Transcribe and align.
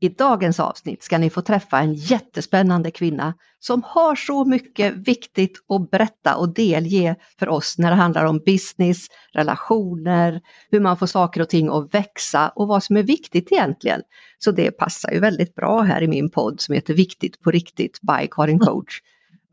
I 0.00 0.08
dagens 0.08 0.60
avsnitt 0.60 1.02
ska 1.02 1.18
ni 1.18 1.30
få 1.30 1.40
träffa 1.40 1.78
en 1.78 1.94
jättespännande 1.94 2.90
kvinna 2.90 3.34
som 3.58 3.82
har 3.86 4.14
så 4.14 4.44
mycket 4.44 4.94
viktigt 4.94 5.64
att 5.68 5.90
berätta 5.90 6.36
och 6.36 6.54
delge 6.54 7.16
för 7.38 7.48
oss 7.48 7.78
när 7.78 7.90
det 7.90 7.96
handlar 7.96 8.24
om 8.24 8.38
business, 8.38 9.06
relationer, 9.32 10.40
hur 10.70 10.80
man 10.80 10.96
får 10.96 11.06
saker 11.06 11.40
och 11.40 11.48
ting 11.48 11.68
att 11.68 11.94
växa 11.94 12.48
och 12.48 12.68
vad 12.68 12.82
som 12.82 12.96
är 12.96 13.02
viktigt 13.02 13.52
egentligen. 13.52 14.02
Så 14.38 14.50
det 14.50 14.70
passar 14.70 15.10
ju 15.10 15.20
väldigt 15.20 15.54
bra 15.54 15.82
här 15.82 16.02
i 16.02 16.08
min 16.08 16.30
podd 16.30 16.60
som 16.60 16.74
heter 16.74 16.94
Viktigt 16.94 17.40
på 17.40 17.50
riktigt 17.50 18.00
by 18.00 18.28
Karin 18.30 18.58
Coach. 18.58 19.00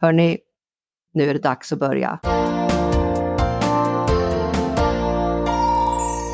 Hörni, 0.01 0.37
nu 1.13 1.29
är 1.29 1.33
det 1.33 1.39
dags 1.39 1.73
att 1.73 1.79
börja. 1.79 2.19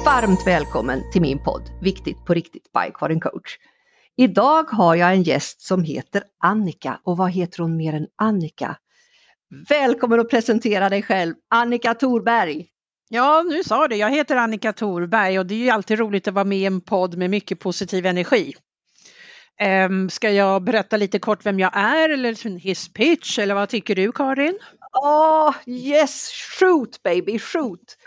Varmt 0.05 0.48
välkommen 0.48 1.04
till 1.14 1.21
min 1.21 1.39
podd 1.39 1.62
Viktigt 1.82 2.26
på 2.26 2.34
riktigt 2.34 2.71
by 2.73 2.91
Karin 2.94 3.20
Coach. 3.20 3.57
Idag 4.20 4.64
har 4.64 4.96
jag 4.96 5.14
en 5.14 5.24
gäst 5.24 5.62
som 5.62 5.84
heter 5.84 6.23
Annika 6.40 7.00
och 7.04 7.18
vad 7.18 7.32
heter 7.32 7.60
hon 7.60 7.77
mer 7.77 7.94
än 7.94 8.08
Annika? 8.16 8.77
Välkommen 9.70 10.20
att 10.20 10.30
presentera 10.30 10.90
dig 10.90 11.04
själv, 11.04 11.36
Annika 11.50 11.94
Thorberg. 11.94 12.68
Ja, 13.10 13.44
nu 13.50 13.63
sa 13.63 13.88
du, 13.88 13.96
jag 13.96 14.12
heter 14.12 14.36
Annika 14.36 14.74
Thorberg 14.74 15.40
och 15.40 15.46
det 15.46 15.55
är 15.55 15.60
ju 15.60 15.70
alltid 15.70 16.00
roligt 16.00 16.27
att 16.27 16.34
vara 16.34 16.46
med 16.46 16.58
i 16.58 16.66
en 16.66 16.82
podd 16.82 17.18
med 17.18 17.30
mycket 17.30 17.60
positiv 17.60 18.05
energi. 18.05 18.54
Um, 19.88 20.10
ska 20.10 20.32
jag 20.32 20.63
berätta 20.63 20.98
lite 20.98 21.20
kort 21.20 21.46
vem 21.46 21.60
jag 21.60 21.77
är 21.77 22.10
eller 22.10 22.48
en 22.48 22.58
his 22.58 22.94
pitch 22.94 23.40
eller 23.40 23.55
vad 23.55 23.70
tycker 23.70 23.96
du 23.96 24.12
Karin? 24.12 24.60
Åh, 25.04 25.49
oh, 25.49 25.55
yes, 25.68 26.32
shoot 26.60 27.04
baby, 27.04 27.40
shoot! 27.40 27.98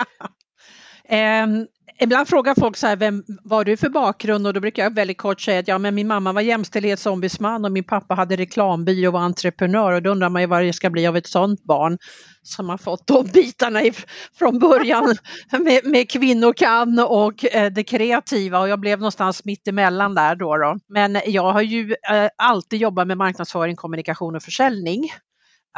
um, 1.09 1.67
Ibland 2.01 2.29
frågar 2.29 2.55
folk 2.55 2.77
så 2.77 2.87
här, 2.87 2.97
vem 2.97 3.25
var 3.43 3.65
du 3.65 3.77
för 3.77 3.89
bakgrund? 3.89 4.47
Och 4.47 4.55
då 4.55 4.61
brukar 4.61 4.83
jag 4.83 4.95
väldigt 4.95 5.19
kort 5.19 5.41
säga 5.41 5.61
att 5.61 5.69
ja, 5.69 5.79
men 5.79 5.95
min 5.95 6.07
mamma 6.07 6.33
var 6.33 6.41
jämställdhetsombudsman 6.41 7.65
och 7.65 7.73
min 7.73 7.85
pappa 7.85 8.15
hade 8.15 8.37
reklambyrå 8.37 9.09
och 9.09 9.13
var 9.13 9.21
entreprenör 9.21 9.93
och 9.93 10.03
då 10.03 10.11
undrar 10.11 10.29
man 10.29 10.43
ju 10.43 10.49
vad 10.49 10.63
det 10.63 10.73
ska 10.73 10.91
bli 10.91 11.07
av 11.07 11.17
ett 11.17 11.27
sådant 11.27 11.65
barn 11.65 11.99
som 12.43 12.69
har 12.69 12.79
fått 12.79 13.07
de 13.07 13.27
bitarna 13.27 13.81
från 14.39 14.59
början 14.59 15.17
med, 15.61 15.81
med 15.85 16.11
kvinnokan 16.11 16.99
och 16.99 17.55
eh, 17.55 17.73
det 17.73 17.85
kreativa 17.85 18.61
och 18.61 18.69
jag 18.69 18.81
blev 18.81 18.99
någonstans 18.99 19.45
mitt 19.45 19.69
emellan 19.69 20.15
där 20.15 20.35
då. 20.35 20.57
då. 20.57 20.77
Men 20.89 21.21
jag 21.27 21.53
har 21.53 21.63
ju 21.63 21.95
eh, 22.11 22.29
alltid 22.39 22.81
jobbat 22.81 23.07
med 23.07 23.19
marknadsföring, 23.19 23.77
kommunikation 23.77 24.37
och 24.37 24.43
försäljning. 24.43 25.11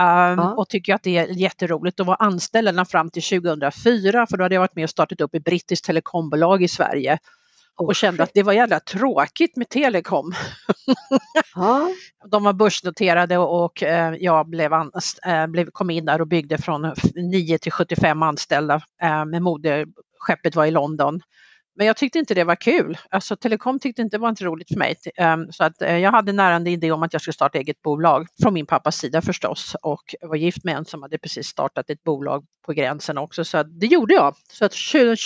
Um, 0.00 0.38
ja. 0.38 0.54
och 0.56 0.68
tycker 0.68 0.94
att 0.94 1.02
det 1.02 1.16
är 1.16 1.26
jätteroligt 1.26 2.00
att 2.00 2.06
vara 2.06 2.16
anställd 2.16 2.68
ända 2.68 2.84
fram 2.84 3.10
till 3.10 3.22
2004 3.22 4.26
för 4.26 4.36
då 4.36 4.44
hade 4.44 4.54
jag 4.54 4.60
varit 4.60 4.76
med 4.76 4.84
och 4.84 4.90
startat 4.90 5.20
upp 5.20 5.34
ett 5.34 5.44
brittiskt 5.44 5.86
telekombolag 5.86 6.62
i 6.62 6.68
Sverige 6.68 7.18
och 7.76 7.88
oh, 7.88 7.92
kände 7.92 8.22
att 8.22 8.30
det 8.34 8.42
var 8.42 8.52
jävla 8.52 8.80
tråkigt 8.80 9.56
med 9.56 9.68
telekom. 9.68 10.32
Ja. 11.54 11.90
De 12.30 12.44
var 12.44 12.52
börsnoterade 12.52 13.38
och 13.38 13.82
eh, 13.82 14.14
jag 14.14 14.48
blev, 14.48 14.72
eh, 14.72 15.46
blev, 15.46 15.70
kom 15.70 15.90
in 15.90 16.04
där 16.04 16.20
och 16.20 16.28
byggde 16.28 16.58
från 16.58 16.94
9 17.14 17.58
till 17.58 17.72
75 17.72 18.22
anställda 18.22 18.74
eh, 19.02 19.24
med 19.24 19.42
moderskeppet 19.42 20.56
var 20.56 20.66
i 20.66 20.70
London. 20.70 21.20
Men 21.76 21.86
jag 21.86 21.96
tyckte 21.96 22.18
inte 22.18 22.34
det 22.34 22.44
var 22.44 22.56
kul. 22.56 22.98
Alltså 23.10 23.36
telekom 23.36 23.78
tyckte 23.78 24.02
inte 24.02 24.16
det 24.16 24.20
var 24.20 24.28
inte 24.28 24.44
roligt 24.44 24.68
för 24.68 24.76
mig. 24.76 24.96
Ehm, 25.16 25.52
så 25.52 25.64
att 25.64 25.82
eh, 25.82 25.98
jag 25.98 26.10
hade 26.10 26.32
nära 26.32 26.54
en 26.54 26.66
idé 26.66 26.92
om 26.92 27.02
att 27.02 27.12
jag 27.12 27.22
skulle 27.22 27.34
starta 27.34 27.58
eget 27.58 27.82
bolag 27.82 28.26
från 28.42 28.54
min 28.54 28.66
pappas 28.66 28.96
sida 28.96 29.22
förstås 29.22 29.76
och 29.82 30.14
var 30.20 30.36
gift 30.36 30.64
med 30.64 30.76
en 30.76 30.84
som 30.84 31.02
hade 31.02 31.18
precis 31.18 31.46
startat 31.46 31.90
ett 31.90 32.04
bolag 32.04 32.44
på 32.66 32.72
gränsen 32.72 33.18
också 33.18 33.44
så 33.44 33.62
det 33.62 33.86
gjorde 33.86 34.14
jag. 34.14 34.34
Så 34.52 34.64
att 34.64 34.72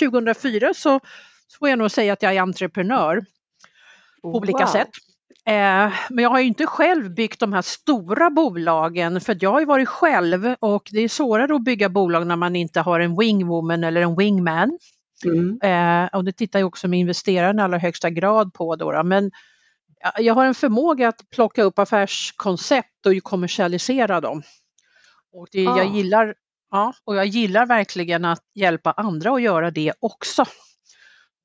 2004 0.00 0.74
så, 0.74 1.00
får 1.58 1.69
jag 1.69 1.78
nog 1.78 1.91
säga 1.91 2.12
att 2.12 2.22
jag 2.22 2.36
är 2.36 2.41
entreprenör 2.41 3.24
på 4.22 4.28
olika 4.28 4.66
sätt. 4.66 4.88
Eh, 5.46 5.92
men 6.10 6.22
jag 6.22 6.30
har 6.30 6.41
inte 6.41 6.66
själv 6.66 7.14
byggt 7.14 7.41
de 7.41 7.52
här 7.52 7.62
stora 7.62 8.30
bolagen 8.30 9.20
för 9.20 9.36
jag 9.41 9.52
har 9.52 9.64
varit 9.64 9.88
själv 9.88 10.54
och 10.60 10.88
det 10.92 11.00
är 11.00 11.08
svårare 11.08 11.54
att 11.54 11.64
bygga 11.64 11.88
bolag 11.88 12.26
när 12.26 12.36
man 12.36 12.56
inte 12.56 12.80
har 12.80 13.00
en 13.00 13.16
wingwoman 13.19 13.84
eller 13.84 14.00
en 14.00 14.16
wingman. 14.16 14.78
Mm. 15.24 15.58
Eh, 15.62 16.08
och 16.12 16.24
det 16.24 16.32
tittar 16.32 16.58
ju 16.58 16.64
också 16.64 16.88
med 16.88 16.98
investeraren 16.98 17.58
i 17.58 17.62
allra 17.62 17.78
högsta 17.78 18.10
grad 18.10 18.54
på. 18.54 18.76
Då, 18.76 18.92
då. 18.92 19.02
Men 19.02 19.30
jag 20.18 20.34
har 20.34 20.44
en 20.44 20.54
förmåga 20.54 21.08
att 21.08 21.30
plocka 21.30 21.62
upp 21.62 21.78
affärskoncept 21.78 23.06
och 23.06 23.22
kommersialisera 23.22 24.20
dem. 24.20 24.42
Och 25.32 25.48
det, 25.52 25.66
ah. 25.66 25.78
jag, 25.78 25.96
gillar, 25.96 26.34
ja, 26.70 26.92
och 27.04 27.16
jag 27.16 27.26
gillar 27.26 27.66
verkligen 27.66 28.24
att 28.24 28.42
hjälpa 28.54 28.92
andra 28.92 29.34
att 29.34 29.42
göra 29.42 29.70
det 29.70 29.92
också. 30.00 30.44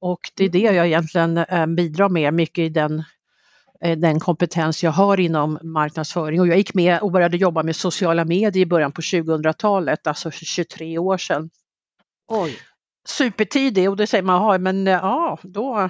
Och 0.01 0.19
det 0.35 0.45
är 0.45 0.50
det 0.50 0.59
jag 0.59 0.88
egentligen 0.88 1.38
eh, 1.38 1.66
bidrar 1.66 2.09
med 2.09 2.34
mycket 2.34 2.61
i 2.61 2.69
den, 2.69 3.03
eh, 3.81 3.97
den 3.97 4.19
kompetens 4.19 4.84
jag 4.84 4.91
har 4.91 5.19
inom 5.19 5.59
marknadsföring. 5.63 6.41
Och 6.41 6.47
jag 6.47 6.57
gick 6.57 6.73
med 6.73 7.00
och 7.00 7.11
började 7.11 7.38
jobba 7.38 7.63
med 7.63 7.75
sociala 7.75 8.25
medier 8.25 8.63
i 8.63 8.66
början 8.66 8.91
på 8.91 9.01
2000-talet, 9.01 10.07
alltså 10.07 10.31
för 10.31 10.45
23 10.45 10.97
år 10.97 11.17
sedan. 11.17 11.50
Oj 12.28 12.57
supertidig 13.08 13.90
och 13.90 13.97
då 13.97 14.08
säger 14.08 14.24
man, 14.24 14.41
ja 14.41 14.58
men 14.58 14.88
eh, 14.88 14.94
ja, 14.94 15.40
då 15.44 15.90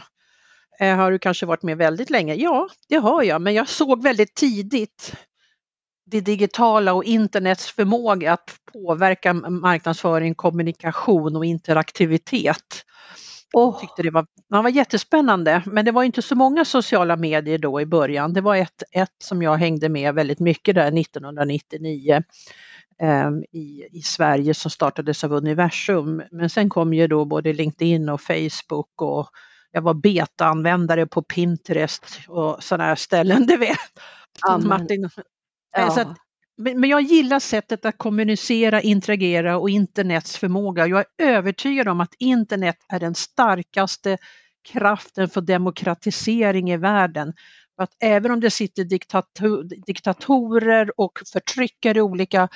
eh, 0.79 0.96
har 0.96 1.12
du 1.12 1.19
kanske 1.19 1.46
varit 1.46 1.63
med 1.63 1.78
väldigt 1.78 2.09
länge. 2.09 2.35
Ja, 2.35 2.69
det 2.90 2.96
har 2.96 3.24
jag, 3.24 3.41
men 3.41 3.53
jag 3.53 3.69
såg 3.69 4.03
väldigt 4.03 4.35
tidigt 4.35 5.13
det 6.06 6.22
digitala 6.22 6.94
och 6.94 7.03
internets 7.03 7.72
förmåga 7.72 8.34
att 8.34 8.56
påverka 8.74 9.34
marknadsföring, 9.34 10.35
kommunikation 10.35 11.35
och 11.35 11.46
interaktivitet. 11.46 12.85
Och 13.53 13.80
tyckte 13.80 14.03
det 14.03 14.12
var, 14.12 14.25
det 14.50 14.62
var 14.62 14.69
jättespännande, 14.69 15.63
men 15.66 15.85
det 15.85 15.91
var 15.91 16.03
inte 16.03 16.22
så 16.22 16.35
många 16.35 16.66
sociala 16.66 17.16
medier 17.16 17.57
då 17.57 17.81
i 17.81 17.85
början. 17.85 18.34
Det 18.34 18.41
var 18.41 18.56
ett, 18.56 18.84
ett 18.91 19.16
som 19.24 19.41
jag 19.41 19.57
hängde 19.57 19.90
med 19.90 20.16
väldigt 20.16 20.40
mycket 20.40 20.75
där 20.75 21.00
1999. 21.00 22.24
Ehm, 23.00 23.44
i, 23.52 23.88
i 23.92 24.02
Sverige 24.02 24.54
som 24.54 24.72
startades 24.72 25.24
av 25.24 25.34
Universum. 25.34 26.24
Men 26.31 26.50
sen 26.50 26.70
kom 26.70 26.94
ju 26.94 27.08
då 27.08 27.26
både 27.26 27.54
LinkedIn 27.54 28.09
och 28.09 28.22
Facebook 28.22 29.02
och 29.02 29.30
jag 29.72 29.81
var 29.81 29.94
betaanvändare 29.94 31.08
på 31.08 31.22
Pinterest 31.22 32.06
och 32.28 32.64
sådana 32.64 32.84
här 32.84 32.96
ställen, 32.96 33.46
du 33.48 33.58
vet. 33.58 33.78
Amen. 34.48 34.68
Martin. 34.68 35.09
Ja. 35.78 36.02
Att, 36.02 36.18
men 36.58 36.90
jag 36.90 37.02
gillar 37.02 37.40
sättet 37.40 37.86
att 37.86 37.98
kommunicera, 37.98 38.81
interagera 38.81 39.58
och 39.58 39.70
internets 39.70 40.38
förmåga. 40.38 40.88
Jag 40.88 41.00
är 41.00 41.25
övertygad 41.25 41.88
om 41.88 42.02
att 42.02 42.14
internet 42.20 42.78
är 42.90 43.00
den 43.00 43.16
starkaste 43.16 44.18
kraften 44.72 45.30
för 45.30 45.42
demokratisering 45.42 46.72
i 46.72 46.78
världen 46.78 47.34
att 47.78 47.91
även 48.00 48.31
om 48.31 48.39
det 48.39 48.51
sitter 48.51 48.84
diktator, 48.84 49.63
diktatorer 49.85 51.00
och 51.00 51.19
förtryckare 51.34 51.97
i 51.97 52.01
olika 52.01 52.50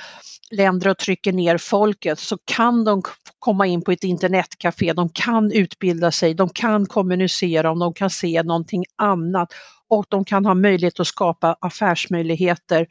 länder 0.52 0.90
och 0.90 0.98
trycker 0.98 1.34
ner 1.34 1.58
folket 1.58 2.20
så 2.20 2.38
kan 2.46 2.84
de 2.84 3.02
komma 3.40 3.68
in 3.68 3.82
på 3.82 3.92
ett 3.92 4.04
internetcafé, 4.04 4.94
de 4.94 5.10
kan 5.10 5.52
utbilda 5.52 6.12
sig, 6.12 6.34
de 6.34 6.50
kan 6.50 6.86
kommunicera, 6.86 7.72
om 7.72 7.80
de 7.80 7.94
kan 7.94 8.10
se 8.10 8.44
någonting 8.44 8.86
annat 8.96 9.54
och 9.90 10.06
de 10.10 10.26
kan 10.26 10.46
ha 10.46 10.54
möjlighet 10.54 11.00
att 11.00 11.08
skapa 11.08 11.58
affärsmöjligheter 11.62 12.88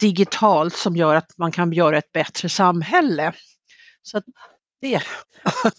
digitalt 0.00 0.76
som 0.76 0.96
gör 0.96 1.14
att 1.14 1.38
man 1.38 1.52
kan 1.52 1.72
göra 1.72 1.98
ett 1.98 2.12
bättre 2.12 2.48
samhälle. 2.48 3.32
Så 4.02 4.22
det. 4.80 5.02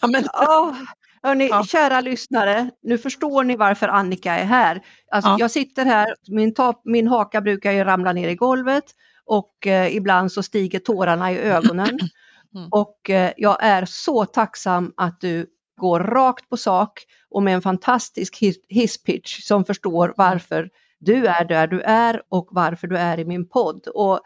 Men, 0.07 0.25
oh, 0.25 0.75
Hörni, 1.23 1.47
ja. 1.47 1.63
kära 1.63 2.01
lyssnare, 2.01 2.71
nu 2.81 2.97
förstår 2.97 3.43
ni 3.43 3.55
varför 3.55 3.87
Annika 3.87 4.35
är 4.35 4.45
här. 4.45 4.81
Alltså, 5.11 5.29
ja. 5.29 5.37
Jag 5.39 5.51
sitter 5.51 5.85
här, 5.85 6.15
min, 6.27 6.53
top, 6.53 6.81
min 6.85 7.07
haka 7.07 7.41
brukar 7.41 7.71
ju 7.71 7.83
ramla 7.83 8.13
ner 8.13 8.29
i 8.29 8.35
golvet 8.35 8.83
och 9.25 9.67
eh, 9.67 9.95
ibland 9.95 10.31
så 10.31 10.43
stiger 10.43 10.79
tårarna 10.79 11.31
i 11.31 11.37
ögonen. 11.37 11.99
Mm. 12.55 12.69
Och 12.71 13.09
eh, 13.09 13.31
jag 13.37 13.57
är 13.63 13.85
så 13.85 14.25
tacksam 14.25 14.93
att 14.97 15.21
du 15.21 15.47
går 15.79 15.99
rakt 15.99 16.49
på 16.49 16.57
sak 16.57 17.03
och 17.29 17.43
med 17.43 17.53
en 17.53 17.61
fantastisk 17.61 18.43
hisspitch 18.69 19.41
som 19.41 19.65
förstår 19.65 20.13
varför 20.17 20.69
du 20.99 21.27
är 21.27 21.45
där 21.45 21.67
du 21.67 21.81
är 21.81 22.21
och 22.29 22.47
varför 22.51 22.87
du 22.87 22.97
är 22.97 23.19
i 23.19 23.25
min 23.25 23.49
podd. 23.49 23.87
Och 23.87 24.19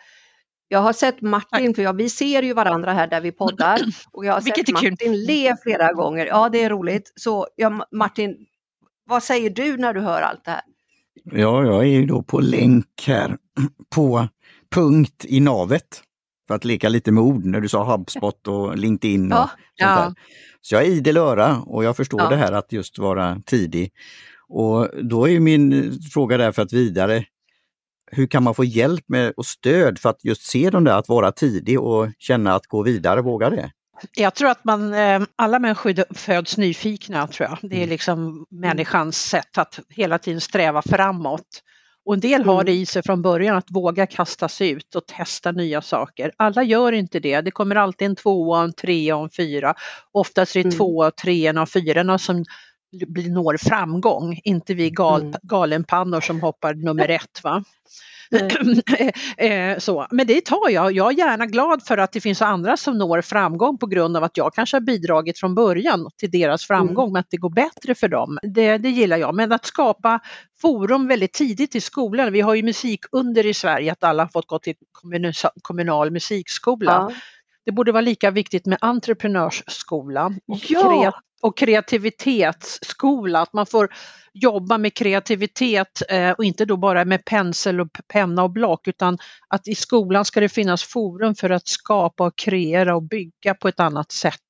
jag 0.67 0.79
har 0.79 0.93
sett 0.93 1.21
Martin, 1.21 1.73
för 1.73 1.81
jag, 1.81 1.93
vi 1.93 2.09
ser 2.09 2.43
ju 2.43 2.53
varandra 2.53 2.93
här 2.93 3.07
där 3.07 3.21
vi 3.21 3.31
poddar. 3.31 3.79
Och 4.11 4.25
jag 4.25 4.33
har 4.33 4.41
Vilket 4.41 4.65
sett 4.65 4.73
Martin 4.73 4.97
kul. 4.97 5.25
le 5.27 5.55
flera 5.63 5.93
gånger. 5.93 6.25
Ja, 6.25 6.49
det 6.49 6.63
är 6.63 6.69
roligt. 6.69 7.13
Så 7.15 7.47
ja, 7.55 7.87
Martin, 7.91 8.37
vad 9.05 9.23
säger 9.23 9.49
du 9.49 9.77
när 9.77 9.93
du 9.93 10.01
hör 10.01 10.21
allt 10.21 10.45
det 10.45 10.51
här? 10.51 10.61
Ja, 11.23 11.65
jag 11.65 11.79
är 11.79 11.89
ju 11.89 12.05
då 12.05 12.23
på 12.23 12.39
länk 12.39 13.03
här 13.07 13.37
på 13.95 14.27
punkt 14.75 15.25
i 15.27 15.39
navet. 15.39 16.03
För 16.47 16.55
att 16.55 16.65
leka 16.65 16.89
lite 16.89 17.11
med 17.11 17.23
ord 17.23 17.45
när 17.45 17.61
du 17.61 17.69
sa 17.69 17.83
HubSpot 17.83 18.47
och 18.47 18.77
LinkedIn 18.77 19.31
och 19.31 19.37
ja, 19.37 19.47
sånt 19.47 19.59
ja. 19.75 19.95
där. 19.95 20.13
Så 20.61 20.75
jag 20.75 20.83
är 20.83 20.87
idel 20.87 21.17
öra 21.17 21.61
och 21.61 21.83
jag 21.83 21.97
förstår 21.97 22.21
ja. 22.21 22.29
det 22.29 22.35
här 22.35 22.51
att 22.51 22.71
just 22.71 22.99
vara 22.99 23.41
tidig. 23.45 23.91
Och 24.49 24.89
då 25.03 25.29
är 25.29 25.39
min 25.39 25.93
fråga 26.13 26.37
därför 26.37 26.61
att 26.61 26.73
vidare, 26.73 27.25
hur 28.11 28.27
kan 28.27 28.43
man 28.43 28.55
få 28.55 28.63
hjälp 28.63 29.03
med 29.07 29.33
och 29.37 29.45
stöd 29.45 29.99
för 29.99 30.09
att 30.09 30.23
just 30.23 30.41
se 30.41 30.69
de 30.69 30.83
där, 30.83 30.97
att 30.97 31.09
vara 31.09 31.31
tidig 31.31 31.79
och 31.79 32.09
känna 32.19 32.55
att 32.55 32.67
gå 32.67 32.83
vidare, 32.83 33.21
våga 33.21 33.49
det? 33.49 33.71
Jag 34.15 34.35
tror 34.35 34.49
att 34.49 34.63
man, 34.63 34.93
eh, 34.93 35.21
alla 35.35 35.59
människor 35.59 36.13
föds 36.13 36.57
nyfikna 36.57 37.27
tror 37.27 37.49
jag. 37.49 37.69
Det 37.69 37.75
är 37.75 37.77
mm. 37.77 37.89
liksom 37.89 38.19
mm. 38.19 38.45
människans 38.51 39.17
sätt 39.17 39.57
att 39.57 39.79
hela 39.89 40.19
tiden 40.19 40.41
sträva 40.41 40.81
framåt. 40.81 41.63
Och 42.05 42.13
en 42.13 42.19
del 42.19 42.45
har 42.45 42.63
det 42.63 42.71
mm. 42.71 42.81
i 42.81 42.85
sig 42.85 43.03
från 43.03 43.21
början 43.21 43.57
att 43.57 43.71
våga 43.71 44.07
kasta 44.07 44.49
sig 44.49 44.69
ut 44.69 44.95
och 44.95 45.05
testa 45.05 45.51
nya 45.51 45.81
saker. 45.81 46.31
Alla 46.37 46.63
gör 46.63 46.91
inte 46.91 47.19
det. 47.19 47.41
Det 47.41 47.51
kommer 47.51 47.75
alltid 47.75 48.05
en 48.05 48.15
tvåa, 48.15 48.63
en 48.63 48.73
trea 48.73 49.15
och 49.15 49.23
en 49.23 49.29
fyra. 49.29 49.73
Oftast 50.11 50.55
är 50.55 50.59
det 50.59 50.67
mm. 50.67 50.77
tvåa, 50.77 51.11
trean 51.11 51.57
och 51.57 51.69
fyran 51.69 52.19
som 52.19 52.45
når 53.29 53.57
framgång, 53.57 54.39
inte 54.43 54.73
vi 54.73 54.89
gal, 54.89 55.21
mm. 55.21 55.35
galenpannor 55.43 56.21
som 56.21 56.41
hoppar 56.41 56.73
nummer 56.73 57.09
ett. 57.09 57.43
Va? 57.43 57.63
Eh, 59.37 59.77
så. 59.77 60.07
Men 60.11 60.27
det 60.27 60.45
tar 60.45 60.69
jag. 60.69 60.91
Jag 60.91 61.13
är 61.13 61.17
gärna 61.17 61.45
glad 61.45 61.83
för 61.83 61.97
att 61.97 62.11
det 62.11 62.21
finns 62.21 62.41
andra 62.41 62.77
som 62.77 62.97
når 62.97 63.21
framgång 63.21 63.77
på 63.77 63.85
grund 63.85 64.17
av 64.17 64.23
att 64.23 64.37
jag 64.37 64.53
kanske 64.53 64.75
har 64.75 64.81
bidragit 64.81 65.39
från 65.39 65.55
början 65.55 66.09
till 66.17 66.31
deras 66.31 66.65
framgång, 66.65 67.05
mm. 67.05 67.13
men 67.13 67.19
att 67.19 67.29
det 67.29 67.37
går 67.37 67.49
bättre 67.49 67.95
för 67.95 68.07
dem. 68.07 68.39
Det, 68.41 68.77
det 68.77 68.89
gillar 68.89 69.17
jag. 69.17 69.35
Men 69.35 69.51
att 69.51 69.65
skapa 69.65 70.19
forum 70.61 71.07
väldigt 71.07 71.33
tidigt 71.33 71.75
i 71.75 71.81
skolan. 71.81 72.33
Vi 72.33 72.41
har 72.41 72.55
ju 72.55 72.63
musikunder 72.63 73.45
i 73.45 73.53
Sverige, 73.53 73.91
att 73.91 74.03
alla 74.03 74.23
har 74.23 74.29
fått 74.29 74.47
gå 74.47 74.59
till 74.59 74.75
kommunal 75.61 76.11
musikskola. 76.11 76.91
Ja. 76.91 77.15
Det 77.67 77.71
borde 77.71 77.91
vara 77.91 78.01
lika 78.01 78.31
viktigt 78.31 78.65
med 78.65 78.77
entreprenörsskola 78.81 80.25
och, 80.47 80.59
ja. 80.69 81.13
och 81.41 81.57
kreativitetsskola, 81.57 83.41
att 83.41 83.53
man 83.53 83.65
får 83.65 83.89
jobba 84.33 84.77
med 84.77 84.93
kreativitet 84.93 86.01
eh, 86.09 86.31
och 86.31 86.43
inte 86.43 86.65
då 86.65 86.77
bara 86.77 87.05
med 87.05 87.25
pensel 87.25 87.81
och 87.81 87.87
penna 88.07 88.43
och 88.43 88.49
block 88.49 88.87
utan 88.87 89.17
att 89.47 89.67
i 89.67 89.75
skolan 89.75 90.25
ska 90.25 90.39
det 90.39 90.49
finnas 90.49 90.83
forum 90.83 91.35
för 91.35 91.49
att 91.49 91.67
skapa 91.67 92.25
och 92.25 92.37
kreera 92.37 92.95
och 92.95 93.03
bygga 93.03 93.53
på 93.53 93.67
ett 93.67 93.79
annat 93.79 94.11
sätt. 94.11 94.41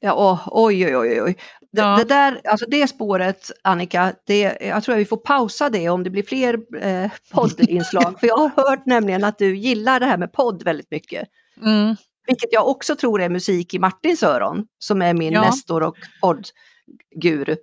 Ja, 0.00 0.40
oj, 0.46 0.86
oj, 0.86 0.96
oj, 0.96 1.22
oj. 1.22 1.36
Det, 1.72 1.80
ja. 1.80 1.96
det, 1.96 2.04
där, 2.04 2.40
alltså 2.44 2.66
det 2.68 2.88
spåret 2.88 3.50
Annika, 3.62 4.14
det, 4.26 4.58
jag 4.60 4.84
tror 4.84 4.94
att 4.94 5.00
vi 5.00 5.04
får 5.04 5.16
pausa 5.16 5.70
det 5.70 5.88
om 5.88 6.04
det 6.04 6.10
blir 6.10 6.22
fler 6.22 6.58
eh, 6.80 7.10
poddinslag. 7.32 8.14
För 8.20 8.26
jag 8.26 8.36
har 8.36 8.50
hört 8.56 8.86
nämligen 8.86 9.24
att 9.24 9.38
du 9.38 9.56
gillar 9.56 10.00
det 10.00 10.06
här 10.06 10.18
med 10.18 10.32
podd 10.32 10.62
väldigt 10.62 10.90
mycket. 10.90 11.28
Mm. 11.62 11.96
Vilket 12.26 12.52
jag 12.52 12.68
också 12.68 12.96
tror 12.96 13.22
är 13.22 13.28
musik 13.28 13.74
i 13.74 13.78
Martins 13.78 14.22
öron, 14.22 14.66
som 14.78 15.02
är 15.02 15.14
min 15.14 15.32
ja. 15.32 15.44
nestor 15.44 15.82
och 15.82 15.96
poddguru. 16.20 17.56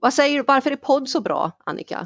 Vad 0.00 0.14
säger 0.14 0.36
du, 0.38 0.44
varför 0.46 0.70
är 0.70 0.76
podd 0.76 1.08
så 1.08 1.20
bra 1.20 1.52
Annika? 1.66 2.04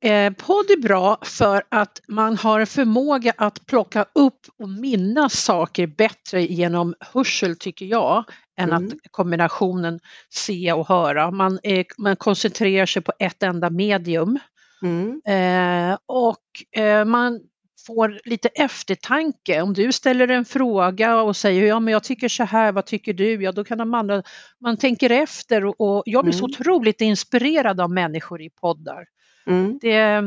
Eh, 0.00 0.32
podd 0.32 0.70
är 0.70 0.82
bra 0.82 1.18
för 1.22 1.62
att 1.68 2.00
man 2.08 2.36
har 2.36 2.64
förmåga 2.64 3.32
att 3.36 3.66
plocka 3.66 4.06
upp 4.14 4.46
och 4.58 4.68
minnas 4.68 5.44
saker 5.44 5.86
bättre 5.86 6.42
genom 6.42 6.94
hörsel 7.00 7.56
tycker 7.56 7.86
jag, 7.86 8.24
än 8.58 8.72
mm. 8.72 8.86
att 8.86 8.92
kombinationen 9.10 10.00
se 10.30 10.72
och 10.72 10.88
höra. 10.88 11.30
Man, 11.30 11.58
är, 11.62 11.84
man 11.98 12.16
koncentrerar 12.16 12.86
sig 12.86 13.02
på 13.02 13.12
ett 13.18 13.42
enda 13.42 13.70
medium. 13.70 14.38
Mm. 14.82 15.20
Eh, 15.26 15.98
och 16.06 16.80
eh, 16.82 17.04
man 17.04 17.40
får 17.86 18.20
lite 18.24 18.48
eftertanke. 18.48 19.62
Om 19.62 19.72
du 19.72 19.92
ställer 19.92 20.28
en 20.28 20.44
fråga 20.44 21.22
och 21.22 21.36
säger 21.36 21.66
ja 21.66 21.80
men 21.80 21.92
jag 21.92 22.04
tycker 22.04 22.28
så 22.28 22.44
här, 22.44 22.72
vad 22.72 22.86
tycker 22.86 23.12
du? 23.12 23.42
Ja 23.42 23.52
då 23.52 23.64
kan 23.64 23.78
de 23.78 23.94
andra, 23.94 24.22
man 24.60 24.76
tänker 24.76 25.10
efter 25.10 25.64
och, 25.64 25.80
och 25.80 26.02
jag 26.06 26.24
blir 26.24 26.34
mm. 26.34 26.38
så 26.38 26.44
otroligt 26.44 27.00
inspirerad 27.00 27.80
av 27.80 27.90
människor 27.90 28.42
i 28.42 28.50
poddar. 28.50 29.04
Mm. 29.46 29.78
Det, 29.80 30.22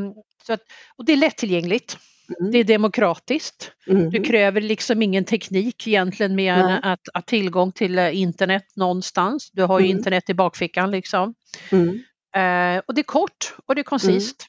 så 0.48 0.54
att, 0.54 0.62
och 0.98 1.06
det 1.06 1.14
är 1.14 1.18
lättillgängligt. 1.18 1.98
Mm. 2.40 2.52
Det 2.52 2.58
är 2.58 2.64
demokratiskt. 2.64 3.72
Mm. 3.88 4.10
Du 4.10 4.24
kräver 4.24 4.62
liksom 4.62 5.02
ingen 5.02 5.26
teknik 5.26 5.88
egentligen 5.88 6.36
mer 6.36 6.54
än 6.54 6.84
att, 6.84 7.00
att 7.14 7.28
tillgång 7.28 7.72
till 7.72 8.00
eh, 8.00 8.20
internet 8.20 8.66
någonstans. 8.76 9.50
Du 9.54 9.64
har 9.64 9.80
ju 9.80 9.86
mm. 9.86 9.98
internet 9.98 10.30
i 10.30 10.34
bakfickan 10.34 10.92
liksom. 10.92 11.34
Mm. 11.72 11.90
Eh, 12.36 12.84
och 12.88 12.94
det 12.94 13.02
är 13.02 13.04
kort 13.04 13.56
och 13.66 13.76
det 13.76 13.82
är 13.82 13.84
koncist. 13.84 14.48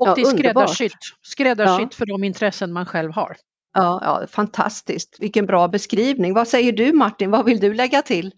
Och 0.00 0.08
ja, 0.08 0.14
det 0.14 0.20
är 0.20 0.24
skräddarsytt, 0.24 0.92
skräddarsytt 1.22 1.88
ja. 1.90 1.96
för 1.96 2.06
de 2.06 2.24
intressen 2.24 2.72
man 2.72 2.86
själv 2.86 3.12
har. 3.12 3.36
Ja, 3.74 4.00
ja, 4.02 4.26
fantastiskt, 4.30 5.16
vilken 5.18 5.46
bra 5.46 5.68
beskrivning. 5.68 6.34
Vad 6.34 6.48
säger 6.48 6.72
du 6.72 6.92
Martin, 6.92 7.30
vad 7.30 7.44
vill 7.44 7.60
du 7.60 7.74
lägga 7.74 8.02
till? 8.02 8.32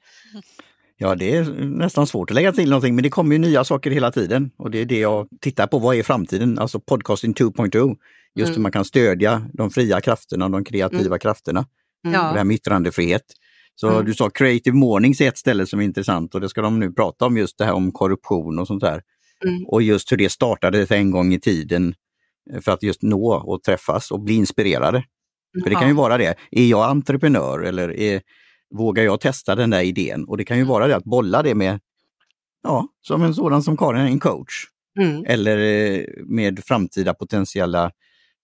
Ja, 0.96 1.14
det 1.14 1.36
är 1.36 1.44
nästan 1.64 2.06
svårt 2.06 2.30
att 2.30 2.34
lägga 2.34 2.52
till 2.52 2.70
någonting, 2.70 2.94
men 2.94 3.02
det 3.02 3.10
kommer 3.10 3.32
ju 3.34 3.38
nya 3.38 3.64
saker 3.64 3.90
hela 3.90 4.12
tiden. 4.12 4.50
Och 4.58 4.70
det 4.70 4.78
är 4.78 4.84
det 4.84 4.98
jag 4.98 5.28
tittar 5.40 5.66
på, 5.66 5.78
vad 5.78 5.96
är 5.96 6.02
framtiden? 6.02 6.58
Alltså 6.58 6.80
podcasting 6.80 7.34
2.0. 7.34 7.96
Just 8.34 8.48
mm. 8.48 8.56
hur 8.56 8.62
man 8.62 8.72
kan 8.72 8.84
stödja 8.84 9.42
de 9.52 9.70
fria 9.70 10.00
krafterna, 10.00 10.48
de 10.48 10.64
kreativa 10.64 11.06
mm. 11.06 11.18
krafterna. 11.18 11.66
Mm. 12.06 12.12
Det 12.12 12.38
här 12.38 12.44
med 12.44 12.54
yttrandefrihet. 12.54 13.22
Så 13.74 13.88
mm. 13.88 14.04
du 14.04 14.14
sa 14.14 14.30
Creative 14.30 14.76
Mornings 14.76 15.20
är 15.20 15.28
ett 15.28 15.38
ställe 15.38 15.66
som 15.66 15.80
är 15.80 15.84
intressant 15.84 16.34
och 16.34 16.40
det 16.40 16.48
ska 16.48 16.62
de 16.62 16.80
nu 16.80 16.92
prata 16.92 17.26
om 17.26 17.36
just 17.36 17.58
det 17.58 17.64
här 17.64 17.72
om 17.72 17.92
korruption 17.92 18.58
och 18.58 18.66
sånt 18.66 18.80
där. 18.80 19.02
Mm. 19.44 19.64
Och 19.66 19.82
just 19.82 20.12
hur 20.12 20.16
det 20.16 20.28
startade 20.28 20.86
en 20.96 21.10
gång 21.10 21.34
i 21.34 21.40
tiden 21.40 21.94
eh, 22.52 22.60
för 22.60 22.72
att 22.72 22.82
just 22.82 23.02
nå 23.02 23.34
och 23.34 23.62
träffas 23.62 24.10
och 24.10 24.20
bli 24.20 24.34
inspirerade. 24.34 25.04
För 25.62 25.70
det 25.70 25.76
kan 25.76 25.88
ju 25.88 25.94
vara 25.94 26.18
det, 26.18 26.34
är 26.50 26.66
jag 26.66 26.90
entreprenör 26.90 27.60
eller 27.60 27.96
är, 27.96 28.22
vågar 28.74 29.04
jag 29.04 29.20
testa 29.20 29.54
den 29.54 29.70
där 29.70 29.82
idén? 29.82 30.24
Och 30.24 30.36
det 30.36 30.44
kan 30.44 30.58
ju 30.58 30.64
vara 30.64 30.86
det 30.86 30.96
att 30.96 31.04
bolla 31.04 31.42
det 31.42 31.54
med, 31.54 31.80
ja, 32.62 32.88
som 33.00 33.22
en 33.22 33.34
sådan 33.34 33.62
som 33.62 33.76
Karin, 33.76 34.00
en 34.00 34.20
coach. 34.20 34.66
Mm. 35.00 35.24
Eller 35.26 35.58
eh, 35.58 36.04
med 36.24 36.64
framtida 36.64 37.14
potentiella 37.14 37.90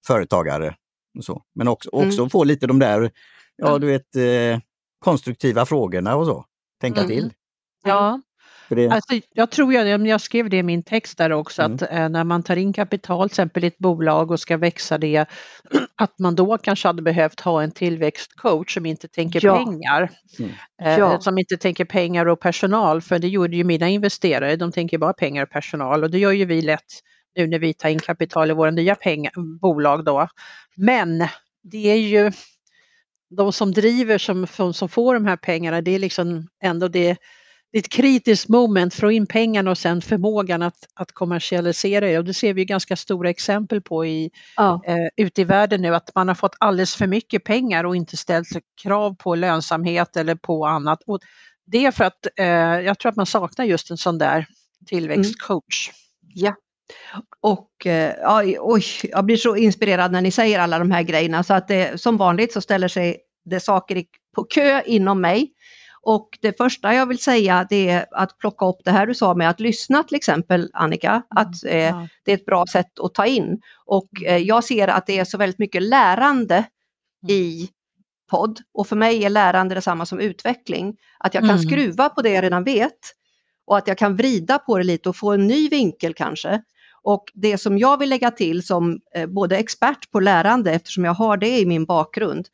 företagare. 0.06 0.76
Och 1.18 1.24
så. 1.24 1.42
Men 1.54 1.68
också, 1.68 1.90
också 1.92 2.18
mm. 2.18 2.30
få 2.30 2.44
lite 2.44 2.66
de 2.66 2.78
där, 2.78 3.10
ja 3.56 3.78
du 3.78 3.86
vet, 3.86 4.16
eh, 4.16 4.60
konstruktiva 4.98 5.66
frågorna 5.66 6.16
och 6.16 6.26
så. 6.26 6.44
Tänka 6.80 7.00
mm. 7.00 7.10
till. 7.10 7.32
Ja, 7.84 8.20
det... 8.74 8.88
Alltså, 8.88 9.20
jag 9.32 9.50
tror 9.50 9.74
jag, 9.74 10.06
jag 10.06 10.20
skrev 10.20 10.50
det 10.50 10.56
i 10.56 10.62
min 10.62 10.82
text 10.82 11.18
där 11.18 11.32
också, 11.32 11.62
mm. 11.62 11.74
att 11.74 11.82
eh, 11.82 12.08
när 12.08 12.24
man 12.24 12.42
tar 12.42 12.56
in 12.56 12.72
kapital 12.72 13.28
till 13.28 13.32
exempel 13.32 13.64
i 13.64 13.66
ett 13.66 13.78
bolag 13.78 14.30
och 14.30 14.40
ska 14.40 14.56
växa 14.56 14.98
det, 14.98 15.26
att 15.96 16.18
man 16.18 16.34
då 16.34 16.58
kanske 16.58 16.88
hade 16.88 17.02
behövt 17.02 17.40
ha 17.40 17.62
en 17.62 17.70
tillväxtcoach 17.70 18.74
som 18.74 18.86
inte 18.86 19.08
tänker 19.08 19.44
ja. 19.44 19.56
pengar. 19.56 20.10
Mm. 20.38 20.50
Eh, 20.82 20.98
ja. 20.98 21.20
Som 21.20 21.38
inte 21.38 21.56
tänker 21.56 21.84
pengar 21.84 22.26
och 22.26 22.40
personal, 22.40 23.02
för 23.02 23.18
det 23.18 23.28
gjorde 23.28 23.56
ju 23.56 23.64
mina 23.64 23.88
investerare, 23.88 24.56
de 24.56 24.72
tänker 24.72 24.98
bara 24.98 25.12
pengar 25.12 25.42
och 25.42 25.50
personal 25.50 26.04
och 26.04 26.10
det 26.10 26.18
gör 26.18 26.32
ju 26.32 26.44
vi 26.44 26.62
lätt 26.62 27.02
nu 27.36 27.46
när 27.46 27.58
vi 27.58 27.74
tar 27.74 27.88
in 27.88 27.98
kapital 27.98 28.50
i 28.50 28.54
våra 28.54 28.70
nya 28.70 28.94
pengar, 28.94 29.32
bolag 29.60 30.04
då. 30.04 30.28
Men 30.76 31.28
det 31.62 31.90
är 31.90 31.96
ju 31.96 32.32
de 33.30 33.52
som 33.52 33.72
driver, 33.72 34.18
som, 34.18 34.46
som 34.72 34.88
får 34.88 35.14
de 35.14 35.26
här 35.26 35.36
pengarna, 35.36 35.80
det 35.80 35.90
är 35.90 35.98
liksom 35.98 36.48
ändå 36.62 36.88
det 36.88 37.16
det 37.72 37.78
är 37.78 37.80
ett 37.80 37.88
kritiskt 37.88 38.48
moment, 38.48 38.94
få 38.94 39.10
in 39.10 39.26
pengarna 39.26 39.70
och 39.70 39.78
sen 39.78 40.02
förmågan 40.02 40.62
att, 40.62 40.88
att 40.94 41.12
kommersialisera 41.12 42.06
det. 42.06 42.18
Och 42.18 42.24
det 42.24 42.34
ser 42.34 42.54
vi 42.54 42.64
ganska 42.64 42.96
stora 42.96 43.30
exempel 43.30 43.80
på 43.80 44.06
i, 44.06 44.30
ja. 44.56 44.82
eh, 44.86 45.24
ute 45.26 45.40
i 45.40 45.44
världen 45.44 45.82
nu, 45.82 45.94
att 45.94 46.14
man 46.14 46.28
har 46.28 46.34
fått 46.34 46.56
alldeles 46.58 46.94
för 46.94 47.06
mycket 47.06 47.44
pengar 47.44 47.84
och 47.84 47.96
inte 47.96 48.16
ställt 48.16 48.48
krav 48.82 49.14
på 49.14 49.34
lönsamhet 49.34 50.16
eller 50.16 50.34
på 50.34 50.66
annat. 50.66 51.02
Och 51.06 51.18
det 51.66 51.86
är 51.86 51.90
för 51.90 52.04
att 52.04 52.26
eh, 52.36 52.46
jag 52.80 52.98
tror 52.98 53.10
att 53.10 53.16
man 53.16 53.26
saknar 53.26 53.64
just 53.64 53.90
en 53.90 53.96
sån 53.96 54.18
där 54.18 54.46
tillväxtcoach. 54.86 55.88
Mm. 55.88 55.98
Ja. 56.34 56.54
Och 57.40 57.86
eh, 57.86 58.14
oj, 58.60 58.84
jag 59.02 59.24
blir 59.24 59.36
så 59.36 59.56
inspirerad 59.56 60.12
när 60.12 60.20
ni 60.20 60.30
säger 60.30 60.58
alla 60.58 60.78
de 60.78 60.90
här 60.90 61.02
grejerna 61.02 61.42
så 61.42 61.54
att 61.54 61.68
det, 61.68 62.00
som 62.00 62.16
vanligt 62.16 62.52
så 62.52 62.60
ställer 62.60 62.88
sig 62.88 63.16
det 63.44 63.60
saker 63.60 64.04
på 64.34 64.44
kö 64.44 64.82
inom 64.86 65.20
mig 65.20 65.52
och 66.02 66.38
det 66.40 66.56
första 66.56 66.94
jag 66.94 67.06
vill 67.06 67.18
säga 67.18 67.66
det 67.70 67.88
är 67.88 68.06
att 68.10 68.38
plocka 68.38 68.66
upp 68.66 68.80
det 68.84 68.90
här 68.90 69.06
du 69.06 69.14
sa 69.14 69.34
med 69.34 69.50
att 69.50 69.60
lyssna 69.60 70.02
till 70.02 70.16
exempel 70.16 70.70
Annika, 70.72 71.10
mm, 71.10 71.22
att 71.28 71.64
eh, 71.64 71.78
ja. 71.78 72.08
det 72.24 72.32
är 72.32 72.36
ett 72.36 72.46
bra 72.46 72.66
sätt 72.66 72.98
att 73.00 73.14
ta 73.14 73.26
in. 73.26 73.60
Och 73.86 74.08
eh, 74.24 74.36
jag 74.36 74.64
ser 74.64 74.88
att 74.88 75.06
det 75.06 75.18
är 75.18 75.24
så 75.24 75.38
väldigt 75.38 75.58
mycket 75.58 75.82
lärande 75.82 76.54
mm. 76.54 77.36
i 77.36 77.68
podd 78.30 78.60
och 78.74 78.86
för 78.86 78.96
mig 78.96 79.24
är 79.24 79.30
lärande 79.30 79.74
detsamma 79.74 80.06
som 80.06 80.20
utveckling. 80.20 80.96
Att 81.18 81.34
jag 81.34 81.42
kan 81.42 81.50
mm. 81.50 81.62
skruva 81.62 82.08
på 82.08 82.22
det 82.22 82.30
jag 82.30 82.44
redan 82.44 82.64
vet 82.64 82.98
och 83.66 83.78
att 83.78 83.88
jag 83.88 83.98
kan 83.98 84.16
vrida 84.16 84.58
på 84.58 84.78
det 84.78 84.84
lite 84.84 85.08
och 85.08 85.16
få 85.16 85.32
en 85.32 85.46
ny 85.46 85.68
vinkel 85.68 86.14
kanske. 86.14 86.62
Och 87.02 87.24
det 87.34 87.58
som 87.58 87.78
jag 87.78 87.98
vill 87.98 88.10
lägga 88.10 88.30
till 88.30 88.66
som 88.66 89.00
eh, 89.14 89.26
både 89.26 89.56
expert 89.56 90.10
på 90.10 90.20
lärande 90.20 90.72
eftersom 90.72 91.04
jag 91.04 91.14
har 91.14 91.36
det 91.36 91.58
i 91.58 91.66
min 91.66 91.84
bakgrund 91.84 92.48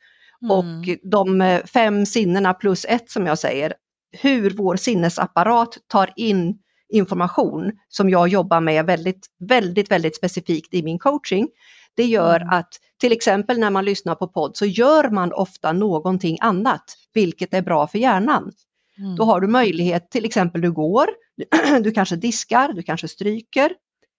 Mm. 0.51 0.57
Och 0.57 1.09
de 1.11 1.41
eh, 1.41 1.63
fem 1.63 2.05
sinnena 2.05 2.53
plus 2.53 2.85
ett 2.89 3.09
som 3.09 3.25
jag 3.25 3.39
säger, 3.39 3.73
hur 4.21 4.49
vår 4.49 4.75
sinnesapparat 4.75 5.77
tar 5.87 6.13
in 6.15 6.57
information 6.89 7.71
som 7.89 8.09
jag 8.09 8.27
jobbar 8.27 8.61
med 8.61 8.85
väldigt, 8.85 9.27
väldigt, 9.39 9.91
väldigt 9.91 10.15
specifikt 10.15 10.73
i 10.73 10.83
min 10.83 10.99
coaching. 10.99 11.47
Det 11.95 12.05
gör 12.05 12.35
mm. 12.35 12.49
att 12.49 12.69
till 12.97 13.11
exempel 13.11 13.59
när 13.59 13.69
man 13.69 13.85
lyssnar 13.85 14.15
på 14.15 14.27
podd 14.27 14.57
så 14.57 14.65
gör 14.65 15.09
man 15.09 15.33
ofta 15.33 15.73
någonting 15.73 16.37
annat, 16.41 16.83
vilket 17.13 17.53
är 17.53 17.61
bra 17.61 17.87
för 17.87 17.99
hjärnan. 17.99 18.51
Mm. 18.97 19.15
Då 19.15 19.23
har 19.23 19.41
du 19.41 19.47
möjlighet, 19.47 20.11
till 20.11 20.25
exempel 20.25 20.61
du 20.61 20.71
går, 20.71 21.07
du 21.81 21.91
kanske 21.91 22.15
diskar, 22.15 22.73
du 22.73 22.83
kanske 22.83 23.07
stryker. 23.07 23.71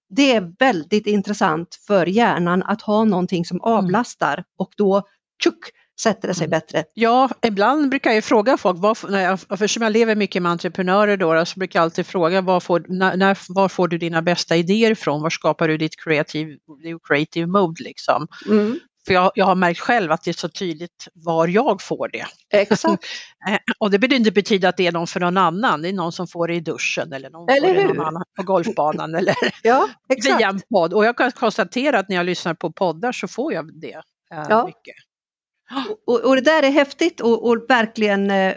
Det 0.09 0.33
är 0.33 0.52
väldigt 0.59 1.06
intressant 1.06 1.78
för 1.87 2.06
hjärnan 2.06 2.62
att 2.62 2.83
ha 2.83 3.04
någonting 3.04 3.45
som 3.45 3.56
mm. 3.56 3.73
avlastar 3.73 4.45
och 4.59 4.71
då 4.76 5.02
tjuk, 5.45 5.59
sätter 6.00 6.29
det 6.29 6.35
sig 6.35 6.45
mm. 6.45 6.50
bättre. 6.50 6.85
Ja, 6.95 7.31
ibland 7.43 7.91
brukar 7.91 8.12
jag 8.12 8.25
fråga 8.25 8.57
folk, 8.57 8.79
var, 8.79 9.11
när 9.11 9.23
jag, 9.23 9.38
eftersom 9.50 9.83
jag 9.83 9.93
lever 9.93 10.17
mycket 10.17 10.43
med 10.43 10.53
entreprenörer 10.53 11.17
då, 11.17 11.45
så 11.45 11.59
brukar 11.59 11.79
jag 11.79 11.85
alltid 11.85 12.07
fråga 12.07 12.41
var 12.41 12.61
får, 12.61 12.85
när, 12.88 13.17
när, 13.17 13.38
var 13.49 13.69
får 13.69 13.88
du 13.88 13.99
dina 13.99 14.23
bästa 14.23 14.57
idéer 14.57 14.91
ifrån? 14.91 15.23
Var 15.23 15.31
skapar 15.31 15.69
du 15.69 15.76
ditt 15.76 16.00
creative, 16.05 16.57
creative 17.09 17.47
mode 17.47 17.83
liksom? 17.85 18.26
Mm. 18.47 18.79
För 19.07 19.15
jag, 19.15 19.33
jag 19.35 19.47
har 19.47 19.55
märkt 19.55 19.81
själv 19.81 20.12
att 20.12 20.25
det 20.25 20.31
är 20.31 20.33
så 20.33 20.49
tydligt 20.49 21.09
var 21.15 21.49
jag 21.49 21.83
får 21.83 22.09
det. 22.09 22.26
Exakt. 22.61 23.05
Eh, 23.49 23.59
och 23.79 23.91
det 23.91 23.99
behöver 23.99 24.17
inte 24.17 24.31
betyda 24.33 24.69
att 24.69 24.76
det 24.76 24.87
är 24.87 24.93
någon 24.93 25.07
för 25.07 25.21
någon 25.21 25.37
annan. 25.37 25.83
Det 25.83 25.88
är 25.88 25.93
någon 25.93 26.12
som 26.12 26.29
får 26.29 26.49
det 26.49 26.55
i 26.55 26.61
duschen 26.61 27.12
eller 27.12 27.31
någon 27.31 27.49
eller 27.49 27.75
får 27.75 27.75
det 27.75 27.95
någon 27.95 28.07
annan 28.07 28.23
på 28.37 28.43
golfbanan 28.43 29.15
eller 29.19 29.35
ja, 29.62 29.88
via 30.25 30.49
en 30.49 30.61
podd. 30.71 30.93
Och 30.93 31.05
jag 31.05 31.17
kan 31.17 31.33
konstatera 31.33 31.99
att 31.99 32.09
när 32.09 32.17
jag 32.17 32.26
lyssnar 32.26 32.55
på 32.55 32.73
poddar 32.73 33.12
så 33.12 33.29
får 33.29 33.53
jag 33.53 33.81
det 33.81 33.95
eh, 33.95 34.47
ja. 34.49 34.67
mycket. 34.67 34.95
Och, 36.06 36.25
och, 36.25 36.35
det 36.37 36.40
där 36.40 36.62
är 36.62 36.70
häftigt 36.70 37.20
och, 37.20 37.49
och 37.49 37.64
verkligen 37.68 38.30
eh, 38.30 38.54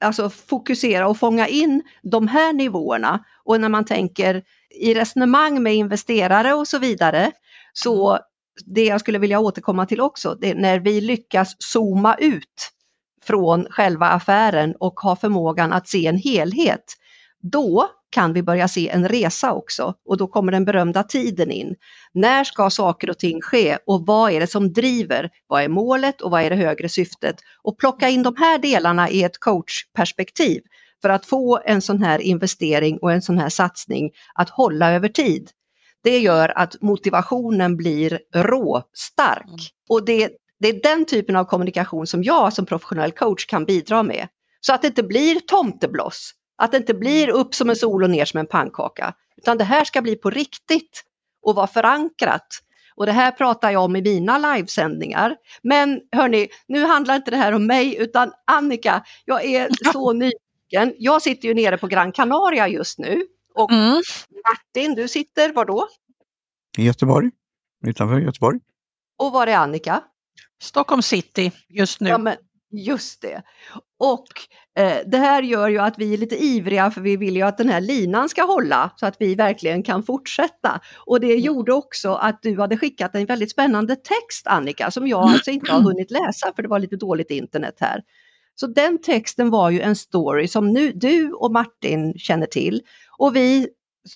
alltså 0.00 0.30
fokusera 0.30 1.08
och 1.08 1.18
fånga 1.18 1.48
in 1.48 1.82
de 2.02 2.28
här 2.28 2.52
nivåerna. 2.52 3.24
Och 3.44 3.60
när 3.60 3.68
man 3.68 3.84
tänker 3.84 4.42
i 4.70 4.94
resonemang 4.94 5.62
med 5.62 5.74
investerare 5.74 6.54
och 6.54 6.68
så 6.68 6.78
vidare 6.78 7.32
så 7.72 8.10
mm 8.10 8.22
det 8.66 8.84
jag 8.84 9.00
skulle 9.00 9.18
vilja 9.18 9.40
återkomma 9.40 9.86
till 9.86 10.00
också, 10.00 10.34
det 10.34 10.50
är 10.50 10.54
när 10.54 10.78
vi 10.80 11.00
lyckas 11.00 11.56
zooma 11.58 12.14
ut 12.14 12.70
från 13.22 13.66
själva 13.70 14.06
affären 14.06 14.74
och 14.80 15.00
ha 15.00 15.16
förmågan 15.16 15.72
att 15.72 15.88
se 15.88 16.06
en 16.06 16.16
helhet, 16.16 16.84
då 17.42 17.90
kan 18.10 18.32
vi 18.32 18.42
börja 18.42 18.68
se 18.68 18.88
en 18.88 19.08
resa 19.08 19.52
också 19.52 19.94
och 20.08 20.16
då 20.16 20.26
kommer 20.26 20.52
den 20.52 20.64
berömda 20.64 21.02
tiden 21.02 21.50
in. 21.50 21.74
När 22.14 22.44
ska 22.44 22.70
saker 22.70 23.10
och 23.10 23.18
ting 23.18 23.40
ske 23.40 23.78
och 23.86 24.06
vad 24.06 24.32
är 24.32 24.40
det 24.40 24.46
som 24.46 24.72
driver? 24.72 25.30
Vad 25.46 25.62
är 25.62 25.68
målet 25.68 26.20
och 26.20 26.30
vad 26.30 26.42
är 26.42 26.50
det 26.50 26.56
högre 26.56 26.88
syftet? 26.88 27.36
Och 27.62 27.78
plocka 27.78 28.08
in 28.08 28.22
de 28.22 28.36
här 28.36 28.58
delarna 28.58 29.10
i 29.10 29.22
ett 29.22 29.38
coachperspektiv 29.40 30.62
för 31.02 31.08
att 31.08 31.26
få 31.26 31.60
en 31.64 31.82
sån 31.82 32.02
här 32.02 32.18
investering 32.18 32.98
och 33.02 33.12
en 33.12 33.22
sån 33.22 33.38
här 33.38 33.48
satsning 33.48 34.10
att 34.34 34.50
hålla 34.50 34.92
över 34.92 35.08
tid 35.08 35.50
det 36.02 36.18
gör 36.18 36.58
att 36.58 36.82
motivationen 36.82 37.76
blir 37.76 38.20
råstark. 38.34 39.46
Mm. 39.46 39.58
Och 39.88 40.04
det, 40.04 40.30
det 40.60 40.68
är 40.68 40.82
den 40.82 41.04
typen 41.04 41.36
av 41.36 41.44
kommunikation 41.44 42.06
som 42.06 42.22
jag 42.22 42.52
som 42.52 42.66
professionell 42.66 43.12
coach 43.12 43.46
kan 43.46 43.64
bidra 43.64 44.02
med. 44.02 44.28
Så 44.60 44.74
att 44.74 44.82
det 44.82 44.88
inte 44.88 45.02
blir 45.02 45.40
tomtebloss, 45.40 46.32
att 46.58 46.70
det 46.70 46.76
inte 46.76 46.94
blir 46.94 47.28
upp 47.28 47.54
som 47.54 47.70
en 47.70 47.76
sol 47.76 48.02
och 48.02 48.10
ner 48.10 48.24
som 48.24 48.40
en 48.40 48.46
pannkaka. 48.46 49.14
Utan 49.36 49.58
det 49.58 49.64
här 49.64 49.84
ska 49.84 50.02
bli 50.02 50.16
på 50.16 50.30
riktigt 50.30 51.04
och 51.42 51.54
vara 51.54 51.66
förankrat. 51.66 52.46
Och 52.94 53.06
det 53.06 53.12
här 53.12 53.30
pratar 53.30 53.70
jag 53.70 53.84
om 53.84 53.96
i 53.96 54.02
mina 54.02 54.38
livesändningar. 54.38 55.36
Men 55.62 56.00
hörni, 56.12 56.48
nu 56.68 56.84
handlar 56.84 57.16
inte 57.16 57.30
det 57.30 57.36
här 57.36 57.52
om 57.52 57.66
mig 57.66 57.96
utan 57.96 58.32
Annika, 58.46 59.04
jag 59.24 59.44
är 59.44 59.68
så 59.92 60.12
nyfiken. 60.12 60.94
Jag 60.98 61.22
sitter 61.22 61.48
ju 61.48 61.54
nere 61.54 61.78
på 61.78 61.86
Gran 61.86 62.12
Canaria 62.12 62.68
just 62.68 62.98
nu 62.98 63.26
och 63.54 63.72
mm. 63.72 64.02
Martin, 64.48 64.94
du 64.94 65.08
sitter 65.08 65.52
var 65.52 65.64
då? 65.64 65.88
I 66.78 66.84
Göteborg, 66.84 67.30
utanför 67.86 68.18
Göteborg. 68.18 68.60
Och 69.18 69.32
var 69.32 69.46
är 69.46 69.56
Annika? 69.56 70.02
Stockholm 70.62 71.02
city 71.02 71.52
just 71.68 72.00
nu. 72.00 72.10
Ja, 72.10 72.18
men 72.18 72.36
just 72.70 73.22
det. 73.22 73.42
Och 73.98 74.26
eh, 74.78 74.96
det 75.06 75.18
här 75.18 75.42
gör 75.42 75.68
ju 75.68 75.78
att 75.78 75.98
vi 75.98 76.14
är 76.14 76.18
lite 76.18 76.44
ivriga 76.44 76.90
för 76.90 77.00
vi 77.00 77.16
vill 77.16 77.36
ju 77.36 77.42
att 77.42 77.58
den 77.58 77.68
här 77.68 77.80
linan 77.80 78.28
ska 78.28 78.42
hålla 78.42 78.90
så 78.96 79.06
att 79.06 79.16
vi 79.18 79.34
verkligen 79.34 79.82
kan 79.82 80.02
fortsätta. 80.02 80.80
Och 81.06 81.20
det 81.20 81.32
mm. 81.32 81.40
gjorde 81.40 81.72
också 81.72 82.12
att 82.12 82.42
du 82.42 82.60
hade 82.60 82.76
skickat 82.76 83.14
en 83.14 83.26
väldigt 83.26 83.50
spännande 83.50 83.96
text 83.96 84.46
Annika 84.46 84.90
som 84.90 85.08
jag 85.08 85.22
alltså 85.22 85.50
inte 85.50 85.72
har 85.72 85.80
hunnit 85.80 86.10
läsa 86.10 86.52
för 86.56 86.62
det 86.62 86.68
var 86.68 86.78
lite 86.78 86.96
dåligt 86.96 87.30
internet 87.30 87.74
här. 87.80 88.02
Så 88.54 88.66
den 88.66 89.00
texten 89.00 89.50
var 89.50 89.70
ju 89.70 89.80
en 89.80 89.96
story 89.96 90.48
som 90.48 90.72
nu 90.72 90.92
du 90.92 91.32
och 91.32 91.52
Martin 91.52 92.14
känner 92.18 92.46
till 92.46 92.82
och 93.18 93.36
vi 93.36 93.68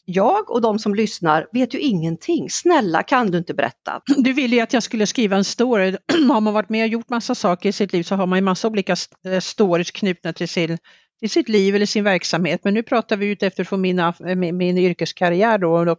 jag 0.04 0.50
och 0.50 0.60
de 0.60 0.78
som 0.78 0.94
lyssnar 0.94 1.46
vet 1.52 1.74
ju 1.74 1.78
ingenting. 1.78 2.50
Snälla 2.50 3.02
kan 3.02 3.30
du 3.30 3.38
inte 3.38 3.54
berätta? 3.54 4.02
Du 4.16 4.32
ville 4.32 4.56
ju 4.56 4.62
att 4.62 4.72
jag 4.72 4.82
skulle 4.82 5.06
skriva 5.06 5.36
en 5.36 5.44
story. 5.44 5.96
har 6.28 6.40
man 6.40 6.54
varit 6.54 6.68
med 6.68 6.84
och 6.84 6.88
gjort 6.88 7.08
massa 7.08 7.34
saker 7.34 7.68
i 7.68 7.72
sitt 7.72 7.92
liv 7.92 8.02
så 8.02 8.14
har 8.14 8.26
man 8.26 8.38
ju 8.38 8.42
massa 8.42 8.68
olika 8.68 8.96
eh, 9.26 9.40
stories 9.40 9.90
knutna 9.90 10.32
till, 10.32 10.48
sin, 10.48 10.78
till 11.20 11.30
sitt 11.30 11.48
liv 11.48 11.74
eller 11.74 11.86
sin 11.86 12.04
verksamhet. 12.04 12.60
Men 12.64 12.74
nu 12.74 12.82
pratar 12.82 13.16
vi 13.16 13.26
ut 13.26 13.42
efter 13.42 13.76
mina, 13.76 14.14
min, 14.18 14.56
min 14.56 14.78
yrkeskarriär 14.78 15.58
då. 15.58 15.90
Och 15.90 15.98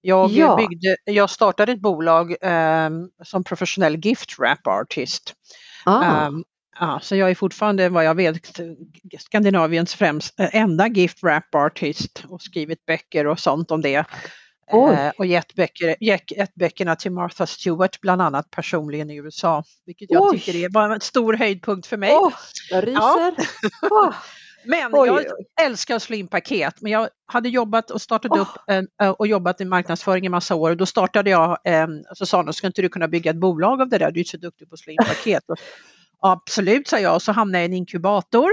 jag, 0.00 0.30
ja. 0.30 0.56
byggde, 0.56 0.96
jag 1.04 1.30
startade 1.30 1.72
ett 1.72 1.80
bolag 1.80 2.34
eh, 2.40 2.90
som 3.24 3.44
professionell 3.44 3.96
gift 3.96 4.38
wrap 4.38 4.66
artist. 4.66 5.34
Ah. 5.84 6.26
Um, 6.26 6.44
Ja, 6.80 7.00
så 7.02 7.16
jag 7.16 7.30
är 7.30 7.34
fortfarande 7.34 7.88
vad 7.88 8.04
jag 8.04 8.14
vet 8.14 8.60
Skandinaviens 9.18 9.94
främst, 9.94 10.40
eh, 10.40 10.56
enda 10.56 10.88
gift 10.88 11.22
wrap 11.22 11.54
artist 11.54 12.24
och 12.28 12.42
skrivit 12.42 12.86
böcker 12.86 13.26
och 13.26 13.40
sånt 13.40 13.70
om 13.70 13.80
det. 13.80 14.04
Eh, 14.72 15.10
och 15.18 15.26
gett, 15.26 15.54
böcker, 15.54 15.96
gett 16.00 16.54
böckerna 16.54 16.96
till 16.96 17.12
Martha 17.12 17.46
Stewart 17.46 18.00
bland 18.00 18.22
annat 18.22 18.50
personligen 18.50 19.10
i 19.10 19.16
USA. 19.16 19.64
Vilket 19.86 20.10
jag 20.10 20.22
Oj. 20.22 20.38
tycker 20.38 20.58
är 20.58 20.68
bara 20.68 20.94
en 20.94 21.00
stor 21.00 21.34
höjdpunkt 21.34 21.86
för 21.86 21.96
mig. 21.96 22.12
Oh, 22.12 22.32
jag 22.70 22.86
ryser. 22.86 23.34
Ja. 23.82 24.14
Men 24.66 24.90
Oj. 24.92 25.08
jag 25.08 25.24
älskar 25.66 25.96
att 25.96 26.02
slå 26.02 26.16
in 26.16 26.28
paket. 26.28 26.74
Men 26.80 26.92
jag 26.92 27.08
hade 27.26 27.48
jobbat 27.48 27.90
och 27.90 28.02
startat 28.02 28.32
oh. 28.32 28.40
upp 28.40 28.70
eh, 29.02 29.10
och 29.10 29.26
jobbat 29.26 29.60
i 29.60 29.64
marknadsföring 29.64 30.26
i 30.26 30.28
massa 30.28 30.54
år 30.54 30.70
och 30.70 30.76
då 30.76 30.86
startade 30.86 31.30
jag, 31.30 31.58
eh, 31.64 31.86
så 32.14 32.26
sa 32.26 32.42
de, 32.42 32.52
ska 32.52 32.66
inte 32.66 32.82
du 32.82 32.88
kunna 32.88 33.08
bygga 33.08 33.30
ett 33.30 33.36
bolag 33.36 33.80
av 33.80 33.88
det 33.88 33.98
där, 33.98 34.10
du 34.10 34.20
är 34.20 34.24
så 34.24 34.36
duktig 34.36 34.68
på 34.68 34.74
att 34.74 34.80
slå 34.80 34.92
in 34.92 34.98
paket. 35.06 35.44
Absolut, 36.26 36.88
sa 36.88 36.98
jag. 36.98 37.14
Och 37.14 37.22
så 37.22 37.32
hamnade 37.32 37.58
jag 37.58 37.64
i 37.64 37.72
en 37.72 37.78
inkubator 37.78 38.50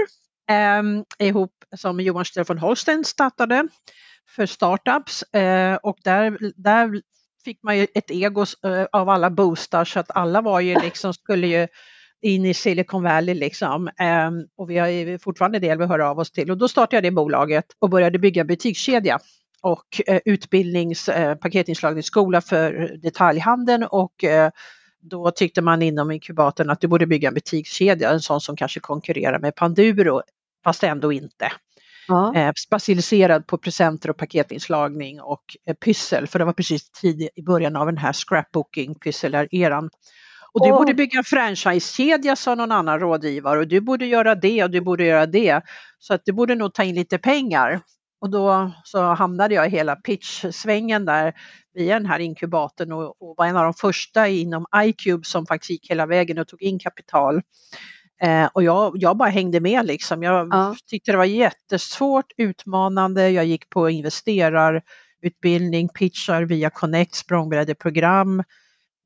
eh, 0.50 1.26
ihop 1.28 1.52
som 1.76 2.00
Johan 2.00 2.24
Stefan 2.24 2.58
Holstein 2.58 3.04
startade 3.04 3.68
för 4.36 4.46
startups. 4.46 5.22
Eh, 5.22 5.74
och 5.74 5.98
där, 6.04 6.38
där 6.56 7.02
fick 7.44 7.62
man 7.62 7.78
ju 7.78 7.86
ett 7.94 8.10
ego 8.10 8.42
eh, 8.64 8.86
av 8.92 9.08
alla 9.08 9.30
boostar 9.30 9.84
så 9.84 10.00
att 10.00 10.10
alla 10.16 10.40
var 10.40 10.60
ju 10.60 10.74
liksom, 10.80 11.14
skulle 11.14 11.46
ju 11.46 11.68
in 12.22 12.44
i 12.44 12.54
Silicon 12.54 13.02
Valley 13.02 13.34
liksom. 13.34 13.88
Um, 13.88 14.46
och 14.56 14.70
vi 14.70 14.78
har 14.78 15.18
fortfarande 15.18 15.58
del 15.58 15.78
vi 15.78 15.86
hör 15.86 15.98
av 15.98 16.18
oss 16.18 16.30
till. 16.30 16.50
Och 16.50 16.58
då 16.58 16.68
startade 16.68 16.96
jag 16.96 17.04
det 17.04 17.10
bolaget 17.10 17.64
och 17.78 17.90
började 17.90 18.18
bygga 18.18 18.44
butikskedja 18.44 19.18
och 19.62 20.00
eh, 20.06 20.20
utbildnings, 20.24 21.08
eh, 21.08 21.34
paketinslagningsskola 21.34 22.40
för 22.40 22.96
detaljhandeln 23.02 23.82
och 23.82 24.24
eh, 24.24 24.50
då 25.02 25.30
tyckte 25.30 25.62
man 25.62 25.82
inom 25.82 26.10
inkubatorn 26.10 26.70
att 26.70 26.80
du 26.80 26.88
borde 26.88 27.06
bygga 27.06 27.28
en 27.28 27.34
butikskedja, 27.34 28.10
en 28.10 28.20
sån 28.20 28.40
som 28.40 28.56
kanske 28.56 28.80
konkurrerar 28.80 29.38
med 29.38 29.54
Panduro, 29.54 30.22
fast 30.64 30.84
ändå 30.84 31.12
inte. 31.12 31.52
Ja. 32.08 32.34
Eh, 32.34 32.52
specialiserad 32.52 33.46
på 33.46 33.58
presenter 33.58 34.10
och 34.10 34.16
paketinslagning 34.16 35.20
och 35.20 35.42
eh, 35.66 35.74
pyssel, 35.74 36.26
för 36.26 36.38
det 36.38 36.44
var 36.44 36.52
precis 36.52 36.90
tidigt 36.90 37.30
i 37.34 37.42
början 37.42 37.76
av 37.76 37.86
den 37.86 37.98
här 37.98 38.12
scrapbooking 38.12 38.94
pyssel-eran. 38.94 39.90
Och 40.52 40.66
du 40.66 40.72
oh. 40.72 40.78
borde 40.78 40.94
bygga 40.94 41.18
en 41.18 41.24
franchisekedja 41.24 42.36
sa 42.36 42.54
någon 42.54 42.72
annan 42.72 43.00
rådgivare 43.00 43.58
och 43.58 43.68
du 43.68 43.80
borde 43.80 44.06
göra 44.06 44.34
det 44.34 44.64
och 44.64 44.70
du 44.70 44.80
borde 44.80 45.04
göra 45.04 45.26
det. 45.26 45.62
Så 45.98 46.14
att 46.14 46.24
du 46.24 46.32
borde 46.32 46.54
nog 46.54 46.74
ta 46.74 46.82
in 46.82 46.94
lite 46.94 47.18
pengar. 47.18 47.80
Och 48.20 48.30
då 48.30 48.72
så 48.84 49.02
hamnade 49.02 49.54
jag 49.54 49.66
i 49.66 49.70
hela 49.70 49.96
pitch-svängen 49.96 51.04
där 51.04 51.34
via 51.74 51.98
den 51.98 52.06
här 52.06 52.18
inkubatorn 52.18 52.92
och, 52.92 53.22
och 53.22 53.34
var 53.36 53.46
en 53.46 53.56
av 53.56 53.64
de 53.64 53.74
första 53.74 54.28
inom 54.28 54.66
iCube 54.76 55.24
som 55.24 55.46
faktiskt 55.46 55.70
gick 55.70 55.90
hela 55.90 56.06
vägen 56.06 56.38
och 56.38 56.48
tog 56.48 56.62
in 56.62 56.78
kapital. 56.78 57.42
Eh, 58.22 58.46
och 58.52 58.62
jag, 58.62 58.92
jag 58.96 59.16
bara 59.16 59.28
hängde 59.28 59.60
med 59.60 59.86
liksom. 59.86 60.22
Jag 60.22 60.48
ja. 60.50 60.76
tyckte 60.86 61.12
det 61.12 61.18
var 61.18 61.24
jättesvårt, 61.24 62.32
utmanande. 62.36 63.30
Jag 63.30 63.44
gick 63.44 63.70
på 63.70 63.90
investerarutbildning, 63.90 65.88
pitchar 65.88 66.42
via 66.42 66.70
Connect, 66.70 67.14
språngbrädeprogram. 67.14 68.42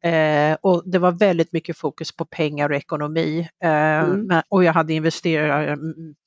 Eh, 0.05 0.57
och 0.61 0.83
det 0.87 0.99
var 0.99 1.13
väldigt 1.13 1.53
mycket 1.53 1.77
fokus 1.77 2.17
på 2.17 2.25
pengar 2.25 2.71
och 2.71 2.77
ekonomi. 2.77 3.49
Eh, 3.63 3.71
mm. 3.71 4.43
och 4.49 4.65
jag 4.65 4.73
hade 4.73 4.93
investerare 4.93 5.77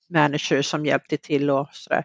managers 0.09 0.65
som 0.65 0.85
hjälpte 0.85 1.17
till 1.17 1.49
och 1.49 1.67
sådär. 1.71 2.03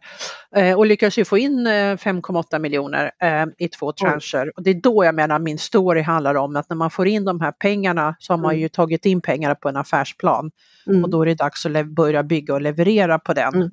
Eh, 0.57 0.79
och 0.79 0.87
lyckades 0.87 1.19
ju 1.19 1.25
få 1.25 1.39
in 1.39 1.67
5,8 1.67 2.55
eh, 2.55 2.59
miljoner 2.59 3.11
eh, 3.23 3.47
i 3.59 3.69
två 3.69 3.93
trancher. 3.93 4.53
Och 4.57 4.63
det 4.63 4.71
är 4.71 4.75
då 4.75 5.05
jag 5.05 5.15
menar 5.15 5.39
min 5.39 5.59
story 5.59 6.03
handlar 6.03 6.35
om 6.35 6.57
att 6.57 6.69
när 6.69 6.77
man 6.77 6.91
får 6.91 7.09
in 7.09 7.25
de 7.25 7.41
här 7.41 7.53
pengarna 7.53 8.17
så 8.19 8.33
har 8.33 8.39
man 8.39 8.51
mm. 8.51 8.61
ju 8.61 8.69
tagit 8.69 9.07
in 9.07 9.21
pengarna 9.21 9.55
på 9.55 9.69
en 9.69 9.77
affärsplan. 9.77 10.51
Mm. 10.87 11.05
Och 11.05 11.11
då 11.11 11.23
är 11.23 11.27
det 11.27 11.35
dags 11.35 11.67
att 11.67 11.87
börja 11.87 12.23
bygga 12.23 12.55
och 12.55 12.61
leverera 12.61 13.19
på 13.19 13.33
den. 13.33 13.55
Mm. 13.55 13.71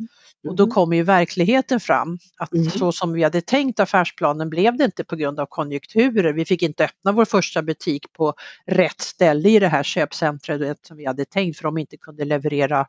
Och 0.48 0.56
då 0.56 0.64
mm. 0.64 0.74
kommer 0.74 0.96
ju 0.96 1.04
verkligheten 1.04 1.80
fram. 1.80 2.20
Att 2.38 2.54
mm. 2.54 2.70
så 2.70 2.92
som 2.92 3.14
vi 3.14 3.24
hade 3.24 3.42
tänkt 3.42 3.80
affärsplanen 3.80 4.50
blev 4.50 4.78
det 4.78 4.86
inte 4.86 5.04
på 5.04 5.16
grund 5.16 5.40
av 5.40 5.46
konjunkturer. 5.46 6.34
Vi 6.34 6.46
fick 6.46 6.62
inte 6.62 6.84
öppna 6.86 7.12
vår 7.12 7.26
första 7.26 7.62
butik 7.62 8.14
på 8.14 8.34
rätt 8.66 9.02
ställe 9.02 9.50
i 9.50 9.60
det 9.60 9.68
här 9.68 9.84
köpcentret 9.84 10.78
som 10.82 10.98
vi 10.98 11.06
hade 11.06 11.26
tänkt 11.26 11.58
för 11.58 11.64
de 11.64 11.78
inte 11.78 11.98
kunde 11.98 12.26
leverera 12.26 12.86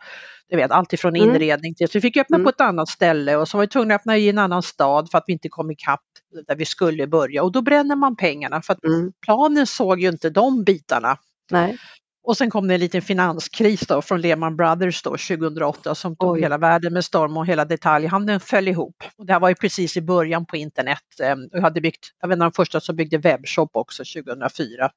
du 0.53 0.57
vet, 0.57 0.71
allt 0.71 0.93
ifrån 0.93 1.17
mm. 1.17 1.29
Inredning 1.35 1.75
till, 1.75 1.89
så 1.89 1.93
vi 1.95 2.01
fick 2.01 2.17
öppna 2.17 2.37
mm. 2.37 2.45
på 2.45 2.51
ett 2.51 2.61
annat 2.61 2.89
ställe 2.89 3.37
och 3.37 3.49
så 3.49 3.57
var 3.57 3.65
vi 3.65 3.69
tvungna 3.69 3.95
att 3.95 4.01
öppna 4.01 4.17
i 4.17 4.29
en 4.29 4.39
annan 4.39 4.63
stad 4.63 5.11
för 5.11 5.19
att 5.19 5.25
vi 5.27 5.33
inte 5.33 5.49
kom 5.49 5.71
ikapp 5.71 6.01
där 6.47 6.57
vi 6.57 6.65
skulle 6.65 7.07
börja 7.07 7.43
och 7.43 7.53
då 7.53 7.63
bränner 7.63 7.97
man 7.97 8.17
pengarna 8.17 8.63
för 8.63 8.73
att 8.73 8.85
mm. 8.85 9.13
planen 9.25 9.67
såg 9.67 10.01
ju 10.01 10.09
inte 10.09 10.31
de 10.31 10.65
bitarna. 10.65 11.17
Nej. 11.51 11.79
Och 12.25 12.37
sen 12.37 12.51
kom 12.51 12.69
det 12.69 12.75
en 12.75 12.81
liten 12.81 13.03
finanskris 13.03 13.81
då 13.81 14.03
från 14.03 14.21
Lehman 14.21 14.57
Brothers 14.57 15.03
då 15.03 15.11
2008 15.11 15.95
som 15.95 16.17
tog 16.17 16.31
Oj. 16.31 16.41
hela 16.41 16.59
världen 16.59 16.93
med 16.93 17.05
storm 17.05 17.37
och 17.37 17.47
hela 17.47 17.65
detaljhandeln 17.65 18.41
föll 18.41 18.69
ihop. 18.69 19.05
Och 19.17 19.27
det 19.27 19.33
här 19.33 19.41
var 19.41 19.49
ju 19.49 19.55
precis 19.55 19.97
i 19.97 20.01
början 20.01 20.47
på 20.47 20.57
internet. 20.57 21.03
Jag 21.51 21.61
hade 21.61 21.81
byggt, 21.81 22.07
jag 22.21 22.29
var 22.29 22.37
en 22.37 22.43
av 22.43 22.51
de 22.51 22.55
första 22.55 22.81
som 22.81 22.97
byggde 22.97 23.19
webbshop 23.19 23.71
också 23.73 24.05
2004. 24.23 24.91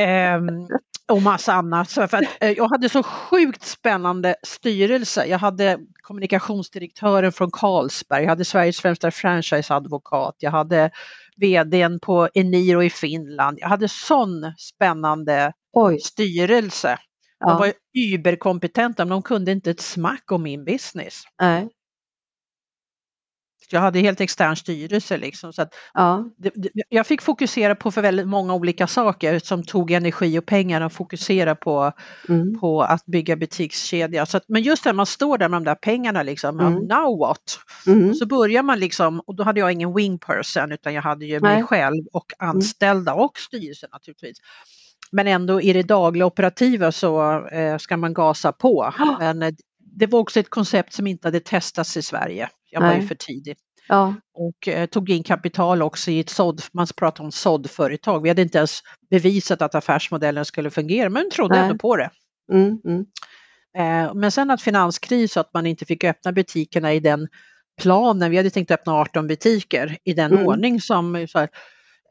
ehm, 0.00 0.68
och 1.08 1.22
massa 1.22 1.52
annat. 1.52 1.90
Så 1.90 2.08
för 2.08 2.16
att, 2.16 2.24
eh, 2.40 2.50
jag 2.50 2.68
hade 2.68 2.88
så 2.88 3.02
sjukt 3.02 3.62
spännande 3.62 4.34
styrelse. 4.42 5.26
Jag 5.26 5.38
hade 5.38 5.78
kommunikationsdirektören 6.02 7.32
från 7.32 7.50
Carlsberg, 7.50 8.22
jag 8.22 8.28
hade 8.28 8.44
Sveriges 8.44 8.80
främsta 8.80 9.10
franchiseadvokat, 9.10 10.34
jag 10.38 10.50
hade 10.50 10.90
vdn 11.36 12.00
på 12.00 12.28
Eniro 12.34 12.82
i 12.82 12.90
Finland. 12.90 13.58
Jag 13.60 13.68
hade 13.68 13.88
sån 13.88 14.52
spännande 14.58 15.52
Oj. 15.72 15.98
styrelse. 16.00 16.98
De 17.40 17.50
ja. 17.50 17.58
var 17.58 17.72
überkompetenta 17.94 19.04
men 19.04 19.10
de 19.10 19.22
kunde 19.22 19.52
inte 19.52 19.70
ett 19.70 19.80
smack 19.80 20.32
om 20.32 20.42
min 20.42 20.64
business. 20.64 21.22
Nej. 21.40 21.68
Jag 23.70 23.80
hade 23.80 23.98
helt 23.98 24.20
extern 24.20 24.56
styrelse 24.56 25.16
liksom. 25.16 25.52
Så 25.52 25.66
ja. 25.94 26.24
det, 26.36 26.52
det, 26.54 26.70
jag 26.88 27.06
fick 27.06 27.22
fokusera 27.22 27.74
på 27.74 27.90
för 27.90 28.02
väldigt 28.02 28.28
många 28.28 28.54
olika 28.54 28.86
saker 28.86 29.38
som 29.38 29.64
tog 29.64 29.90
energi 29.90 30.38
och 30.38 30.46
pengar 30.46 30.80
och 30.80 30.92
fokusera 30.92 31.54
på, 31.54 31.92
mm. 32.28 32.60
på 32.60 32.82
att 32.82 33.06
bygga 33.06 33.36
butikskedja. 33.36 34.26
Så 34.26 34.36
att, 34.36 34.44
men 34.48 34.62
just 34.62 34.84
när 34.84 34.92
man 34.92 35.06
står 35.06 35.38
där 35.38 35.48
med 35.48 35.56
de 35.56 35.64
där 35.64 35.74
pengarna 35.74 36.22
liksom, 36.22 36.60
mm. 36.60 36.72
now 36.72 37.18
what? 37.18 37.58
Mm. 37.86 38.14
Så 38.14 38.26
börjar 38.26 38.62
man 38.62 38.80
liksom, 38.80 39.20
och 39.20 39.36
då 39.36 39.42
hade 39.42 39.60
jag 39.60 39.72
ingen 39.72 39.94
wing 39.94 40.18
person 40.18 40.72
utan 40.72 40.94
jag 40.94 41.02
hade 41.02 41.26
ju 41.26 41.40
Nej. 41.40 41.54
mig 41.54 41.64
själv 41.64 42.04
och 42.12 42.32
mm. 42.38 42.56
anställda 42.56 43.14
och 43.14 43.38
styrelsen 43.38 43.88
naturligtvis. 43.92 44.38
Men 45.12 45.26
ändå 45.26 45.60
i 45.60 45.72
det 45.72 45.82
dagliga 45.82 46.26
operativa 46.26 46.92
så 46.92 47.46
eh, 47.48 47.78
ska 47.78 47.96
man 47.96 48.14
gasa 48.14 48.52
på. 48.52 48.94
Men 49.18 49.42
eh, 49.42 49.54
det 49.78 50.06
var 50.06 50.18
också 50.18 50.40
ett 50.40 50.50
koncept 50.50 50.92
som 50.92 51.06
inte 51.06 51.28
hade 51.28 51.40
testats 51.40 51.96
i 51.96 52.02
Sverige. 52.02 52.48
Jag 52.70 52.80
var 52.80 52.88
Nej. 52.88 53.00
ju 53.00 53.06
för 53.06 53.14
tidig. 53.14 53.56
Ja. 53.88 54.14
Och 54.34 54.68
eh, 54.68 54.86
tog 54.86 55.10
in 55.10 55.22
kapital 55.22 55.82
också 55.82 56.10
i 56.10 56.20
ett 56.20 56.30
sådd, 56.30 56.62
man 56.72 56.86
pratar 56.96 57.24
om 57.24 57.32
såddföretag. 57.32 58.22
Vi 58.22 58.28
hade 58.28 58.42
inte 58.42 58.58
ens 58.58 58.80
bevisat 59.10 59.62
att 59.62 59.74
affärsmodellen 59.74 60.44
skulle 60.44 60.70
fungera 60.70 61.08
men 61.08 61.30
trodde 61.30 61.54
Nej. 61.54 61.64
ändå 61.64 61.78
på 61.78 61.96
det. 61.96 62.10
Mm, 62.52 62.80
mm. 62.84 63.06
Eh, 63.78 64.14
men 64.14 64.32
sen 64.32 64.50
att 64.50 64.62
finanskris 64.62 65.36
och 65.36 65.40
att 65.40 65.54
man 65.54 65.66
inte 65.66 65.84
fick 65.84 66.04
öppna 66.04 66.32
butikerna 66.32 66.94
i 66.94 67.00
den 67.00 67.28
planen, 67.80 68.30
vi 68.30 68.36
hade 68.36 68.50
tänkt 68.50 68.70
öppna 68.70 68.94
18 68.94 69.26
butiker 69.26 69.96
i 70.04 70.14
den 70.14 70.32
mm. 70.32 70.46
ordning 70.46 70.80
som 70.80 71.26
så 71.28 71.38
här, 71.38 71.48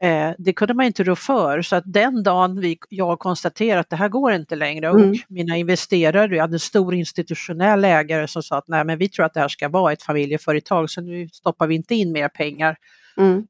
Eh, 0.02 0.30
det 0.38 0.52
kunde 0.52 0.74
man 0.74 0.86
inte 0.86 1.04
rå 1.04 1.16
för 1.16 1.62
så 1.62 1.76
att 1.76 1.84
den 1.86 2.22
dagen 2.22 2.60
vi, 2.60 2.78
jag 2.88 3.18
konstaterade 3.18 3.80
att 3.80 3.90
det 3.90 3.96
här 3.96 4.08
går 4.08 4.32
inte 4.32 4.56
längre 4.56 4.90
och 4.90 5.00
mm. 5.00 5.16
mina 5.28 5.56
investerare, 5.56 6.36
jag 6.36 6.42
hade 6.42 6.54
en 6.54 6.60
stor 6.60 6.94
institutionell 6.94 7.84
ägare 7.84 8.28
som 8.28 8.42
sa 8.42 8.58
att 8.58 8.68
nej 8.68 8.84
men 8.84 8.98
vi 8.98 9.08
tror 9.08 9.26
att 9.26 9.34
det 9.34 9.40
här 9.40 9.48
ska 9.48 9.68
vara 9.68 9.92
ett 9.92 10.02
familjeföretag 10.02 10.90
så 10.90 11.00
nu 11.00 11.28
stoppar 11.28 11.66
vi 11.66 11.74
inte 11.74 11.94
in 11.94 12.12
mer 12.12 12.28
pengar. 12.28 12.76
Mm. 13.16 13.46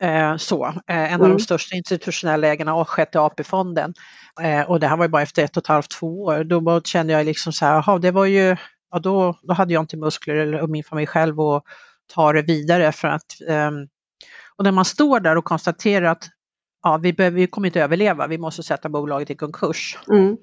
Eh, 0.00 0.36
så, 0.36 0.66
eh, 0.66 0.72
en 0.86 1.04
mm. 1.06 1.14
av 1.14 1.20
de 1.20 1.26
mm. 1.26 1.38
största 1.38 1.76
institutionella 1.76 2.48
ägarna, 2.48 2.84
sjätte 2.84 3.20
AP-fonden. 3.20 3.94
Eh, 4.40 4.70
och 4.70 4.80
det 4.80 4.86
här 4.86 4.96
var 4.96 5.04
ju 5.04 5.08
bara 5.08 5.22
efter 5.22 5.44
ett 5.44 5.56
och 5.56 5.62
ett 5.62 5.66
halvt, 5.66 5.90
två 5.90 6.22
år. 6.22 6.44
Då 6.44 6.80
kände 6.80 7.12
jag 7.12 7.26
liksom 7.26 7.52
så 7.52 7.64
här, 7.64 7.74
jaha 7.74 7.98
det 7.98 8.10
var 8.10 8.24
ju, 8.24 8.56
ja 8.90 8.98
då, 8.98 9.38
då 9.42 9.54
hade 9.54 9.74
jag 9.74 9.82
inte 9.82 9.96
muskler 9.96 10.34
eller 10.34 10.66
min 10.66 10.84
familj 10.84 11.06
själv 11.06 11.40
att 11.40 11.62
ta 12.14 12.32
det 12.32 12.42
vidare 12.42 12.92
för 12.92 13.08
att 13.08 13.36
um, 13.48 13.88
och 14.58 14.64
när 14.64 14.72
man 14.72 14.84
står 14.84 15.20
där 15.20 15.36
och 15.36 15.44
konstaterar 15.44 16.06
att 16.06 16.28
ja, 16.82 16.96
vi, 16.96 17.12
behöver, 17.12 17.36
vi 17.36 17.46
kommer 17.46 17.66
inte 17.68 17.82
överleva, 17.82 18.26
vi 18.26 18.38
måste 18.38 18.62
sätta 18.62 18.88
bolaget 18.88 19.30
i 19.30 19.34
konkurs. 19.34 19.98
Mm. 20.10 20.36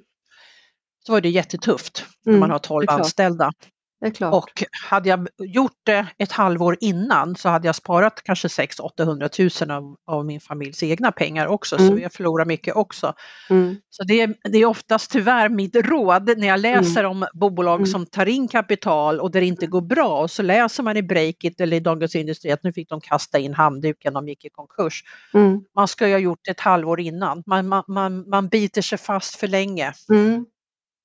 Så 1.05 1.12
var 1.12 1.22
det 1.22 1.29
jättetufft 1.29 2.05
när 2.25 2.34
man 2.34 2.43
mm, 2.43 2.51
har 2.51 2.60
12 2.60 2.86
anställda. 2.89 3.51
Och 4.33 4.63
hade 4.89 5.09
jag 5.09 5.27
gjort 5.38 5.79
det 5.83 6.07
ett 6.17 6.31
halvår 6.31 6.77
innan 6.79 7.35
så 7.35 7.50
hade 7.50 7.67
jag 7.67 7.75
sparat 7.75 8.21
kanske 8.24 8.47
600-800 8.47 9.65
000 9.65 9.71
av, 9.71 9.95
av, 10.07 10.25
min 10.25 10.39
familjs 10.39 10.83
egna 10.83 11.12
pengar 11.12 11.47
också, 11.47 11.79
mm. 11.79 11.89
så 11.89 12.01
jag 12.01 12.13
förlorar 12.13 12.45
mycket 12.45 12.75
också. 12.75 13.13
Mm. 13.50 13.75
Så 13.89 14.03
det, 14.03 14.25
det, 14.43 14.57
är 14.57 14.65
oftast 14.65 15.11
tyvärr 15.11 15.50
mitt 15.50 15.75
råd 15.75 16.37
när 16.37 16.48
jag 16.48 16.59
läser 16.59 17.03
mm. 17.03 17.11
om 17.11 17.27
bolag 17.33 17.75
mm. 17.75 17.85
som 17.85 18.05
tar 18.05 18.25
in 18.25 18.48
kapital 18.48 19.20
och 19.20 19.31
där 19.31 19.41
det 19.41 19.48
inte 19.48 19.68
går 19.68 19.81
bra 19.81 20.22
och 20.22 20.31
så 20.31 20.41
läser 20.41 20.83
man 20.83 20.98
i 20.98 21.03
Breakit 21.03 21.61
eller 21.61 21.77
i 21.77 21.79
Dagens 21.79 22.15
Industri 22.15 22.51
att 22.51 22.63
nu 22.63 22.74
fick 22.74 22.89
de 22.89 23.01
kasta 23.01 23.39
in 23.39 23.53
handduken, 23.53 24.13
de 24.13 24.27
gick 24.27 24.46
i 24.46 24.50
konkurs. 24.50 25.03
Mm. 25.33 25.61
Man 25.75 25.87
ska 25.87 26.07
ju 26.07 26.13
ha 26.13 26.20
gjort 26.20 26.39
det 26.44 26.51
ett 26.51 26.59
halvår 26.59 27.00
innan, 27.00 27.44
man, 27.46 27.68
man, 27.68 27.83
man, 27.87 28.29
man 28.29 28.48
biter 28.48 28.81
sig 28.81 28.98
fast 28.98 29.35
för 29.35 29.48
länge. 29.48 29.94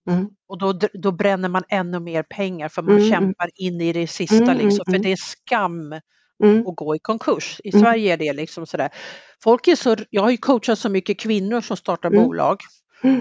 Mm. 0.09 0.19
Mm. 0.19 0.31
Och 0.49 0.59
då, 0.59 0.73
då 0.93 1.13
bränner 1.13 1.49
man 1.49 1.63
ännu 1.69 2.01
mer 2.01 2.23
pengar 2.23 2.69
för 2.69 2.83
man 2.83 2.97
mm. 2.97 3.11
kämpar 3.11 3.51
in 3.55 3.81
i 3.81 3.93
det 3.93 4.07
sista 4.07 4.53
mm. 4.53 4.59
liksom, 4.59 4.85
för 4.85 4.93
mm. 4.93 5.03
det 5.03 5.13
är 5.13 5.17
skam 5.17 5.95
mm. 6.45 6.67
att 6.67 6.77
gå 6.77 6.97
i 6.97 6.99
konkurs. 6.99 7.61
I 7.65 7.73
Sverige 7.73 8.13
är 8.13 8.17
det 8.17 8.33
liksom 8.33 8.67
sådär. 8.67 8.91
Folk 9.43 9.69
är 9.69 9.77
så, 9.77 9.97
jag 10.11 10.23
har 10.23 10.31
ju 10.31 10.37
coachat 10.37 10.79
så 10.79 10.89
mycket 10.89 11.21
kvinnor 11.21 11.61
som 11.61 11.77
startar 11.77 12.11
bolag 12.11 12.57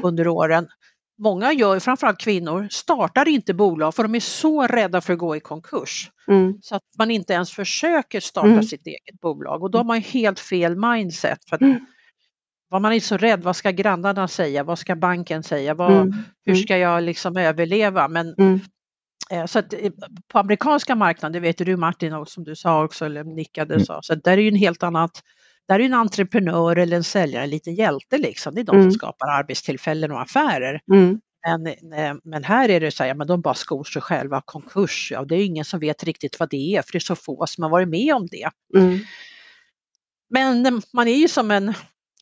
under 0.04 0.28
åren. 0.28 0.68
Många 1.18 1.54
gör, 1.54 1.80
framförallt 1.80 2.20
kvinnor, 2.20 2.68
startar 2.72 3.28
inte 3.28 3.54
bolag 3.54 3.96
för 3.96 4.04
de 4.04 4.16
är 4.16 4.20
så 4.20 4.68
rädda 4.68 5.02
för 5.02 5.14
att 5.14 5.20
gå 5.20 5.36
i 5.36 5.40
konkurs. 5.40 6.12
Så 6.62 6.76
att 6.76 6.84
man 6.98 7.12
inte 7.12 7.34
ens 7.34 7.52
försöker 7.52 8.20
starta 8.20 8.64
sitt 8.64 8.88
eget 8.88 9.22
bolag 9.22 9.64
och 9.64 9.72
då 9.72 9.78
har 9.80 9.86
man 9.86 10.02
helt 10.02 10.40
fel 10.40 10.76
mindset. 10.76 11.40
För 11.50 11.58
vad 12.70 12.82
man 12.82 12.94
är 12.94 13.00
så 13.00 13.18
rädd, 13.18 13.44
vad 13.44 13.56
ska 13.56 13.72
grannarna 13.72 14.28
säga, 14.28 14.64
vad 14.64 14.80
ska 14.80 14.96
banken 14.96 15.44
säga, 15.44 15.74
vad, 15.74 15.92
mm. 15.92 16.14
hur 16.46 16.54
mm. 16.54 16.64
ska 16.64 16.78
jag 16.78 17.04
liksom 17.04 17.38
överleva? 17.38 18.08
Men, 18.08 18.36
mm. 18.38 18.60
eh, 19.32 19.46
så 19.46 19.60
att, 19.60 19.74
eh, 19.74 19.92
på 20.32 20.40
amerikanska 20.40 20.96
marknaden, 20.96 21.34
det 21.34 21.40
vet 21.40 21.58
du 21.58 21.78
Martin, 21.78 22.14
och 22.14 22.30
som 22.30 22.44
du 22.44 22.56
sa 22.56 22.84
också, 22.84 23.06
eller 23.06 23.24
nickade, 23.24 23.74
mm. 23.74 23.86
sa, 23.86 24.00
så 24.02 24.16
där 24.16 24.38
är 24.38 24.42
ju 24.42 24.48
en 24.48 24.56
helt 24.56 24.84
annat 24.84 25.22
där 25.70 25.80
är 25.80 25.84
en 25.84 25.94
entreprenör 25.94 26.76
eller 26.76 26.98
en 26.98 27.04
säljare 27.04 27.44
en 27.44 27.50
liten 27.50 27.76
hjälte 27.76 28.18
liksom. 28.18 28.56
Det 28.56 28.62
är 28.62 28.66
de 28.66 28.72
som 28.72 28.80
mm. 28.80 28.92
skapar 28.92 29.28
arbetstillfällen 29.28 30.12
och 30.12 30.22
affärer. 30.22 30.82
Mm. 30.92 31.20
Men, 31.48 31.68
eh, 31.94 32.16
men 32.24 32.44
här 32.44 32.70
är 32.70 32.80
det 32.80 32.92
så 32.92 33.04
här, 33.04 33.08
ja, 33.08 33.14
men 33.14 33.28
de 33.28 33.42
bara 33.42 33.54
skor 33.54 33.84
sig 33.84 34.02
själva, 34.02 34.42
konkurs, 34.46 35.12
ja, 35.12 35.26
det 35.26 35.36
är 35.36 35.46
ingen 35.46 35.66
som 35.66 35.80
vet 35.80 36.04
riktigt 36.04 36.40
vad 36.40 36.50
det 36.50 36.76
är 36.76 36.82
för 36.82 36.92
det 36.92 36.98
är 36.98 37.00
så 37.00 37.16
få 37.16 37.46
som 37.48 37.64
har 37.64 37.70
varit 37.70 37.90
med 37.90 38.16
om 38.16 38.28
det. 38.32 38.50
Mm. 38.80 39.00
Men 40.30 40.82
man 40.94 41.08
är 41.08 41.16
ju 41.16 41.28
som 41.28 41.52
en, 41.52 41.74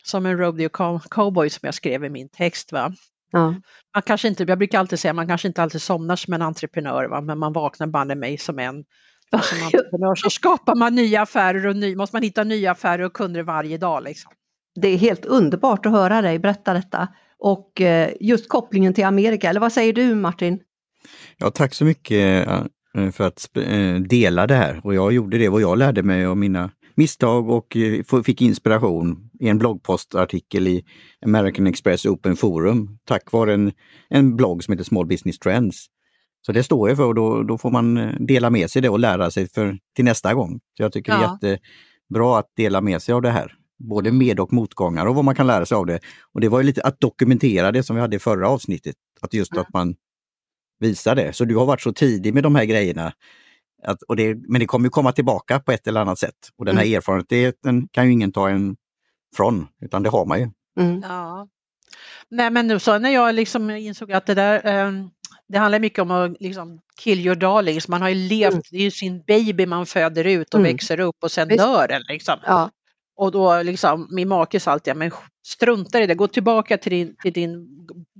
som 0.07 0.25
en 0.25 0.37
rodeo 0.37 0.69
cowboy 1.09 1.49
som 1.49 1.59
jag 1.61 1.73
skrev 1.73 2.05
i 2.05 2.09
min 2.09 2.29
text. 2.29 2.71
Va? 2.71 2.93
Ja. 3.31 3.55
Man 3.95 4.01
kanske 4.05 4.27
inte, 4.27 4.43
jag 4.43 4.57
brukar 4.57 4.79
alltid 4.79 4.99
säga 4.99 5.13
man 5.13 5.27
kanske 5.27 5.47
inte 5.47 5.63
alltid 5.63 5.81
somnar 5.81 6.15
som 6.15 6.33
en 6.33 6.41
entreprenör 6.41 7.05
va? 7.05 7.21
men 7.21 7.39
man 7.39 7.53
vaknar 7.53 7.87
banne 7.87 8.15
mig 8.15 8.37
som 8.37 8.59
en. 8.59 8.83
Som 9.43 9.63
entreprenör 9.63 10.15
så 10.15 10.29
skapar 10.29 10.75
man 10.75 10.95
nya 10.95 11.21
affärer 11.21 11.67
och 11.67 11.75
ny, 11.75 11.95
måste 11.95 12.15
man 12.15 12.23
hitta 12.23 12.43
nya 12.43 12.71
affärer 12.71 13.03
och 13.03 13.13
kunder 13.13 13.43
varje 13.43 13.77
dag. 13.77 14.03
Liksom. 14.03 14.31
Det 14.81 14.87
är 14.87 14.97
helt 14.97 15.25
underbart 15.25 15.85
att 15.85 15.91
höra 15.91 16.21
dig 16.21 16.39
berätta 16.39 16.73
detta 16.73 17.07
och 17.39 17.81
eh, 17.81 18.13
just 18.19 18.49
kopplingen 18.49 18.93
till 18.93 19.05
Amerika, 19.05 19.49
eller 19.49 19.59
vad 19.59 19.73
säger 19.73 19.93
du 19.93 20.15
Martin? 20.15 20.59
Ja, 21.37 21.51
tack 21.51 21.73
så 21.73 21.85
mycket 21.85 22.47
eh, 22.47 23.11
för 23.11 23.27
att 23.27 23.57
eh, 23.57 23.95
dela 23.95 24.47
det 24.47 24.55
här 24.55 24.81
och 24.83 24.95
jag 24.95 25.13
gjorde 25.13 25.37
det 25.37 25.49
vad 25.49 25.61
jag 25.61 25.77
lärde 25.77 26.03
mig 26.03 26.25
av 26.25 26.37
mina 26.37 26.71
misstag 26.97 27.49
och 27.49 27.77
eh, 27.77 28.23
fick 28.23 28.41
inspiration 28.41 29.29
i 29.39 29.47
en 29.47 29.57
bloggpostartikel 29.57 30.67
i 30.67 30.85
American 31.25 31.67
Express 31.67 32.05
Open 32.05 32.35
Forum 32.35 32.97
tack 33.05 33.31
vare 33.31 33.53
en, 33.53 33.71
en 34.09 34.35
blogg 34.35 34.63
som 34.63 34.71
heter 34.71 34.83
Small 34.83 35.05
Business 35.05 35.39
Trends. 35.39 35.85
Så 36.45 36.51
det 36.51 36.63
står 36.63 36.89
jag 36.89 36.97
för 36.97 37.05
och 37.05 37.15
då, 37.15 37.43
då 37.43 37.57
får 37.57 37.71
man 37.71 37.97
eh, 37.97 38.13
dela 38.19 38.49
med 38.49 38.71
sig 38.71 38.81
det 38.81 38.89
och 38.89 38.99
lära 38.99 39.31
sig 39.31 39.49
för, 39.49 39.77
till 39.95 40.05
nästa 40.05 40.33
gång. 40.33 40.59
Så 40.77 40.83
Jag 40.83 40.93
tycker 40.93 41.11
ja. 41.11 41.37
det 41.41 41.47
är 41.47 41.51
jättebra 41.51 42.39
att 42.39 42.51
dela 42.55 42.81
med 42.81 43.01
sig 43.01 43.13
av 43.13 43.21
det 43.21 43.31
här. 43.31 43.53
Både 43.79 44.11
med 44.11 44.39
och 44.39 44.53
motgångar 44.53 45.05
och 45.05 45.15
vad 45.15 45.25
man 45.25 45.35
kan 45.35 45.47
lära 45.47 45.65
sig 45.65 45.75
av 45.75 45.85
det. 45.85 45.99
Och 46.33 46.41
det 46.41 46.49
var 46.49 46.63
lite 46.63 46.81
att 46.81 46.99
dokumentera 46.99 47.71
det 47.71 47.83
som 47.83 47.95
vi 47.95 48.01
hade 48.01 48.15
i 48.15 48.19
förra 48.19 48.49
avsnittet. 48.49 48.95
Att 49.21 49.33
just 49.33 49.51
mm. 49.51 49.61
att 49.61 49.73
man 49.73 49.95
visar 50.79 51.15
det. 51.15 51.33
Så 51.33 51.45
du 51.45 51.55
har 51.55 51.65
varit 51.65 51.81
så 51.81 51.93
tidig 51.93 52.33
med 52.33 52.43
de 52.43 52.55
här 52.55 52.65
grejerna 52.65 53.13
att, 53.83 54.01
och 54.01 54.15
det, 54.15 54.35
men 54.35 54.59
det 54.59 54.65
kommer 54.65 54.89
komma 54.89 55.11
tillbaka 55.11 55.59
på 55.59 55.71
ett 55.71 55.87
eller 55.87 56.01
annat 56.01 56.19
sätt. 56.19 56.49
Och 56.57 56.65
den 56.65 56.77
här 56.77 56.85
mm. 56.85 56.97
erfarenheten 56.97 57.87
kan 57.91 58.05
ju 58.05 58.11
ingen 58.11 58.31
ta 58.31 58.49
en 58.49 58.75
från, 59.35 59.67
utan 59.81 60.03
det 60.03 60.09
har 60.09 60.25
man 60.25 60.39
ju. 60.39 60.49
Mm. 60.79 61.01
Ja. 61.01 61.47
Nej 62.29 62.51
men 62.51 62.67
nu 62.67 62.79
så 62.79 62.99
när 62.99 63.09
jag 63.09 63.35
liksom 63.35 63.69
insåg 63.69 64.11
att 64.11 64.25
det 64.25 64.33
där 64.33 64.85
eh, 64.87 64.91
det 65.47 65.57
handlar 65.57 65.79
mycket 65.79 65.99
om 65.99 66.11
att 66.11 66.41
liksom 66.41 66.79
kill 67.01 67.25
your 67.25 67.35
darlings, 67.35 67.87
man 67.87 68.01
har 68.01 68.09
ju 68.09 68.15
levt, 68.15 68.51
mm. 68.51 68.63
det 68.71 68.77
är 68.77 68.81
ju 68.81 68.91
sin 68.91 69.23
baby 69.27 69.65
man 69.65 69.85
föder 69.85 70.23
ut 70.23 70.53
och 70.53 70.59
mm. 70.59 70.71
växer 70.71 70.99
upp 70.99 71.15
och 71.21 71.31
sen 71.31 71.47
Visst. 71.47 71.59
dör 71.59 71.87
den. 71.87 72.01
Liksom. 72.07 72.39
Ja. 72.45 72.71
Och 73.17 73.31
då 73.31 73.61
liksom, 73.61 74.07
min 74.11 74.27
make 74.27 74.59
sa 74.59 74.71
alltid, 74.71 74.95
men 74.95 75.11
strunta 75.47 76.01
i 76.01 76.07
det, 76.07 76.15
gå 76.15 76.27
tillbaka 76.27 76.77
till 76.77 76.91
din, 76.91 77.15
till 77.21 77.33
din 77.33 77.67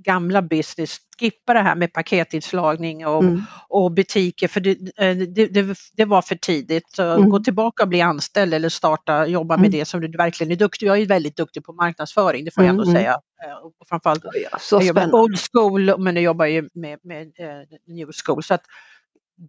gamla 0.04 0.42
business, 0.42 0.96
skippa 1.18 1.54
det 1.54 1.60
här 1.60 1.76
med 1.76 1.92
paketinslagning 1.92 3.06
och, 3.06 3.22
mm. 3.22 3.42
och 3.68 3.92
butiker 3.92 4.48
för 4.48 4.60
det, 4.60 4.70
eh, 4.70 5.16
det, 5.16 5.46
det, 5.46 5.76
det, 5.92 6.04
var 6.04 6.22
för 6.22 6.34
tidigt. 6.34 6.90
Så 6.96 7.02
mm. 7.02 7.30
Gå 7.30 7.38
tillbaka 7.38 7.82
och 7.82 7.88
bli 7.88 8.00
anställd 8.00 8.54
eller 8.54 8.68
starta, 8.68 9.26
jobba 9.26 9.56
med 9.56 9.66
mm. 9.66 9.78
det 9.78 9.84
som 9.84 10.00
du 10.00 10.08
verkligen 10.08 10.52
är 10.52 10.56
duktig 10.56 10.86
Jag 10.86 10.98
är 10.98 11.06
väldigt 11.06 11.36
duktig 11.36 11.64
på 11.64 11.72
marknadsföring, 11.72 12.44
det 12.44 12.54
får 12.54 12.64
jag 12.64 12.70
ändå 12.70 12.82
mm, 12.82 12.96
mm. 12.96 13.02
säga. 13.02 13.20
Eh, 13.46 13.66
och 13.66 13.72
framförallt, 13.88 14.24
ja, 14.24 14.58
jag 14.70 14.82
jobbar 14.82 15.14
old 15.14 15.38
school 15.52 15.98
men 15.98 16.14
jag 16.14 16.24
jobbar 16.24 16.46
ju 16.46 16.68
med, 16.74 16.98
med 17.02 17.26
uh, 17.26 17.94
new 17.96 18.10
school. 18.24 18.42
Så 18.42 18.54
att, 18.54 18.62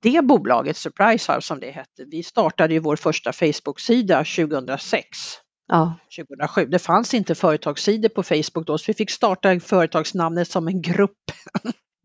det 0.02 0.26
bolaget, 0.26 0.78
Surprise 0.78 1.34
House 1.34 1.48
som 1.48 1.60
det 1.60 1.72
hette, 1.72 2.06
vi 2.08 2.24
startade 2.24 2.74
ju 2.74 2.80
vår 2.80 2.96
första 2.96 3.34
Facebook-sida 3.34 4.18
2006. 4.18 5.08
Ja. 5.70 5.96
2007. 6.18 6.66
Det 6.66 6.80
fanns 6.80 7.14
inte 7.14 7.36
företagssidor 7.36 8.10
på 8.10 8.24
Facebook 8.24 8.68
då 8.68 8.78
så 8.78 8.84
vi 8.88 8.94
fick 8.94 9.12
starta 9.12 9.60
företagsnamnet 9.60 10.48
som 10.48 10.68
en 10.68 10.82
grupp. 10.82 11.32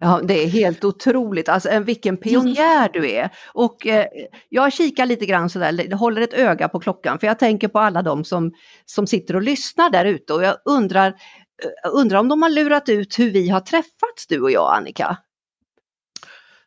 Ja, 0.01 0.21
det 0.25 0.45
är 0.45 0.49
helt 0.49 0.85
otroligt, 0.85 1.49
alltså 1.49 1.79
vilken 1.81 2.17
pionjär 2.17 2.91
du 2.93 3.11
är. 3.11 3.31
Och 3.55 3.87
eh, 3.87 4.07
jag 4.49 4.73
kikar 4.73 5.07
lite 5.07 5.27
grann 5.27 5.51
sådär, 5.51 5.95
håller 5.95 6.23
ett 6.23 6.35
öga 6.35 6.69
på 6.69 6.81
klockan 6.81 7.19
för 7.19 7.27
jag 7.27 7.39
tänker 7.39 7.69
på 7.69 7.79
alla 7.79 8.03
de 8.03 8.25
som, 8.25 8.53
som 8.85 9.07
sitter 9.07 9.37
och 9.37 9.43
lyssnar 9.43 9.91
där 9.91 10.05
ute 10.05 10.33
och 10.33 10.45
jag 10.45 10.57
undrar, 10.65 11.09
eh, 11.09 11.91
undrar 11.93 12.19
om 12.19 12.29
de 12.29 12.43
har 12.43 12.51
lurat 12.51 12.89
ut 12.89 13.19
hur 13.19 13.31
vi 13.31 13.49
har 13.49 13.61
träffats 13.61 14.27
du 14.29 14.41
och 14.41 14.51
jag 14.51 14.77
Annika? 14.77 15.17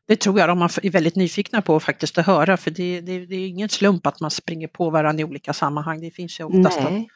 Det 0.08 0.16
tror 0.16 0.40
jag 0.40 0.50
de 0.50 0.62
är 0.62 0.92
väldigt 0.92 1.16
nyfikna 1.16 1.62
på 1.62 1.80
faktiskt 1.80 2.18
att 2.18 2.26
höra 2.26 2.58
för 2.58 2.72
det, 2.72 3.02
det, 3.02 3.26
det 3.26 3.36
är 3.36 3.48
ingen 3.48 3.70
slump 3.70 4.08
att 4.08 4.20
man 4.20 4.32
springer 4.32 4.68
på 4.68 4.90
varandra 4.90 5.22
i 5.22 5.26
olika 5.26 5.54
sammanhang. 5.54 6.02
Det 6.02 6.12
finns 6.12 6.40
ju 6.40 6.44
oftast 6.44 6.80
Nej. 6.82 7.10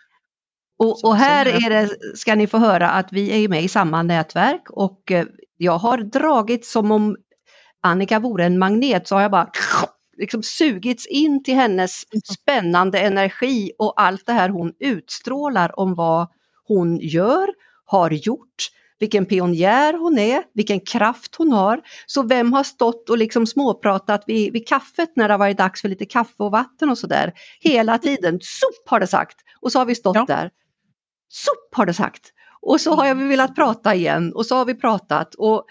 Och, 0.78 1.04
och, 1.04 1.16
här 1.16 1.46
är 1.46 1.70
det, 1.70 1.90
ska 2.18 2.36
ni 2.36 2.48
få 2.48 2.58
höra 2.58 2.90
att 2.90 3.14
vi 3.14 3.44
är 3.44 3.50
med 3.50 3.64
i 3.64 3.68
samma 3.68 4.04
nätverk 4.04 4.70
och 4.70 5.12
eh, 5.12 5.26
jag 5.58 5.78
har 5.78 5.98
dragit 5.98 6.66
som 6.66 6.92
om 6.92 7.18
Annika 7.82 8.20
vore 8.20 8.46
en 8.46 8.60
magnet 8.60 9.08
så 9.08 9.16
har 9.16 9.22
jag 9.22 9.32
bara 9.32 9.50
liksom 10.18 10.44
sugits 10.44 11.08
in 11.08 11.44
till 11.44 11.56
hennes 11.56 12.04
spännande 12.40 13.00
energi 13.00 13.72
och 13.78 14.02
allt 14.02 14.26
det 14.26 14.34
här 14.34 14.50
hon 14.50 14.74
utstrålar 14.80 15.80
om 15.80 15.96
vad 15.96 16.28
hon 16.68 16.98
gör, 16.98 17.48
har 17.86 18.12
gjort, 18.12 18.70
vilken 19.02 19.26
pionjär 19.26 19.94
hon 19.94 20.20
är, 20.20 20.44
vilken 20.54 20.80
kraft 20.80 21.36
hon 21.36 21.52
har. 21.52 21.82
Så 22.06 22.24
vem 22.24 22.54
har 22.54 22.64
stått 22.64 23.10
och 23.10 23.18
liksom 23.18 23.48
småpratat 23.48 24.24
vid, 24.28 24.54
vid 24.54 24.68
kaffet 24.68 25.10
när 25.16 25.28
det 25.28 25.34
har 25.34 25.40
varit 25.40 25.58
dags 25.58 25.82
för 25.82 25.90
lite 25.90 26.06
kaffe 26.06 26.44
och 26.44 26.52
vatten 26.52 26.90
och 26.90 26.98
sådär. 26.98 27.34
Hela 27.60 27.98
tiden, 27.98 28.40
sop 28.42 28.90
har 28.90 29.00
det 29.00 29.08
sagt. 29.08 29.38
Och 29.62 29.72
så 29.72 29.80
har 29.80 29.86
vi 29.86 29.96
stått 29.96 30.16
ja. 30.16 30.26
där. 30.28 30.50
Sop 31.30 31.76
har 31.76 31.86
det 31.86 31.94
sagt. 31.94 32.22
Och 32.62 32.82
så 32.82 32.96
har 32.96 33.06
jag 33.06 33.16
velat 33.16 33.56
prata 33.56 33.96
igen 33.96 34.34
och 34.34 34.46
så 34.46 34.56
har 34.56 34.66
vi 34.66 34.76
pratat. 34.76 35.36
Och, 35.36 35.66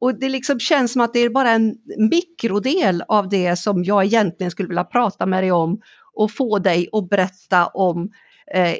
och 0.00 0.18
det 0.20 0.28
liksom 0.28 0.60
känns 0.60 0.92
som 0.92 1.02
att 1.02 1.12
det 1.12 1.20
är 1.20 1.30
bara 1.30 1.50
en 1.50 1.74
mikrodel 1.98 3.02
av 3.08 3.28
det 3.28 3.56
som 3.56 3.84
jag 3.84 4.04
egentligen 4.04 4.50
skulle 4.50 4.68
vilja 4.68 4.84
prata 4.84 5.26
med 5.26 5.42
dig 5.42 5.52
om 5.52 5.80
och 6.14 6.30
få 6.32 6.58
dig 6.58 6.88
att 6.92 7.08
berätta 7.08 7.66
om 7.66 8.10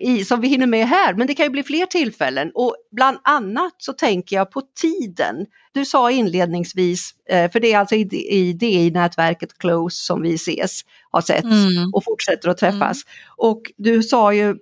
i, 0.01 0.25
som 0.25 0.41
vi 0.41 0.49
hinner 0.49 0.67
med 0.67 0.89
här, 0.89 1.15
men 1.15 1.27
det 1.27 1.35
kan 1.35 1.47
ju 1.47 1.51
bli 1.51 1.63
fler 1.63 1.87
tillfällen 1.87 2.51
och 2.55 2.77
bland 2.93 3.19
annat 3.25 3.75
så 3.79 3.93
tänker 3.93 4.37
jag 4.37 4.51
på 4.51 4.63
tiden. 4.81 5.47
Du 5.73 5.85
sa 5.85 6.11
inledningsvis, 6.11 7.15
eh, 7.31 7.51
för 7.51 7.61
det 7.61 7.73
är 7.73 7.79
alltså 7.79 7.95
i, 7.95 8.29
i 8.31 8.53
DI-nätverket 8.53 9.59
Close 9.59 9.97
som 9.97 10.23
vi 10.23 10.35
ses, 10.35 10.81
har 11.11 11.21
sett 11.21 11.45
mm. 11.45 11.95
och 11.95 12.05
fortsätter 12.05 12.49
att 12.49 12.59
träffas. 12.59 12.81
Mm. 12.81 13.25
Och 13.37 13.63
du 13.77 14.03
sa 14.03 14.33
ju 14.35 14.57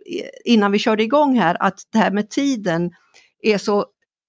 innan 0.44 0.72
vi 0.72 0.78
körde 0.78 1.02
igång 1.02 1.38
här 1.38 1.56
att 1.60 1.82
det 1.92 1.98
här 1.98 2.10
med 2.10 2.30
tiden 2.30 2.90
är 3.42 3.58
så 3.58 3.86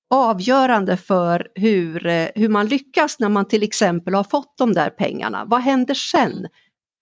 avgörande 0.10 0.98
för 0.98 1.48
hur, 1.56 2.06
eh, 2.08 2.28
hur 2.36 2.50
man 2.50 2.68
lyckas 2.68 3.20
när 3.20 3.30
man 3.30 3.48
till 3.48 3.64
exempel 3.64 4.14
har 4.14 4.24
fått 4.24 4.58
de 4.58 4.74
där 4.74 4.90
pengarna. 4.90 5.46
Vad 5.46 5.62
händer 5.62 5.94
sen? 5.94 6.48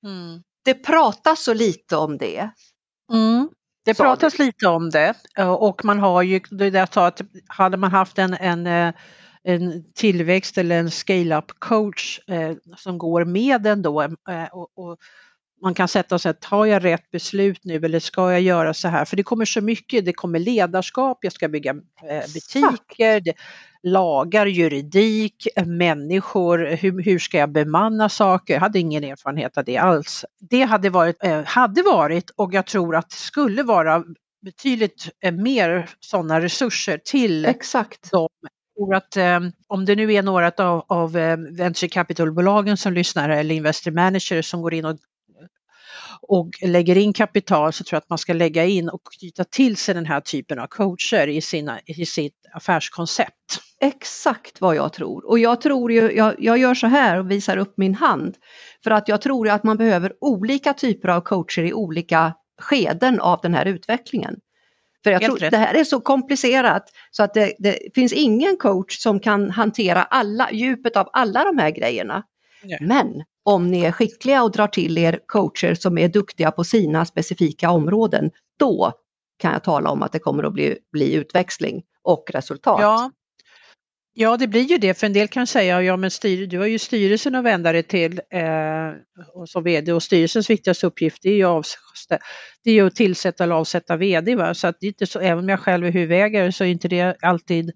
Mm. 0.06 0.44
Det 0.66 0.74
pratas 0.74 1.44
så 1.44 1.54
lite 1.54 1.96
om 1.96 2.18
det. 2.18 2.50
Mm. 3.14 3.50
Det 3.86 3.94
pratas 3.94 4.40
lite 4.40 4.68
om 4.68 4.90
det 4.90 5.14
eh, 5.38 5.54
och 5.54 5.86
man 5.86 6.00
har 6.00 6.22
ju, 6.22 6.40
det 6.50 6.68
jag 6.68 6.94
sa 6.94 7.08
att 7.08 7.22
hade 7.48 7.78
man 7.78 7.92
haft 7.92 8.20
en, 8.20 8.34
en, 8.34 8.68
eh, 8.68 8.94
en 9.44 9.84
tillväxt 9.94 10.58
eller 10.58 10.80
en 10.80 10.92
scale-up 10.92 11.52
coach 11.60 12.20
eh, 12.28 12.52
som 12.78 12.98
går 12.98 13.26
med 13.26 13.68
en 13.68 13.82
då 13.82 14.02
eh, 14.02 14.10
och, 14.52 14.70
och, 14.76 14.98
man 15.64 15.74
kan 15.74 15.88
sätta 15.88 16.20
sig, 16.20 16.34
tar 16.34 16.66
jag 16.66 16.84
rätt 16.84 17.12
beslut 17.12 17.60
nu 17.64 17.76
eller 17.76 18.00
ska 18.00 18.32
jag 18.32 18.42
göra 18.42 18.74
så 18.74 18.88
här? 18.88 19.06
För 19.06 19.18
det 19.18 19.24
kommer 19.24 19.46
så 19.46 19.62
mycket, 19.62 20.06
det 20.06 20.14
kommer 20.14 20.40
ledarskap, 20.40 21.18
jag 21.22 21.34
ska 21.34 21.48
bygga 21.48 21.72
eh, 22.10 22.24
butiker, 22.34 23.20
det, 23.20 23.34
lagar, 23.84 24.46
juridik, 24.46 25.48
människor, 25.66 26.76
hur, 26.76 27.04
hur 27.04 27.20
ska 27.20 27.38
jag 27.38 27.52
bemanna 27.52 28.10
saker? 28.10 28.54
Jag 28.54 28.62
hade 28.62 28.80
ingen 28.80 29.04
erfarenhet 29.04 29.58
av 29.58 29.64
det 29.64 29.78
alls. 29.78 30.26
Det 30.50 30.62
hade 30.62 30.90
varit, 30.90 31.24
eh, 31.24 31.44
hade 31.44 31.82
varit 31.82 32.30
och 32.30 32.54
jag 32.54 32.66
tror 32.66 32.96
att 32.96 33.10
det 33.10 33.16
skulle 33.16 33.64
vara 33.64 34.04
betydligt 34.42 35.10
eh, 35.24 35.32
mer 35.32 35.90
sådana 36.00 36.42
resurser 36.42 37.00
till 37.06 37.46
Exakt. 37.46 38.10
tror 38.78 38.96
att 38.96 39.18
eh, 39.18 39.40
om 39.68 39.86
det 39.86 39.96
nu 39.96 40.14
är 40.14 40.24
några 40.24 40.52
av, 40.58 40.86
av 40.88 41.18
eh, 41.18 41.38
venture 41.38 41.90
capital-bolagen 41.90 42.78
som 42.78 42.94
lyssnar 42.94 43.30
eller 43.30 43.56
investor 43.56 43.92
managers 43.92 44.46
som 44.50 44.62
går 44.62 44.74
in 44.74 44.86
och 44.86 44.98
och 46.28 46.50
lägger 46.62 46.98
in 46.98 47.14
kapital 47.14 47.74
så 47.74 47.84
tror 47.84 47.96
jag 47.96 48.02
att 48.02 48.10
man 48.10 48.18
ska 48.18 48.34
lägga 48.34 48.66
in 48.66 48.90
och 48.90 49.02
knyta 49.20 49.44
till 49.44 49.78
sig 49.78 49.96
den 49.96 50.06
här 50.06 50.20
typen 50.20 50.60
av 50.60 50.68
coacher 50.68 51.28
i, 51.28 51.42
sina, 51.42 51.80
i 51.86 52.06
sitt 52.06 52.36
affärskoncept. 52.54 53.60
Exakt 53.82 54.62
vad 54.62 54.76
jag 54.76 54.94
tror 54.94 55.30
och 55.30 55.40
jag 55.40 55.62
tror 55.62 55.92
ju, 55.92 56.12
jag, 56.12 56.36
jag 56.40 56.58
gör 56.58 56.74
så 56.74 56.88
här 56.88 57.20
och 57.20 57.32
visar 57.32 57.58
upp 57.58 57.74
min 57.78 57.96
hand 57.96 58.36
för 58.84 58.92
att 58.92 59.08
jag 59.08 59.22
tror 59.22 59.50
att 59.50 59.64
man 59.64 59.78
behöver 59.78 60.14
olika 60.22 60.74
typer 60.74 61.10
av 61.10 61.22
coacher 61.22 61.64
i 61.64 61.74
olika 61.74 62.34
skeden 62.62 63.20
av 63.20 63.40
den 63.42 63.54
här 63.54 63.66
utvecklingen. 63.66 64.36
För 65.04 65.12
jag 65.12 65.22
tror 65.22 65.50
det 65.50 65.58
här 65.58 65.74
är 65.74 65.84
så 65.84 66.02
komplicerat 66.02 66.90
så 67.12 67.24
att 67.24 67.34
det, 67.34 67.54
det, 67.60 67.78
finns 67.96 68.14
ingen 68.14 68.58
coach 68.58 68.98
som 68.98 69.20
kan 69.20 69.50
hantera 69.50 70.04
alla, 70.04 70.52
djupet 70.52 70.98
av 70.98 71.10
alla 71.14 71.44
de 71.44 71.58
här 71.58 71.70
grejerna. 71.70 72.24
Nej. 72.64 72.78
Men 72.82 73.24
om 73.44 73.72
ni 73.72 73.82
är 73.82 73.92
skickliga 73.92 74.44
och 74.44 74.52
drar 74.52 74.68
till 74.68 74.98
er 74.98 75.20
coacher 75.26 75.76
som 75.76 75.98
är 75.98 76.08
duktiga 76.08 76.52
på 76.52 76.64
sina 76.64 77.06
specifika 77.06 77.70
områden, 77.70 78.32
då 78.60 78.94
kan 79.40 79.54
jag 79.54 79.64
tala 79.64 79.90
om 79.90 80.04
att 80.04 80.12
det 80.12 80.20
kommer 80.20 80.44
att 80.44 80.54
bli, 80.54 80.78
bli 80.92 81.14
utväxling 81.14 81.84
och 82.04 82.30
resultat. 82.34 82.82
Ja. 82.82 83.12
Ja, 84.16 84.38
det 84.38 84.48
blir 84.48 84.62
ju 84.62 84.78
det, 84.78 84.94
för 84.94 85.08
en 85.08 85.14
del 85.14 85.28
kan 85.28 85.48
säga, 85.48 85.82
ja 85.82 85.98
men 85.98 86.12
styr, 86.12 86.48
du 86.48 86.60
har 86.60 86.66
ju 86.66 86.80
styrelsen 86.80 87.36
att 87.36 87.44
vända 87.44 87.72
dig 87.72 87.84
till 87.84 88.22
eh, 88.30 88.92
och 89.34 89.50
som 89.50 89.64
VD 89.64 89.94
och 89.94 90.04
styrelsens 90.04 90.50
viktigaste 90.50 90.88
uppgift 90.88 91.26
är 91.26 91.34
ju, 91.34 91.46
av, 91.46 91.64
det 92.64 92.70
är 92.70 92.74
ju 92.74 92.88
att 92.88 92.96
tillsätta 92.96 93.44
eller 93.44 93.56
avsätta 93.56 93.96
VD. 93.96 94.36
Va? 94.36 94.54
Så 94.54 94.68
att 94.68 94.78
det 94.80 94.86
är 94.86 94.88
inte 94.88 95.08
så, 95.08 95.20
även 95.20 95.40
om 95.40 95.50
jag 95.50 95.60
själv 95.60 95.86
är 95.86 95.92
huvudägare 95.92 96.52
så 96.52 96.64
är 96.64 96.68
inte 96.68 96.88
det 96.88 97.18
alltid 97.22 97.72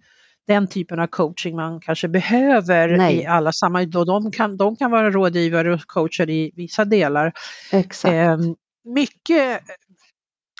den 0.48 0.68
typen 0.68 1.00
av 1.00 1.08
coaching 1.08 1.56
man 1.56 1.80
kanske 1.80 2.08
behöver 2.08 2.98
Nej. 2.98 3.16
i 3.16 3.26
alla 3.26 3.52
sammanhang. 3.52 3.90
De 3.90 4.32
kan, 4.32 4.58
de 4.58 4.76
kan 4.76 4.92
vara 4.92 5.12
rådgivare 5.12 5.74
och 5.74 5.82
coacher 5.88 6.30
i 6.30 6.52
vissa 6.56 6.86
delar. 6.86 7.34
Exakt. 7.72 8.14
Eh, 8.14 8.38
mycket 8.84 9.62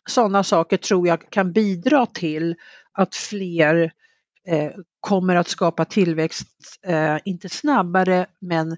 sådana 0.10 0.44
saker 0.44 0.78
tror 0.78 1.08
jag 1.08 1.30
kan 1.30 1.52
bidra 1.52 2.06
till 2.06 2.56
att 2.94 3.16
fler 3.16 3.92
eh, 4.48 4.72
kommer 5.00 5.36
att 5.36 5.48
skapa 5.48 5.86
tillväxt, 5.86 6.48
eh, 6.88 7.18
inte 7.26 7.50
snabbare 7.50 8.26
men 8.40 8.78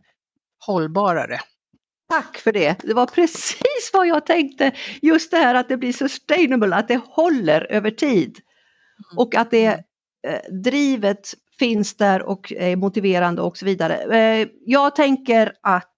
hållbarare. 0.65 1.39
Tack 2.09 2.37
för 2.37 2.51
det. 2.51 2.79
Det 2.83 2.93
var 2.93 3.05
precis 3.05 3.91
vad 3.93 4.07
jag 4.07 4.25
tänkte. 4.25 4.71
Just 5.01 5.31
det 5.31 5.37
här 5.37 5.55
att 5.55 5.69
det 5.69 5.77
blir 5.77 5.93
sustainable, 5.93 6.75
att 6.75 6.87
det 6.87 7.01
håller 7.07 7.71
över 7.71 7.91
tid. 7.91 8.29
Mm. 8.29 9.17
Och 9.17 9.35
att 9.35 9.51
det 9.51 9.83
drivet 10.63 11.33
finns 11.59 11.97
där 11.97 12.21
och 12.21 12.53
är 12.57 12.75
motiverande 12.75 13.41
och 13.41 13.57
så 13.57 13.65
vidare. 13.65 14.17
Eh, 14.17 14.47
jag 14.65 14.95
tänker 14.95 15.53
att 15.61 15.95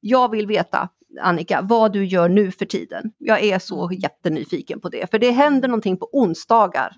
jag 0.00 0.30
vill 0.30 0.46
veta 0.46 0.88
Annika, 1.20 1.60
vad 1.62 1.92
du 1.92 2.04
gör 2.04 2.28
nu 2.28 2.50
för 2.50 2.64
tiden. 2.64 3.12
Jag 3.18 3.42
är 3.42 3.58
så 3.58 3.86
mm. 3.86 3.98
jättenyfiken 3.98 4.80
på 4.80 4.88
det, 4.88 5.10
för 5.10 5.18
det 5.18 5.30
händer 5.30 5.68
någonting 5.68 5.96
på 5.96 6.08
onsdagar. 6.12 6.92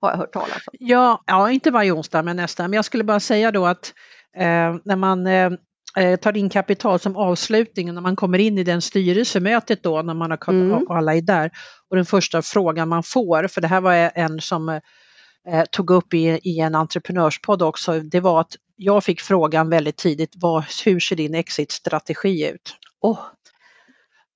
Har 0.00 0.10
jag 0.10 0.18
hört 0.18 0.32
talas 0.32 0.66
om. 0.66 0.74
Ja, 0.78 1.22
ja 1.26 1.50
inte 1.50 1.70
varje 1.70 1.92
onsdag 1.92 2.22
men 2.22 2.36
nästan. 2.36 2.70
Men 2.70 2.76
jag 2.76 2.84
skulle 2.84 3.04
bara 3.04 3.20
säga 3.20 3.50
då 3.50 3.66
att 3.66 3.92
eh, 4.36 4.76
när 4.84 4.96
man 4.96 5.26
eh, 5.26 5.52
eh 5.96 6.16
tar 6.16 6.36
in 6.36 6.50
kapital 6.50 6.98
som 6.98 7.16
avslutning, 7.16 7.94
när 7.94 8.00
man 8.00 8.16
kommer 8.16 8.38
in 8.38 8.58
i 8.58 8.64
den 8.64 8.82
styrelsemötet 8.82 9.82
då, 9.82 10.02
när 10.02 10.14
man 10.14 10.30
har, 10.30 10.48
mm. 10.48 10.90
alla 10.90 11.14
är 11.14 11.20
där, 11.20 11.50
och 11.90 11.96
den 11.96 12.06
första 12.06 12.42
frågan 12.42 12.88
man 12.88 13.02
får, 13.02 13.48
för 13.48 13.60
det 13.60 13.68
här 13.68 13.80
var 13.80 14.10
en 14.14 14.40
som 14.40 14.80
eh, 15.48 15.64
tog 15.70 15.90
upp 15.90 16.14
i, 16.14 16.40
i 16.42 16.60
en 16.60 16.74
entreprenörspodd 16.74 17.62
också, 17.62 18.00
det 18.00 18.20
var 18.20 18.40
att 18.40 18.56
jag 18.76 19.04
fick 19.04 19.20
frågan 19.20 19.70
väldigt 19.70 19.96
tidigt, 19.96 20.32
vad, 20.36 20.64
hur 20.84 21.00
ser 21.00 21.16
din 21.16 21.34
exit-strategi 21.34 22.50
ut? 22.50 22.76
Oh. 23.00 23.18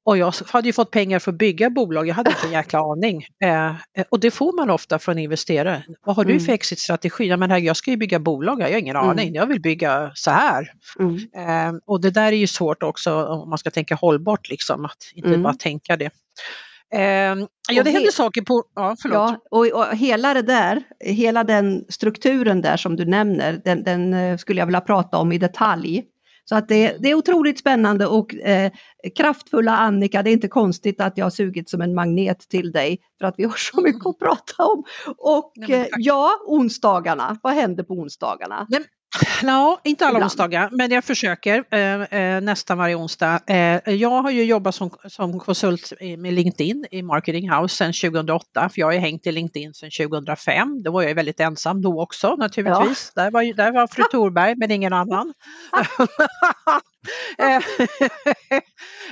Och 0.04 0.18
jag 0.18 0.34
hade 0.46 0.68
ju 0.68 0.72
fått 0.72 0.90
pengar 0.90 1.18
för 1.18 1.32
att 1.32 1.38
bygga 1.38 1.70
bolag, 1.70 2.08
jag 2.08 2.14
hade 2.14 2.30
inte 2.30 2.46
en 2.46 2.52
jäkla 2.52 2.78
aning. 2.92 3.26
Eh, 3.44 3.74
och 4.08 4.20
det 4.20 4.30
får 4.30 4.56
man 4.56 4.70
ofta 4.70 4.98
från 4.98 5.18
investerare. 5.18 5.84
Vad 6.04 6.16
har 6.16 6.24
du 6.24 6.32
mm. 6.32 6.44
för 6.44 6.52
exit-strategi? 6.52 7.26
Ja, 7.26 7.36
men 7.36 7.50
här, 7.50 7.58
jag 7.58 7.76
ska 7.76 7.90
ju 7.90 7.96
bygga 7.96 8.18
bolag, 8.18 8.60
jag 8.60 8.70
har 8.70 8.78
ingen 8.78 8.96
mm. 8.96 9.08
aning, 9.08 9.34
jag 9.34 9.46
vill 9.46 9.60
bygga 9.60 10.10
så 10.14 10.30
här. 10.30 10.72
Mm. 10.98 11.14
Eh, 11.14 11.80
och 11.86 12.00
det 12.00 12.10
där 12.10 12.26
är 12.26 12.36
ju 12.36 12.46
svårt 12.46 12.82
också 12.82 13.24
om 13.24 13.48
man 13.48 13.58
ska 13.58 13.70
tänka 13.70 13.94
hållbart, 13.94 14.48
liksom, 14.48 14.84
att 14.84 15.12
inte 15.14 15.28
mm. 15.28 15.42
bara 15.42 15.54
tänka 15.54 15.96
det. 15.96 16.10
Eh, 16.94 17.00
ja, 17.72 17.82
det 17.84 17.90
händer 17.90 18.10
saker 18.10 18.42
på... 18.42 18.64
Ja, 18.74 18.96
förlåt. 19.02 19.16
Ja, 19.16 19.38
och, 19.50 19.66
och, 19.66 19.96
hela 19.96 20.34
det 20.34 20.42
där, 20.42 20.82
hela 21.00 21.44
den 21.44 21.84
strukturen 21.88 22.60
där 22.60 22.76
som 22.76 22.96
du 22.96 23.04
nämner, 23.04 23.60
den, 23.64 23.82
den 23.82 24.14
eh, 24.14 24.36
skulle 24.36 24.60
jag 24.60 24.66
vilja 24.66 24.80
prata 24.80 25.18
om 25.18 25.32
i 25.32 25.38
detalj. 25.38 26.04
Så 26.48 26.54
att 26.54 26.68
det, 26.68 26.96
det 26.98 27.10
är 27.10 27.14
otroligt 27.14 27.58
spännande 27.58 28.06
och 28.06 28.34
eh, 28.34 28.72
kraftfulla 29.16 29.76
Annika, 29.76 30.22
det 30.22 30.30
är 30.30 30.32
inte 30.32 30.48
konstigt 30.48 31.00
att 31.00 31.18
jag 31.18 31.24
har 31.24 31.30
sugit 31.30 31.70
som 31.70 31.80
en 31.80 31.94
magnet 31.94 32.48
till 32.48 32.72
dig 32.72 32.98
för 33.18 33.26
att 33.26 33.34
vi 33.38 33.44
har 33.44 33.56
så 33.56 33.80
mycket 33.80 34.06
att 34.06 34.18
prata 34.18 34.64
om. 34.64 34.84
Och 35.18 35.70
eh, 35.70 35.86
ja, 35.98 36.30
onsdagarna, 36.46 37.38
vad 37.42 37.52
händer 37.52 37.84
på 37.84 37.94
onsdagarna? 37.94 38.66
Nej, 38.68 38.80
Ja, 39.42 39.80
inte 39.84 40.04
alla 40.04 40.10
Ibland. 40.10 40.24
onsdagar, 40.24 40.68
men 40.72 40.90
jag 40.90 41.04
försöker 41.04 41.64
eh, 41.70 42.02
eh, 42.02 42.40
nästan 42.40 42.78
varje 42.78 42.94
onsdag. 42.94 43.40
Eh, 43.46 43.94
jag 43.94 44.22
har 44.22 44.30
ju 44.30 44.44
jobbat 44.44 44.74
som, 44.74 44.90
som 45.08 45.40
konsult 45.40 45.92
med 46.18 46.32
LinkedIn 46.32 46.86
i 46.90 47.02
Marketing 47.02 47.50
House 47.50 47.76
sedan 47.76 47.92
2008, 47.92 48.68
för 48.68 48.80
jag 48.80 48.86
har 48.86 48.92
ju 48.92 48.98
hängt 48.98 49.26
i 49.26 49.32
LinkedIn 49.32 49.74
sedan 49.74 49.90
2005. 49.90 50.82
Då 50.82 50.90
var 50.90 51.02
jag 51.02 51.14
väldigt 51.14 51.40
ensam 51.40 51.82
då 51.82 52.02
också 52.02 52.36
naturligtvis. 52.36 53.12
Ja. 53.14 53.22
Där, 53.22 53.30
var, 53.30 53.54
där 53.54 53.72
var 53.72 53.86
fru 53.86 54.02
Thorberg, 54.10 54.54
men 54.56 54.70
ingen 54.70 54.92
annan. 54.92 55.34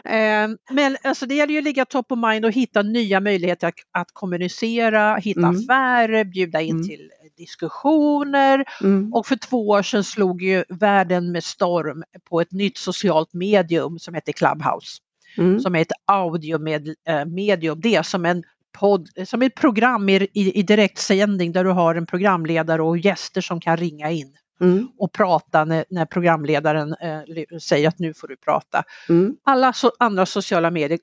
Eh, 0.04 0.44
eh, 0.44 0.50
men 0.70 0.96
alltså 1.02 1.26
det 1.26 1.34
gäller 1.34 1.52
ju 1.52 1.58
att 1.58 1.64
ligga 1.64 1.84
top 1.84 2.12
of 2.12 2.18
mind 2.18 2.44
och 2.44 2.52
hitta 2.52 2.82
nya 2.82 3.20
möjligheter 3.20 3.68
att, 3.68 3.74
att 3.92 4.08
kommunicera, 4.12 5.16
hitta 5.16 5.40
mm. 5.40 5.60
affärer, 5.60 6.24
bjuda 6.24 6.60
in 6.60 6.76
mm. 6.76 6.88
till 6.88 7.10
diskussioner 7.36 8.64
mm. 8.80 9.14
och 9.14 9.26
för 9.26 9.36
två 9.36 9.68
år 9.68 9.82
sedan 9.82 10.04
slog 10.04 10.42
ju 10.42 10.64
världen 10.68 11.32
med 11.32 11.44
storm 11.44 12.02
på 12.30 12.40
ett 12.40 12.52
nytt 12.52 12.76
socialt 12.78 13.32
medium 13.32 13.98
som 13.98 14.14
heter 14.14 14.32
Clubhouse. 14.32 15.00
Mm. 15.38 15.60
Som 15.60 15.74
är 15.74 15.80
ett 15.80 15.92
audiomedium, 16.06 17.80
det 17.80 17.94
är 17.94 18.02
som 18.02 18.24
en 18.24 18.42
podd, 18.78 19.08
som 19.24 19.42
ett 19.42 19.54
program 19.54 20.08
i, 20.08 20.28
i, 20.32 20.58
i 20.58 20.62
direktsändning 20.62 21.52
där 21.52 21.64
du 21.64 21.70
har 21.70 21.94
en 21.94 22.06
programledare 22.06 22.82
och 22.82 22.98
gäster 22.98 23.40
som 23.40 23.60
kan 23.60 23.76
ringa 23.76 24.10
in. 24.10 24.36
Mm. 24.60 24.88
och 24.98 25.12
prata 25.12 25.64
när, 25.64 25.84
när 25.90 26.06
programledaren 26.06 26.94
eh, 27.00 27.58
säger 27.58 27.88
att 27.88 27.98
nu 27.98 28.14
får 28.14 28.28
du 28.28 28.36
prata. 28.36 28.84
Mm. 29.08 29.36
Alla 29.44 29.72
so 29.72 29.90
andra 29.98 30.26
sociala 30.26 30.70
medier 30.70 30.98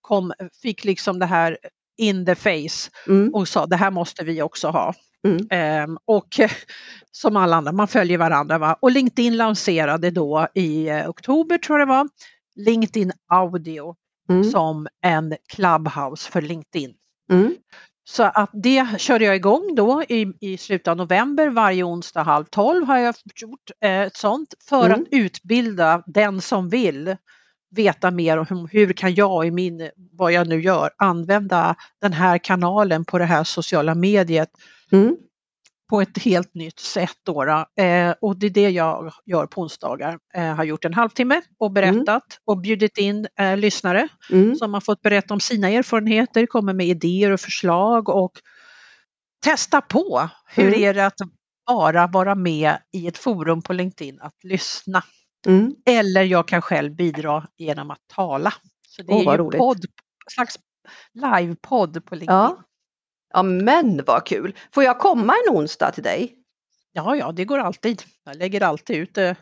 kom, 0.00 0.32
fick 0.62 0.84
liksom 0.84 1.18
det 1.18 1.26
här 1.26 1.58
in 1.96 2.26
the 2.26 2.34
face 2.34 2.90
mm. 3.08 3.34
och 3.34 3.48
sa 3.48 3.66
det 3.66 3.76
här 3.76 3.90
måste 3.90 4.24
vi 4.24 4.42
också 4.42 4.68
ha. 4.68 4.94
Mm. 5.24 5.46
Eh, 5.50 5.96
och 6.04 6.40
som 7.10 7.36
alla 7.36 7.56
andra, 7.56 7.72
man 7.72 7.88
följer 7.88 8.18
varandra. 8.18 8.58
Va? 8.58 8.76
Och 8.80 8.90
LinkedIn 8.90 9.36
lanserade 9.36 10.10
då 10.10 10.48
i 10.54 10.88
eh, 10.88 11.10
oktober 11.10 11.58
tror 11.58 11.78
jag 11.78 11.88
det 11.88 11.92
var, 11.94 12.08
LinkedIn 12.56 13.12
Audio 13.30 13.94
mm. 14.28 14.44
som 14.44 14.86
en 15.02 15.36
Clubhouse 15.48 16.30
för 16.30 16.42
LinkedIn. 16.42 16.94
Mm. 17.32 17.54
Så 18.08 18.22
att 18.22 18.50
det 18.52 19.00
körde 19.00 19.24
jag 19.24 19.36
igång 19.36 19.74
då 19.74 20.02
i, 20.02 20.32
i 20.40 20.58
slutet 20.58 20.88
av 20.88 20.96
november. 20.96 21.48
Varje 21.48 21.84
onsdag 21.84 22.22
halv 22.22 22.44
tolv 22.44 22.86
har 22.86 22.98
jag 22.98 23.14
gjort 23.36 23.70
eh, 23.80 24.00
ett 24.00 24.16
sånt 24.16 24.54
för 24.68 24.90
att 24.90 24.96
mm. 24.96 25.06
utbilda 25.10 26.02
den 26.06 26.40
som 26.40 26.68
vill 26.68 27.16
veta 27.70 28.10
mer 28.10 28.38
om 28.38 28.68
hur 28.72 28.92
kan 28.92 29.14
jag 29.14 29.46
i 29.46 29.50
min, 29.50 29.90
vad 30.12 30.32
jag 30.32 30.48
nu 30.48 30.60
gör, 30.60 30.90
använda 30.96 31.74
den 32.00 32.12
här 32.12 32.38
kanalen 32.38 33.04
på 33.04 33.18
det 33.18 33.24
här 33.24 33.44
sociala 33.44 33.94
mediet 33.94 34.50
mm. 34.92 35.16
På 35.90 36.00
ett 36.00 36.18
helt 36.18 36.54
nytt 36.54 36.78
sätt. 36.78 37.16
Då, 37.22 37.42
eh, 37.82 38.14
och 38.20 38.38
det 38.38 38.46
är 38.46 38.50
det 38.50 38.70
jag 38.70 39.12
gör 39.26 39.46
på 39.46 39.60
onsdagar. 39.60 40.18
Eh, 40.34 40.54
har 40.54 40.64
gjort 40.64 40.84
en 40.84 40.94
halvtimme 40.94 41.42
och 41.58 41.72
berättat 41.72 42.06
mm. 42.06 42.42
och 42.44 42.58
bjudit 42.58 42.98
in 42.98 43.26
eh, 43.38 43.56
lyssnare 43.56 44.08
mm. 44.30 44.56
som 44.56 44.74
har 44.74 44.80
fått 44.80 45.02
berätta 45.02 45.34
om 45.34 45.40
sina 45.40 45.68
erfarenheter, 45.68 46.46
kommer 46.46 46.72
med 46.72 46.86
idéer 46.86 47.30
och 47.30 47.40
förslag 47.40 48.08
och 48.08 48.32
testa 49.44 49.80
på. 49.80 50.28
Hur 50.46 50.68
mm. 50.68 50.82
är 50.82 50.94
det 50.94 51.06
att 51.06 51.14
bara 51.66 52.06
vara 52.06 52.34
med 52.34 52.78
i 52.92 53.06
ett 53.06 53.18
forum 53.18 53.62
på 53.62 53.72
LinkedIn, 53.72 54.20
att 54.20 54.44
lyssna. 54.44 55.02
Mm. 55.46 55.74
Eller 55.86 56.22
jag 56.22 56.48
kan 56.48 56.62
själv 56.62 56.94
bidra 56.94 57.46
genom 57.56 57.90
att 57.90 58.00
tala. 58.06 58.52
Så 58.88 59.02
det 59.02 59.12
oh, 59.12 59.34
är 59.34 59.38
ju 59.38 59.50
podd, 59.50 59.84
slags 60.30 60.58
livepodd 61.12 62.04
på 62.04 62.14
LinkedIn. 62.14 62.36
Ja. 62.36 62.65
Ja 63.36 63.42
men 63.42 64.04
vad 64.06 64.26
kul! 64.26 64.54
Får 64.74 64.84
jag 64.84 64.98
komma 64.98 65.34
en 65.46 65.56
onsdag 65.56 65.90
till 65.90 66.02
dig? 66.02 66.34
Ja, 66.92 67.16
ja, 67.16 67.32
det 67.32 67.44
går 67.44 67.58
alltid. 67.58 68.02
Jag 68.24 68.36
lägger 68.36 68.60
alltid 68.60 68.96
ut 68.96 69.14
det 69.14 69.36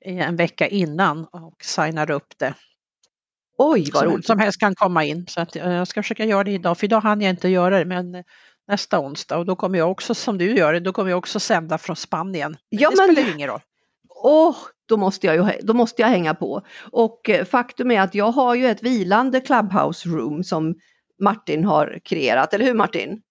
en 0.00 0.36
vecka 0.36 0.68
innan 0.68 1.24
och 1.24 1.64
signar 1.64 2.10
upp 2.10 2.38
det. 2.38 2.54
Oj, 3.58 3.90
vad 3.92 4.04
roligt! 4.04 4.26
Som 4.26 4.38
helst 4.38 4.60
kan 4.60 4.74
komma 4.74 5.04
in. 5.04 5.26
Så 5.26 5.40
att 5.40 5.54
jag 5.54 5.88
ska 5.88 6.02
försöka 6.02 6.24
göra 6.24 6.44
det 6.44 6.50
idag, 6.50 6.78
för 6.78 6.84
idag 6.84 7.00
hann 7.00 7.20
jag 7.20 7.30
inte 7.30 7.48
göra 7.48 7.78
det. 7.78 7.84
Men 7.84 8.24
nästa 8.68 9.00
onsdag 9.00 9.38
och 9.38 9.46
då 9.46 9.56
kommer 9.56 9.78
jag 9.78 9.90
också, 9.90 10.14
som 10.14 10.38
du 10.38 10.56
gör, 10.56 10.80
då 10.80 10.92
kommer 10.92 11.10
jag 11.10 11.18
också 11.18 11.40
sända 11.40 11.78
från 11.78 11.96
Spanien. 11.96 12.56
Men 12.70 12.80
ja, 12.80 12.90
det 12.90 12.96
men... 12.96 13.14
spelar 13.14 13.34
ingen 13.34 13.48
roll. 13.48 13.60
Åh, 14.08 14.50
oh, 14.50 14.56
då 14.88 14.96
måste, 14.96 15.26
jag 15.26 15.36
ju, 15.36 15.60
då 15.62 15.74
måste 15.74 16.02
jag 16.02 16.08
hänga 16.08 16.34
på. 16.34 16.62
Och 16.92 17.30
eh, 17.30 17.44
faktum 17.44 17.90
är 17.90 18.00
att 18.00 18.14
jag 18.14 18.32
har 18.32 18.54
ju 18.54 18.66
ett 18.66 18.82
vilande 18.82 19.40
Clubhouse 19.40 20.08
room 20.08 20.44
som 20.44 20.74
Martin 21.22 21.64
har 21.64 22.00
kreerat, 22.04 22.54
eller 22.54 22.64
hur 22.64 22.74
Martin? 22.74 23.22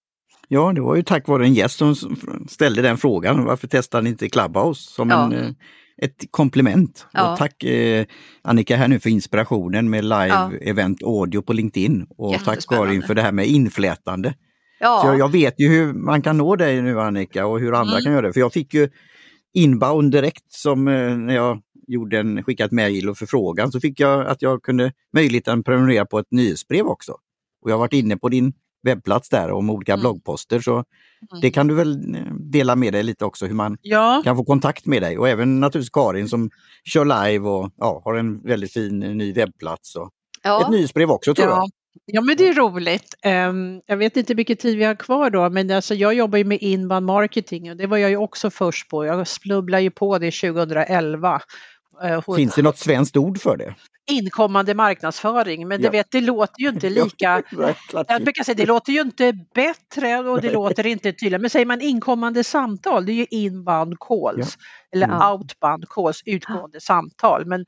Ja, 0.54 0.72
det 0.72 0.80
var 0.80 0.96
ju 0.96 1.02
tack 1.02 1.28
vare 1.28 1.44
en 1.44 1.54
gäst 1.54 1.78
som 1.78 1.94
ställde 2.48 2.82
den 2.82 2.96
frågan. 2.96 3.44
Varför 3.44 3.68
testar 3.68 4.02
ni 4.02 4.10
inte 4.10 4.28
Clubhouse 4.28 4.92
som 4.92 5.10
ja. 5.10 5.24
en, 5.24 5.32
eh, 5.32 5.50
ett 6.02 6.24
komplement? 6.30 7.06
Ja. 7.12 7.32
Och 7.32 7.38
tack 7.38 7.64
eh, 7.64 8.06
Annika 8.42 8.76
här 8.76 8.88
nu 8.88 9.00
för 9.00 9.10
inspirationen 9.10 9.90
med 9.90 10.04
live 10.04 10.28
ja. 10.28 10.52
event 10.60 11.02
audio 11.02 11.42
på 11.42 11.52
LinkedIn. 11.52 12.06
Och 12.18 12.44
tack 12.44 12.66
Karin 12.68 13.02
för 13.02 13.14
det 13.14 13.22
här 13.22 13.32
med 13.32 13.46
inflätande. 13.46 14.34
Ja. 14.80 15.00
Så 15.02 15.08
jag, 15.08 15.18
jag, 15.18 15.32
vet 15.32 15.60
ju 15.60 15.68
hur 15.68 15.92
man 15.92 16.22
kan 16.22 16.38
nå 16.38 16.56
dig 16.56 16.82
nu 16.82 17.00
Annika 17.00 17.46
och 17.46 17.60
hur 17.60 17.72
andra 17.72 17.92
mm. 17.92 18.04
kan 18.04 18.12
göra 18.12 18.26
det. 18.26 18.32
För 18.32 18.40
jag 18.40 18.52
fick 18.52 18.74
ju 18.74 18.88
inbound 19.54 20.12
direkt 20.12 20.52
som 20.52 20.88
eh, 20.88 21.16
när 21.16 21.34
jag 21.34 21.60
gjorde 21.86 22.18
en, 22.18 22.44
skickade 22.44 22.66
ett 22.66 22.72
mejl 22.72 23.08
och 23.08 23.18
förfrågan 23.18 23.72
så 23.72 23.80
fick 23.80 24.00
jag 24.00 24.26
att 24.26 24.42
jag 24.42 24.62
kunde 24.62 24.92
möjligheten 25.12 25.58
att 25.58 25.64
prenumerera 25.64 26.06
på 26.06 26.18
ett 26.18 26.30
nyhetsbrev 26.30 26.86
också. 26.86 27.12
Och 27.62 27.70
jag 27.70 27.74
har 27.74 27.80
varit 27.80 27.92
inne 27.92 28.16
på 28.16 28.28
din 28.28 28.52
webbplats 28.84 29.28
där 29.28 29.50
om 29.50 29.70
olika 29.70 29.92
mm. 29.92 30.00
bloggposter 30.00 30.60
så 30.60 30.72
mm. 30.72 30.84
det 31.40 31.50
kan 31.50 31.66
du 31.66 31.74
väl 31.74 32.14
eh, 32.14 32.20
dela 32.40 32.76
med 32.76 32.92
dig 32.92 33.02
lite 33.02 33.24
också 33.24 33.46
hur 33.46 33.54
man 33.54 33.76
ja. 33.82 34.22
kan 34.24 34.36
få 34.36 34.44
kontakt 34.44 34.86
med 34.86 35.02
dig 35.02 35.18
och 35.18 35.28
även 35.28 35.60
naturligtvis 35.60 35.90
Karin 35.90 36.28
som 36.28 36.50
kör 36.84 37.04
live 37.04 37.48
och 37.48 37.70
ja, 37.76 38.02
har 38.04 38.14
en 38.14 38.42
väldigt 38.42 38.72
fin 38.72 38.98
ny 38.98 39.32
webbplats. 39.32 39.96
Och 39.96 40.10
ja. 40.42 40.62
Ett 40.62 40.70
nyhetsbrev 40.70 41.10
också 41.10 41.34
tror 41.34 41.48
ja. 41.48 41.56
jag. 41.56 41.70
Ja 42.06 42.20
men 42.20 42.36
det 42.36 42.48
är 42.48 42.54
roligt. 42.54 43.14
Um, 43.48 43.80
jag 43.86 43.96
vet 43.96 44.16
inte 44.16 44.34
vilken 44.34 44.56
tid 44.56 44.78
vi 44.78 44.84
har 44.84 44.94
kvar 44.94 45.30
då 45.30 45.50
men 45.50 45.70
alltså, 45.70 45.94
jag 45.94 46.14
jobbar 46.14 46.38
ju 46.38 46.44
med 46.44 46.58
inbound 46.60 47.06
marketing 47.06 47.70
och 47.70 47.76
det 47.76 47.86
var 47.86 47.96
jag 47.96 48.10
ju 48.10 48.16
också 48.16 48.50
först 48.50 48.88
på. 48.88 49.04
Jag 49.04 49.28
snubblade 49.28 49.82
ju 49.82 49.90
på 49.90 50.18
det 50.18 50.30
2011. 50.30 51.40
Uh, 52.04 52.34
Finns 52.36 52.54
det 52.54 52.62
något 52.62 52.78
svenskt 52.78 53.16
ord 53.16 53.40
för 53.40 53.56
det? 53.56 53.74
Inkommande 54.06 54.74
marknadsföring 54.74 55.68
men 55.68 55.82
ja. 55.82 55.90
det, 55.90 55.98
vet, 55.98 56.10
det 56.10 56.20
låter 56.20 56.60
ju 56.60 56.68
inte 56.68 56.90
lika... 57.00 57.42
jag 58.08 58.22
brukar 58.22 58.44
säga 58.44 58.54
det 58.54 58.66
låter 58.66 58.92
ju 58.92 59.00
inte 59.00 59.32
bättre 59.54 60.18
och 60.18 60.40
det 60.40 60.52
låter 60.52 60.86
inte 60.86 61.12
tydligare. 61.12 61.40
Men 61.40 61.50
säger 61.50 61.66
man 61.66 61.80
inkommande 61.80 62.44
samtal 62.44 63.06
det 63.06 63.12
är 63.12 63.14
ju 63.14 63.26
inbound 63.30 63.98
calls 64.00 64.58
ja. 64.58 64.96
eller 64.96 65.06
mm. 65.06 65.30
outbound 65.30 65.88
calls, 65.88 66.22
utgående 66.26 66.80
samtal. 66.80 67.46
Men 67.46 67.64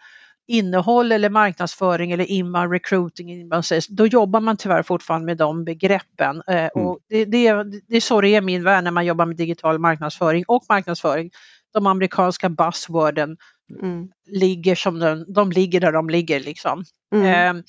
innehåll 0.46 1.12
eller 1.12 1.31
marknadsföring 1.31 2.12
eller 2.12 2.25
inbound 2.25 2.72
recruiting, 2.72 3.33
inbound 3.33 3.64
sales, 3.64 3.87
då 3.87 4.07
jobbar 4.07 4.40
man 4.40 4.57
tyvärr 4.57 4.83
fortfarande 4.83 5.27
med 5.27 5.37
de 5.37 5.64
begreppen. 5.64 6.42
Eh, 6.46 6.57
mm. 6.57 6.87
Och 6.87 6.99
det, 7.09 7.25
det, 7.25 7.64
det 7.88 7.96
är 7.96 8.01
så 8.01 8.20
det 8.20 8.29
är 8.29 8.40
min 8.40 8.64
värld 8.64 8.85
när 8.85 8.90
man 8.90 9.07
jobbar 9.07 9.27
med 9.27 9.37
digital 9.37 9.79
marknadsföring 9.79 10.44
och 10.49 10.64
marknadsföring. 10.68 11.31
De 11.72 11.87
amerikanska 11.87 12.49
buzzworden 12.49 13.37
mm. 13.83 14.09
ligger 14.26 14.74
som 14.74 14.98
de, 14.98 15.24
de 15.29 15.52
ligger 15.52 15.81
där 15.81 15.92
de 15.92 16.11
ligger 16.11 16.40
liksom. 16.40 16.85
Mm. 17.14 17.57
Eh, 17.57 17.62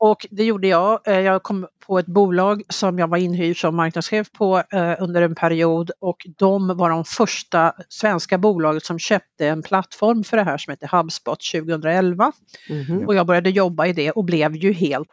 och 0.00 0.26
det 0.30 0.44
gjorde 0.44 0.68
jag. 0.68 1.08
Eh, 1.08 1.20
jag 1.20 1.42
kom 1.42 1.66
på 1.86 1.98
ett 1.98 2.06
bolag 2.06 2.62
som 2.68 2.98
jag 2.98 3.08
var 3.08 3.18
inhyrd 3.18 3.60
som 3.60 3.76
marknadschef 3.76 4.32
på 4.32 4.62
eh, 4.72 4.94
under 4.98 5.22
en 5.22 5.34
period 5.34 5.90
och 6.00 6.26
de 6.38 6.76
var 6.76 6.90
de 6.90 7.04
första 7.04 7.72
svenska 7.88 8.38
bolaget 8.38 8.84
som 8.84 8.98
köpte 8.98 9.48
en 9.48 9.62
plattform 9.62 10.24
för 10.24 10.36
det 10.36 10.42
här 10.42 10.58
som 10.58 10.70
heter 10.70 10.88
HubSpot 10.88 11.38
2011. 11.52 12.32
Mm. 12.70 13.06
Och 13.06 13.14
jag 13.14 13.26
började 13.26 13.50
jobba 13.50 13.86
i 13.86 13.92
det 13.92 14.10
och 14.10 14.24
blev 14.24 14.56
ju 14.56 14.72
helt 14.72 15.08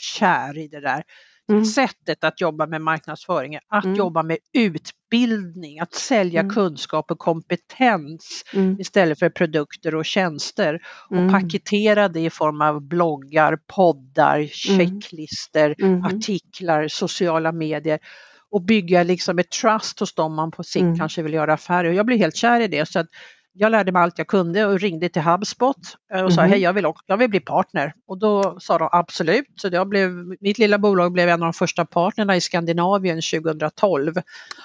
kär 0.00 0.58
i 0.58 0.68
det 0.68 0.80
där. 0.80 1.02
Mm. 1.48 1.64
sättet 1.64 2.24
att 2.24 2.40
jobba 2.40 2.66
med 2.66 2.80
marknadsföring, 2.80 3.58
att 3.68 3.84
mm. 3.84 3.96
jobba 3.96 4.22
med 4.22 4.38
utbildning, 4.52 5.80
att 5.80 5.94
sälja 5.94 6.40
mm. 6.40 6.54
kunskap 6.54 7.10
och 7.10 7.18
kompetens 7.18 8.44
mm. 8.52 8.80
istället 8.80 9.18
för 9.18 9.30
produkter 9.30 9.94
och 9.94 10.04
tjänster 10.04 10.80
och 11.10 11.16
mm. 11.16 11.32
paketera 11.32 12.08
det 12.08 12.20
i 12.20 12.30
form 12.30 12.60
av 12.60 12.80
bloggar, 12.88 13.58
poddar, 13.76 14.36
mm. 14.36 14.48
checklister, 14.48 15.74
artiklar, 16.04 16.88
sociala 16.88 17.52
medier 17.52 17.98
och 18.50 18.62
bygga 18.62 19.02
liksom 19.02 19.38
ett 19.38 19.50
trust 19.50 20.00
hos 20.00 20.14
dem 20.14 20.34
man 20.34 20.50
på 20.50 20.64
sikt 20.64 20.98
kanske 20.98 21.22
vill 21.22 21.34
göra 21.34 21.52
affärer. 21.52 21.92
Jag 21.92 22.06
blev 22.06 22.18
helt 22.18 22.36
kär 22.36 22.60
i 22.60 22.68
det 22.68 22.88
så 22.88 22.98
att 22.98 23.06
jag 23.58 23.72
lärde 23.72 23.92
mig 23.92 24.02
allt 24.02 24.18
jag 24.18 24.26
kunde 24.26 24.66
och 24.66 24.80
ringde 24.80 25.08
till 25.08 25.22
HubSpot 25.22 25.76
eh, 26.12 26.22
och 26.22 26.32
sa 26.32 26.40
mm. 26.40 26.50
hej 26.50 26.60
jag 26.60 26.72
vill, 26.72 26.92
jag 27.06 27.16
vill 27.16 27.30
bli 27.30 27.40
partner. 27.40 27.94
Och 28.06 28.18
då 28.18 28.56
sa 28.60 28.78
de 28.78 28.88
absolut, 28.92 29.46
så 29.56 29.68
jag 29.72 29.88
blev, 29.88 30.10
mitt 30.40 30.58
lilla 30.58 30.78
bolag 30.78 31.12
blev 31.12 31.28
en 31.28 31.42
av 31.42 31.46
de 31.46 31.52
första 31.52 31.84
partnerna 31.84 32.36
i 32.36 32.40
Skandinavien 32.40 33.20
2012. 33.20 34.14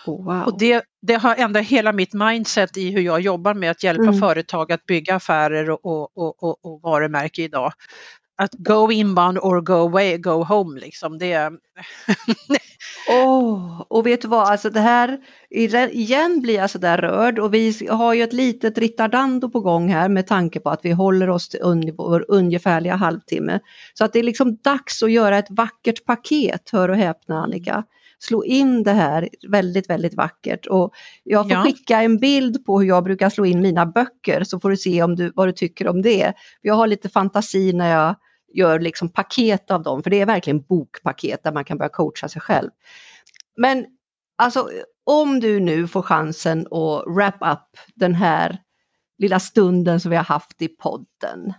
wow. 0.06 0.44
Och 0.44 0.58
det, 0.58 0.84
det 1.02 1.14
har 1.14 1.36
ändrat 1.36 1.66
hela 1.66 1.92
mitt 1.92 2.14
mindset 2.14 2.78
i 2.78 2.92
hur 2.92 3.02
jag 3.02 3.20
jobbar 3.20 3.54
med 3.54 3.72
att 3.72 3.84
hjälpa 3.84 4.04
mm. 4.04 4.20
företag 4.20 4.72
att 4.72 4.86
bygga 4.86 5.16
affärer 5.16 5.70
och, 5.70 5.86
och, 5.86 6.44
och, 6.44 6.66
och 6.66 6.82
varumärke 6.82 7.44
idag 7.44 7.74
att 8.36 8.54
go 8.54 8.92
inbound 8.92 9.38
or 9.38 9.62
go 9.62 9.74
away, 9.74 10.18
go 10.18 10.44
home 10.44 10.80
liksom. 10.80 11.18
Det... 11.18 11.52
oh, 13.10 13.82
och 13.90 14.08
vet 14.08 14.22
du 14.22 14.28
vad, 14.28 14.48
alltså 14.48 14.70
det 14.70 14.80
här, 14.80 15.20
igen 15.50 16.42
blir 16.42 16.56
jag 16.56 16.70
sådär 16.70 16.98
rörd 16.98 17.40
och 17.40 17.54
vi 17.54 17.88
har 17.90 18.14
ju 18.14 18.24
ett 18.24 18.34
litet 18.34 18.78
rittardando 18.78 19.50
på 19.50 19.60
gång 19.60 19.90
här 19.90 20.10
med 20.10 20.28
tanke 20.28 20.60
på 20.60 20.70
att 20.70 20.80
vi 20.84 20.92
håller 20.92 21.30
oss 21.30 21.50
till 21.50 21.94
vår 21.98 22.26
ungefärliga 22.28 22.96
halvtimme. 22.96 23.60
Så 23.94 24.06
att 24.06 24.14
det 24.14 24.20
är 24.20 24.24
liksom 24.24 24.56
dags 24.56 25.04
att 25.04 25.12
göra 25.12 25.38
ett 25.38 25.50
vackert 25.50 26.06
paket, 26.06 26.70
hör 26.72 26.90
och 26.90 26.98
häpna 26.98 27.44
Annika 27.44 27.84
slå 28.24 28.44
in 28.44 28.84
det 28.84 28.92
här 28.92 29.30
väldigt, 29.48 29.90
väldigt 29.90 30.14
vackert. 30.14 30.66
Och 30.66 30.94
jag 31.24 31.44
får 31.44 31.52
ja. 31.52 31.64
skicka 31.64 32.02
en 32.02 32.18
bild 32.18 32.66
på 32.66 32.80
hur 32.80 32.88
jag 32.88 33.04
brukar 33.04 33.30
slå 33.30 33.46
in 33.46 33.62
mina 33.62 33.86
böcker 33.86 34.44
så 34.44 34.60
får 34.60 34.70
du 34.70 34.78
se 34.78 35.04
om 35.04 35.16
du, 35.16 35.32
vad 35.36 35.48
du 35.48 35.52
tycker 35.52 35.88
om 35.88 36.02
det. 36.02 36.34
Jag 36.62 36.74
har 36.74 36.88
lite 36.88 37.10
fantasi 37.10 37.74
när 37.74 37.92
jag 37.92 38.16
gör 38.54 38.80
liksom 38.80 39.10
paket 39.10 39.72
av 39.72 39.84
dem, 39.84 40.04
för 40.04 40.10
det 40.10 40.22
är 40.22 40.26
verkligen 40.26 40.62
bokpaket 40.62 41.44
där 41.44 41.52
man 41.52 41.66
kan 41.66 41.78
börja 41.78 41.90
coacha 41.90 42.30
sig 42.30 42.42
själv. 42.42 42.70
Men 43.58 43.86
alltså 44.36 44.70
om 45.04 45.40
du 45.40 45.60
nu 45.60 45.88
får 45.88 46.02
chansen 46.02 46.60
att 46.60 47.16
wrap 47.16 47.36
up 47.42 47.80
den 47.96 48.16
här 48.16 48.58
lilla 49.18 49.40
stunden 49.40 50.00
som 50.00 50.12
vi 50.12 50.18
har 50.18 50.24
haft 50.24 50.62
i 50.62 50.68
podden. 50.68 51.54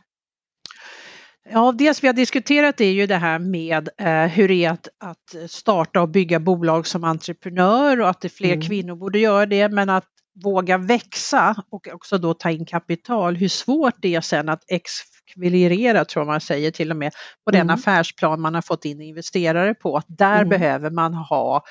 Ja, 1.50 1.72
dels 1.72 2.02
vi 2.02 2.06
har 2.06 2.14
diskuterat 2.14 2.80
är 2.80 2.90
ju 2.90 3.06
det 3.06 3.16
här 3.16 3.38
med 3.38 3.88
eh, 3.98 4.26
hur 4.26 4.48
det 4.48 4.64
är 4.64 4.70
att, 4.70 4.88
att, 5.00 5.50
starta 5.50 6.00
och 6.00 6.08
bygga 6.08 6.40
bolag 6.40 6.86
som 6.86 7.04
entreprenör 7.04 8.00
och 8.00 8.08
att 8.08 8.20
det 8.20 8.28
fler 8.28 8.52
mm. 8.52 8.60
kvinnor 8.60 8.96
borde 8.96 9.18
göra 9.18 9.46
det, 9.46 9.68
men 9.68 9.90
att 9.90 10.04
våga 10.42 10.78
växa 10.78 11.54
och 11.70 11.88
också 11.92 12.18
då 12.18 12.34
ta 12.34 12.50
in 12.50 12.66
kapital, 12.66 13.36
hur 13.36 13.48
svårt 13.48 13.94
det 13.98 14.14
är 14.14 14.20
sen 14.20 14.48
att 14.48 14.62
ekvivalera, 14.68 16.04
tror 16.04 16.24
man 16.24 16.40
säger 16.40 16.70
till 16.70 16.90
och 16.90 16.96
med, 16.96 17.12
på 17.44 17.50
den 17.50 17.60
mm. 17.60 17.74
affärsplan 17.74 18.40
man 18.40 18.54
har 18.54 18.62
fått 18.62 18.84
in 18.84 19.02
investerare 19.02 19.74
på. 19.74 19.96
Att 19.96 20.06
där 20.08 20.36
mm. 20.36 20.48
behöver 20.48 20.90
man 20.90 21.14
ha 21.14 21.64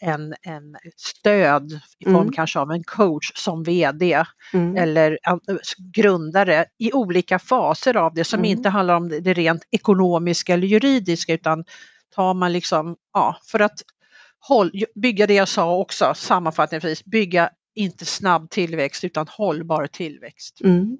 en, 0.00 0.34
en 0.42 0.76
stöd 0.96 1.80
i 1.98 2.04
form 2.04 2.16
mm. 2.16 2.32
kanske 2.32 2.58
av 2.58 2.70
en 2.70 2.84
coach 2.84 3.32
som 3.34 3.62
VD 3.62 4.24
mm. 4.54 4.76
eller 4.76 5.18
grundare 5.94 6.64
i 6.78 6.92
olika 6.92 7.38
faser 7.38 7.96
av 7.96 8.14
det 8.14 8.24
som 8.24 8.38
mm. 8.38 8.50
inte 8.50 8.68
handlar 8.68 8.94
om 8.94 9.08
det 9.08 9.32
rent 9.32 9.62
ekonomiska 9.70 10.54
eller 10.54 10.66
juridiska 10.66 11.34
utan 11.34 11.64
tar 12.14 12.34
man 12.34 12.52
liksom, 12.52 12.96
ja, 13.12 13.36
för 13.42 13.60
att 13.60 13.82
håll, 14.40 14.72
bygga 14.94 15.26
det 15.26 15.34
jag 15.34 15.48
sa 15.48 15.76
också 15.76 16.14
sammanfattningsvis, 16.16 17.04
bygga 17.04 17.50
inte 17.74 18.04
snabb 18.04 18.50
tillväxt 18.50 19.04
utan 19.04 19.26
hållbar 19.28 19.86
tillväxt. 19.86 20.60
Mm. 20.64 20.98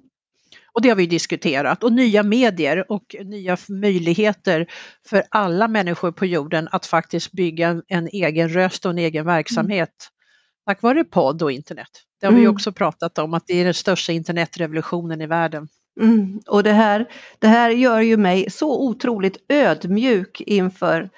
Och 0.73 0.81
det 0.81 0.89
har 0.89 0.95
vi 0.95 1.05
diskuterat 1.05 1.83
och 1.83 1.93
nya 1.93 2.23
medier 2.23 2.91
och 2.91 3.15
nya 3.25 3.57
möjligheter 3.69 4.67
för 5.09 5.23
alla 5.29 5.67
människor 5.67 6.11
på 6.11 6.25
jorden 6.25 6.69
att 6.71 6.85
faktiskt 6.85 7.31
bygga 7.31 7.67
en, 7.67 7.83
en 7.87 8.07
egen 8.07 8.49
röst 8.49 8.85
och 8.85 8.91
en 8.91 8.97
egen 8.97 9.25
verksamhet 9.25 9.89
mm. 9.89 10.65
tack 10.65 10.81
vare 10.81 11.03
podd 11.03 11.43
och 11.43 11.51
internet. 11.51 11.89
Det 12.19 12.25
har 12.25 12.31
mm. 12.31 12.41
vi 12.41 12.47
också 12.47 12.71
pratat 12.71 13.17
om 13.17 13.33
att 13.33 13.43
det 13.47 13.53
är 13.53 13.65
den 13.65 13.73
största 13.73 14.11
internetrevolutionen 14.11 15.21
i 15.21 15.27
världen. 15.27 15.67
Mm. 16.01 16.39
Och 16.47 16.63
det 16.63 16.71
här, 16.71 17.05
det 17.39 17.47
här 17.47 17.69
gör 17.69 17.99
ju 17.99 18.17
mig 18.17 18.49
så 18.49 18.87
otroligt 18.87 19.37
ödmjuk 19.49 20.41
inför 20.41 21.09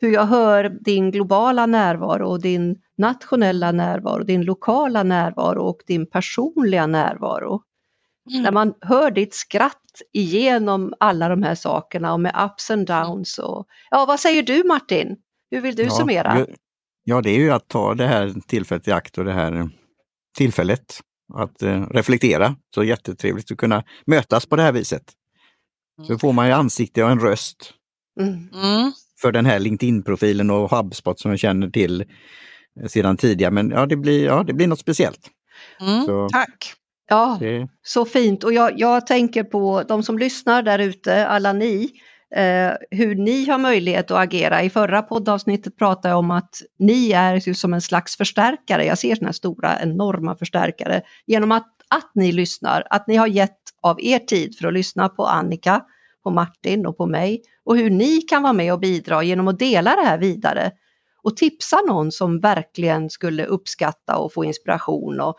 hur 0.00 0.10
jag 0.10 0.26
hör 0.26 0.68
din 0.80 1.10
globala 1.10 1.66
närvaro 1.66 2.28
och 2.28 2.42
din 2.42 2.76
nationella 2.98 3.72
närvaro, 3.72 4.24
din 4.24 4.42
lokala 4.42 5.02
närvaro 5.02 5.62
och 5.62 5.82
din 5.86 6.10
personliga 6.10 6.86
närvaro. 6.86 7.62
Mm. 8.30 8.42
När 8.42 8.52
man 8.52 8.74
hör 8.80 9.10
ditt 9.10 9.34
skratt 9.34 9.80
igenom 10.12 10.94
alla 11.00 11.28
de 11.28 11.42
här 11.42 11.54
sakerna 11.54 12.12
och 12.12 12.20
med 12.20 12.50
ups 12.50 12.70
and 12.70 12.86
downs. 12.86 13.38
Och, 13.38 13.66
ja, 13.90 14.04
vad 14.06 14.20
säger 14.20 14.42
du 14.42 14.64
Martin? 14.64 15.16
Hur 15.50 15.60
vill 15.60 15.76
du 15.76 15.82
ja, 15.82 15.90
summera? 15.90 16.46
Ja, 17.04 17.20
det 17.20 17.30
är 17.30 17.38
ju 17.38 17.50
att 17.50 17.68
ta 17.68 17.94
det 17.94 18.06
här 18.06 18.34
tillfället 18.46 18.88
i 18.88 18.92
akt 18.92 19.18
och 19.18 19.24
det 19.24 19.32
här 19.32 19.68
tillfället 20.36 21.00
att 21.34 21.62
eh, 21.62 21.86
reflektera. 21.90 22.56
Så 22.74 22.84
jättetrevligt 22.84 23.52
att 23.52 23.58
kunna 23.58 23.84
mötas 24.06 24.46
på 24.46 24.56
det 24.56 24.62
här 24.62 24.72
viset. 24.72 25.12
Så 25.96 26.12
mm. 26.12 26.18
får 26.18 26.32
man 26.32 26.46
ju 26.46 26.52
ansikte 26.52 27.04
och 27.04 27.10
en 27.10 27.20
röst 27.20 27.74
mm. 28.20 28.32
mm. 28.32 28.92
för 29.20 29.32
den 29.32 29.46
här 29.46 29.58
LinkedIn-profilen 29.58 30.50
och 30.50 30.70
HubSpot 30.70 31.20
som 31.20 31.30
jag 31.30 31.40
känner 31.40 31.70
till 31.70 32.04
sedan 32.86 33.16
tidigare. 33.16 33.50
Men 33.50 33.70
ja, 33.70 33.86
det 33.86 33.96
blir, 33.96 34.24
ja, 34.24 34.42
det 34.42 34.52
blir 34.52 34.66
något 34.66 34.80
speciellt. 34.80 35.30
Mm, 35.80 36.28
tack! 36.28 36.74
Ja, 37.08 37.36
det... 37.40 37.68
så 37.82 38.04
fint. 38.04 38.44
Och 38.44 38.52
jag, 38.52 38.72
jag 38.78 39.06
tänker 39.06 39.44
på 39.44 39.82
de 39.88 40.02
som 40.02 40.18
lyssnar 40.18 40.62
där 40.62 40.78
ute, 40.78 41.26
alla 41.26 41.52
ni, 41.52 41.90
eh, 42.34 42.72
hur 42.90 43.14
ni 43.14 43.46
har 43.48 43.58
möjlighet 43.58 44.10
att 44.10 44.18
agera. 44.18 44.62
I 44.62 44.70
förra 44.70 45.02
poddavsnittet 45.02 45.78
pratade 45.78 46.08
jag 46.08 46.18
om 46.18 46.30
att 46.30 46.62
ni 46.78 47.12
är 47.12 47.54
som 47.54 47.74
en 47.74 47.80
slags 47.80 48.16
förstärkare. 48.16 48.84
Jag 48.84 48.98
ser 48.98 49.14
sådana 49.14 49.32
stora 49.32 49.80
enorma 49.80 50.36
förstärkare 50.36 51.02
genom 51.26 51.52
att, 51.52 51.68
att 51.88 52.10
ni 52.14 52.32
lyssnar, 52.32 52.86
att 52.90 53.06
ni 53.06 53.16
har 53.16 53.26
gett 53.26 53.60
av 53.80 54.00
er 54.00 54.18
tid 54.18 54.58
för 54.58 54.68
att 54.68 54.74
lyssna 54.74 55.08
på 55.08 55.26
Annika, 55.26 55.82
på 56.22 56.30
Martin 56.30 56.86
och 56.86 56.96
på 56.96 57.06
mig 57.06 57.42
och 57.64 57.76
hur 57.76 57.90
ni 57.90 58.20
kan 58.20 58.42
vara 58.42 58.52
med 58.52 58.72
och 58.72 58.80
bidra 58.80 59.22
genom 59.22 59.48
att 59.48 59.58
dela 59.58 59.96
det 59.96 60.02
här 60.02 60.18
vidare 60.18 60.72
och 61.22 61.36
tipsa 61.36 61.80
någon 61.88 62.12
som 62.12 62.40
verkligen 62.40 63.10
skulle 63.10 63.44
uppskatta 63.44 64.16
och 64.16 64.32
få 64.32 64.44
inspiration. 64.44 65.20
Och 65.20 65.36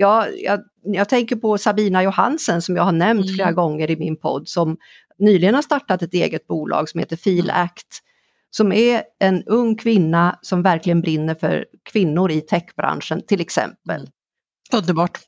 jag, 0.00 0.40
jag, 0.40 0.60
jag 0.82 1.08
tänker 1.08 1.36
på 1.36 1.58
Sabina 1.58 2.02
Johansen 2.02 2.62
som 2.62 2.76
jag 2.76 2.82
har 2.82 2.92
nämnt 2.92 3.24
mm. 3.24 3.34
flera 3.34 3.52
gånger 3.52 3.90
i 3.90 3.96
min 3.96 4.16
podd 4.16 4.48
som 4.48 4.76
nyligen 5.18 5.54
har 5.54 5.62
startat 5.62 6.02
ett 6.02 6.14
eget 6.14 6.46
bolag 6.46 6.88
som 6.88 7.00
heter 7.00 7.16
Filact 7.16 8.02
som 8.50 8.72
är 8.72 9.02
en 9.18 9.44
ung 9.44 9.76
kvinna 9.76 10.38
som 10.42 10.62
verkligen 10.62 11.00
brinner 11.00 11.34
för 11.34 11.66
kvinnor 11.82 12.30
i 12.30 12.40
techbranschen 12.40 13.22
till 13.26 13.40
exempel. 13.40 14.10
Underbart! 14.72 15.18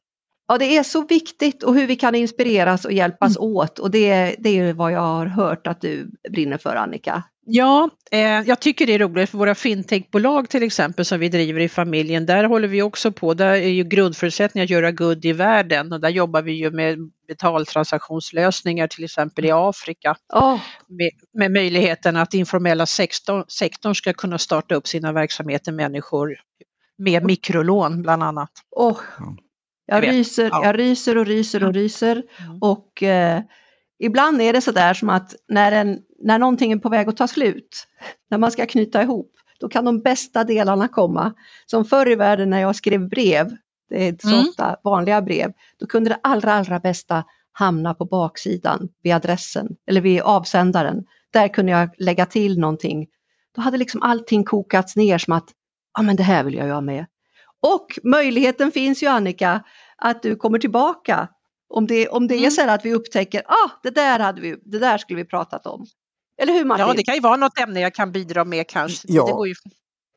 Ja, 0.48 0.58
det 0.58 0.76
är 0.76 0.82
så 0.82 1.06
viktigt 1.06 1.62
och 1.62 1.74
hur 1.74 1.86
vi 1.86 1.96
kan 1.96 2.14
inspireras 2.14 2.84
och 2.84 2.92
hjälpas 2.92 3.36
mm. 3.36 3.48
åt 3.48 3.78
och 3.78 3.90
det, 3.90 4.36
det 4.38 4.58
är 4.58 4.72
vad 4.72 4.92
jag 4.92 5.00
har 5.00 5.26
hört 5.26 5.66
att 5.66 5.80
du 5.80 6.10
brinner 6.30 6.58
för 6.58 6.76
Annika. 6.76 7.22
Ja, 7.52 7.90
eh, 8.10 8.20
jag 8.20 8.60
tycker 8.60 8.86
det 8.86 8.94
är 8.94 8.98
roligt 8.98 9.30
för 9.30 9.38
våra 9.38 9.54
fintechbolag 9.54 10.48
till 10.48 10.62
exempel 10.62 11.04
som 11.04 11.20
vi 11.20 11.28
driver 11.28 11.60
i 11.60 11.68
familjen, 11.68 12.26
där 12.26 12.44
håller 12.44 12.68
vi 12.68 12.82
också 12.82 13.12
på, 13.12 13.34
där 13.34 13.52
är 13.52 13.68
ju 13.68 13.84
grundförutsättningen 13.84 14.64
att 14.64 14.70
göra 14.70 14.92
good 14.92 15.24
i 15.24 15.32
världen 15.32 15.92
och 15.92 16.00
där 16.00 16.08
jobbar 16.08 16.42
vi 16.42 16.52
ju 16.52 16.70
med 16.70 16.98
betaltransaktionslösningar 17.28 18.86
till 18.86 19.04
exempel 19.04 19.44
i 19.44 19.50
Afrika. 19.50 20.16
Oh. 20.34 20.60
Med, 20.88 21.10
med, 21.32 21.50
möjligheten 21.50 22.16
att 22.16 22.34
informella 22.34 22.86
sektorn, 22.86 23.44
sektorn 23.48 23.94
ska 23.94 24.12
kunna 24.12 24.38
starta 24.38 24.74
upp 24.74 24.86
sina 24.86 25.12
verksamheter, 25.12 25.72
människor 25.72 26.36
med 26.98 27.24
mikrolån 27.24 28.02
bland 28.02 28.22
annat. 28.22 28.50
Oh. 28.70 29.00
Jag, 29.86 30.08
ryser, 30.08 30.48
ja. 30.52 30.64
jag 30.64 30.78
ryser 30.78 31.18
och 31.18 31.26
ryser 31.26 31.64
och 31.64 31.74
ryser 31.74 32.22
mm. 32.38 32.58
och 32.60 33.02
eh, 33.02 33.42
ibland 34.00 34.42
är 34.42 34.52
det 34.52 34.60
sådär 34.60 34.94
som 34.94 35.08
att 35.08 35.34
när, 35.48 35.72
en, 35.72 35.98
när 36.22 36.38
någonting 36.38 36.72
är 36.72 36.76
på 36.76 36.88
väg 36.88 37.08
att 37.08 37.16
ta 37.16 37.28
slut, 37.28 37.86
när 38.30 38.38
man 38.38 38.50
ska 38.50 38.66
knyta 38.66 39.02
ihop, 39.02 39.32
då 39.60 39.68
kan 39.68 39.84
de 39.84 40.00
bästa 40.00 40.44
delarna 40.44 40.88
komma. 40.88 41.32
Som 41.66 41.84
förr 41.84 42.10
i 42.10 42.14
världen 42.14 42.50
när 42.50 42.60
jag 42.60 42.76
skrev 42.76 43.08
brev, 43.08 43.56
det 43.88 44.08
är 44.08 44.16
så 44.20 44.28
mm. 44.28 44.40
ofta 44.40 44.76
vanliga 44.84 45.22
brev, 45.22 45.52
då 45.78 45.86
kunde 45.86 46.10
det 46.10 46.18
allra, 46.22 46.52
allra 46.52 46.80
bästa 46.80 47.24
hamna 47.52 47.94
på 47.94 48.04
baksidan 48.04 48.88
vid 49.02 49.14
adressen 49.14 49.68
eller 49.86 50.00
vid 50.00 50.20
avsändaren. 50.20 51.04
Där 51.32 51.48
kunde 51.48 51.72
jag 51.72 51.90
lägga 51.98 52.26
till 52.26 52.58
någonting. 52.58 53.06
Då 53.54 53.62
hade 53.62 53.76
liksom 53.76 54.02
allting 54.02 54.44
kokats 54.44 54.96
ner 54.96 55.18
som 55.18 55.32
att, 55.32 55.48
ja 55.96 56.02
men 56.02 56.16
det 56.16 56.22
här 56.22 56.44
vill 56.44 56.54
jag 56.54 56.68
göra 56.68 56.80
med. 56.80 57.06
Och 57.62 57.98
möjligheten 58.04 58.72
finns 58.72 59.02
ju 59.02 59.06
Annika 59.06 59.64
att 59.96 60.22
du 60.22 60.36
kommer 60.36 60.58
tillbaka 60.58 61.28
om 61.70 61.86
det, 61.86 62.08
om 62.08 62.28
det 62.28 62.34
är 62.34 62.38
mm. 62.38 62.50
så 62.50 62.70
att 62.70 62.84
vi 62.84 62.94
upptäcker, 62.94 63.42
ah, 63.46 63.70
det 63.82 63.90
där, 63.90 64.18
hade 64.18 64.40
vi, 64.40 64.56
det 64.64 64.78
där 64.78 64.98
skulle 64.98 65.16
vi 65.16 65.24
pratat 65.24 65.66
om. 65.66 65.86
Eller 66.42 66.52
hur 66.52 66.64
Martin? 66.64 66.86
Ja, 66.86 66.94
det 66.96 67.02
kan 67.02 67.14
ju 67.14 67.20
vara 67.20 67.36
något 67.36 67.58
ämne 67.58 67.80
jag 67.80 67.94
kan 67.94 68.12
bidra 68.12 68.44
med 68.44 68.68
kanske. 68.68 69.08
Ja. 69.10 69.42
Det 69.42 69.48
ju... 69.48 69.54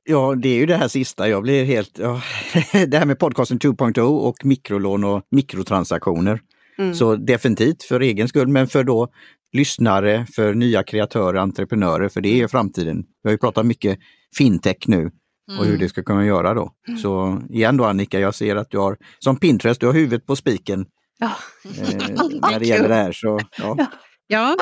Ja, 0.05 0.35
det 0.35 0.49
är 0.49 0.55
ju 0.55 0.65
det 0.65 0.75
här 0.75 0.87
sista. 0.87 1.29
Jag 1.29 1.43
blir 1.43 1.63
helt... 1.63 1.99
Ja, 1.99 2.21
det 2.87 2.97
här 2.97 3.05
med 3.05 3.19
podcasten 3.19 3.59
2.0 3.59 4.01
och 4.01 4.45
mikrolån 4.45 5.03
och 5.03 5.21
mikrotransaktioner. 5.31 6.41
Mm. 6.77 6.95
Så 6.95 7.15
definitivt 7.15 7.83
för 7.83 7.99
egen 7.99 8.27
skull, 8.27 8.47
men 8.47 8.67
för 8.67 8.83
då 8.83 9.07
lyssnare, 9.53 10.25
för 10.35 10.53
nya 10.53 10.83
kreatörer, 10.83 11.39
entreprenörer, 11.39 12.09
för 12.09 12.21
det 12.21 12.29
är 12.29 12.35
ju 12.35 12.47
framtiden. 12.47 13.03
Vi 13.23 13.29
har 13.29 13.31
ju 13.31 13.37
pratat 13.37 13.65
mycket 13.65 13.99
fintech 14.37 14.77
nu 14.87 15.11
och 15.47 15.63
mm. 15.63 15.67
hur 15.67 15.77
det 15.77 15.89
ska 15.89 16.03
kunna 16.03 16.25
göra 16.25 16.53
då. 16.53 16.71
Mm. 16.87 16.99
Så 16.99 17.41
igen 17.49 17.77
då 17.77 17.85
Annika, 17.85 18.19
jag 18.19 18.35
ser 18.35 18.55
att 18.55 18.69
du 18.69 18.77
har, 18.77 18.97
som 19.19 19.37
Pinterest, 19.37 19.79
du 19.79 19.85
har 19.85 19.93
huvudet 19.93 20.25
på 20.25 20.35
spiken. 20.35 20.85
Ja. 21.19 21.31
Eh, 21.65 22.49
när 22.51 22.59
det 22.59 22.65
gäller 22.65 22.89
det 22.89 22.95
här. 22.95 23.11
Så, 23.11 23.39
ja. 23.57 23.75
ja. 23.77 23.87
Ja, 24.27 24.57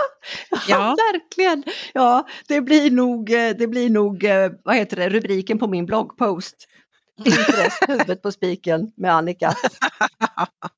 ja. 0.67 0.95
verkligen. 1.13 1.63
Ja, 1.93 2.27
det 2.47 2.61
blir 2.61 2.91
nog, 2.91 3.31
eh, 3.31 3.49
det 3.57 3.67
blir 3.67 3.89
nog 3.89 4.23
eh, 4.23 4.51
vad 4.63 4.75
heter 4.75 4.97
det, 4.97 5.09
rubriken 5.09 5.59
på 5.59 5.67
min 5.67 5.85
bloggpost. 5.85 6.55
Pinterest, 7.23 7.83
huvudet 7.87 8.21
på 8.21 8.31
spiken 8.31 8.91
med 8.97 9.13
Annika. 9.13 9.53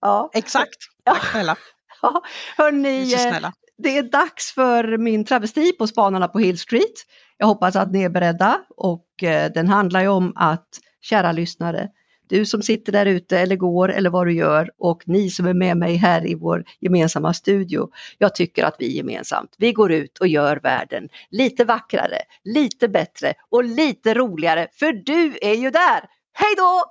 Ja. 0.02 0.30
Exakt. 0.34 0.78
Tack 1.04 1.32
snälla. 1.32 1.56
Ja, 2.02 2.22
hörni, 2.58 3.14
eh, 3.14 3.50
det 3.78 3.98
är 3.98 4.04
dags 4.04 4.54
för 4.54 4.98
min 4.98 5.26
travesti 5.26 5.72
på 5.72 5.88
Spanarna 5.88 6.28
på 6.28 6.40
Hill 6.40 6.60
Street. 6.60 7.06
Jag 7.38 7.48
hoppas 7.48 7.76
att 7.76 7.92
ni 7.92 8.04
är 8.04 8.10
beredda 8.10 8.62
och 8.78 9.06
den 9.54 9.68
handlar 9.68 10.02
ju 10.02 10.08
om 10.08 10.34
att, 10.36 10.68
kära 11.02 11.32
lyssnare, 11.32 11.90
du 12.34 12.46
som 12.46 12.62
sitter 12.62 12.92
där 12.92 13.06
ute 13.06 13.40
eller 13.40 13.56
går 13.56 13.92
eller 13.92 14.10
vad 14.10 14.28
du 14.28 14.34
gör 14.34 14.72
och 14.78 15.04
ni 15.06 15.30
som 15.30 15.46
är 15.46 15.54
med 15.54 15.78
mig 15.78 15.96
här 15.96 16.28
i 16.28 16.36
vår 16.36 16.66
gemensamma 16.80 17.34
studio. 17.34 17.90
Jag 18.18 18.36
tycker 18.36 18.64
att 18.64 18.76
vi 18.80 18.98
gemensamt, 18.98 19.56
vi 19.58 19.74
går 19.74 19.92
ut 19.92 20.18
och 20.18 20.28
gör 20.28 20.58
världen 20.58 21.10
lite 21.30 21.66
vackrare, 21.66 22.18
lite 22.44 22.88
bättre 22.88 23.34
och 23.50 23.64
lite 23.64 24.14
roligare 24.14 24.68
för 24.72 24.94
du 24.94 25.38
är 25.42 25.54
ju 25.54 25.70
där. 25.70 26.00
Hej 26.34 26.56
då! 26.58 26.84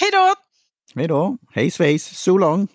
Hej 0.00 0.10
då! 0.12 0.34
Hej 0.94 1.08
då! 1.08 1.38
Hej 1.52 1.70
svejs, 1.70 2.18
so 2.18 2.38
long! 2.38 2.68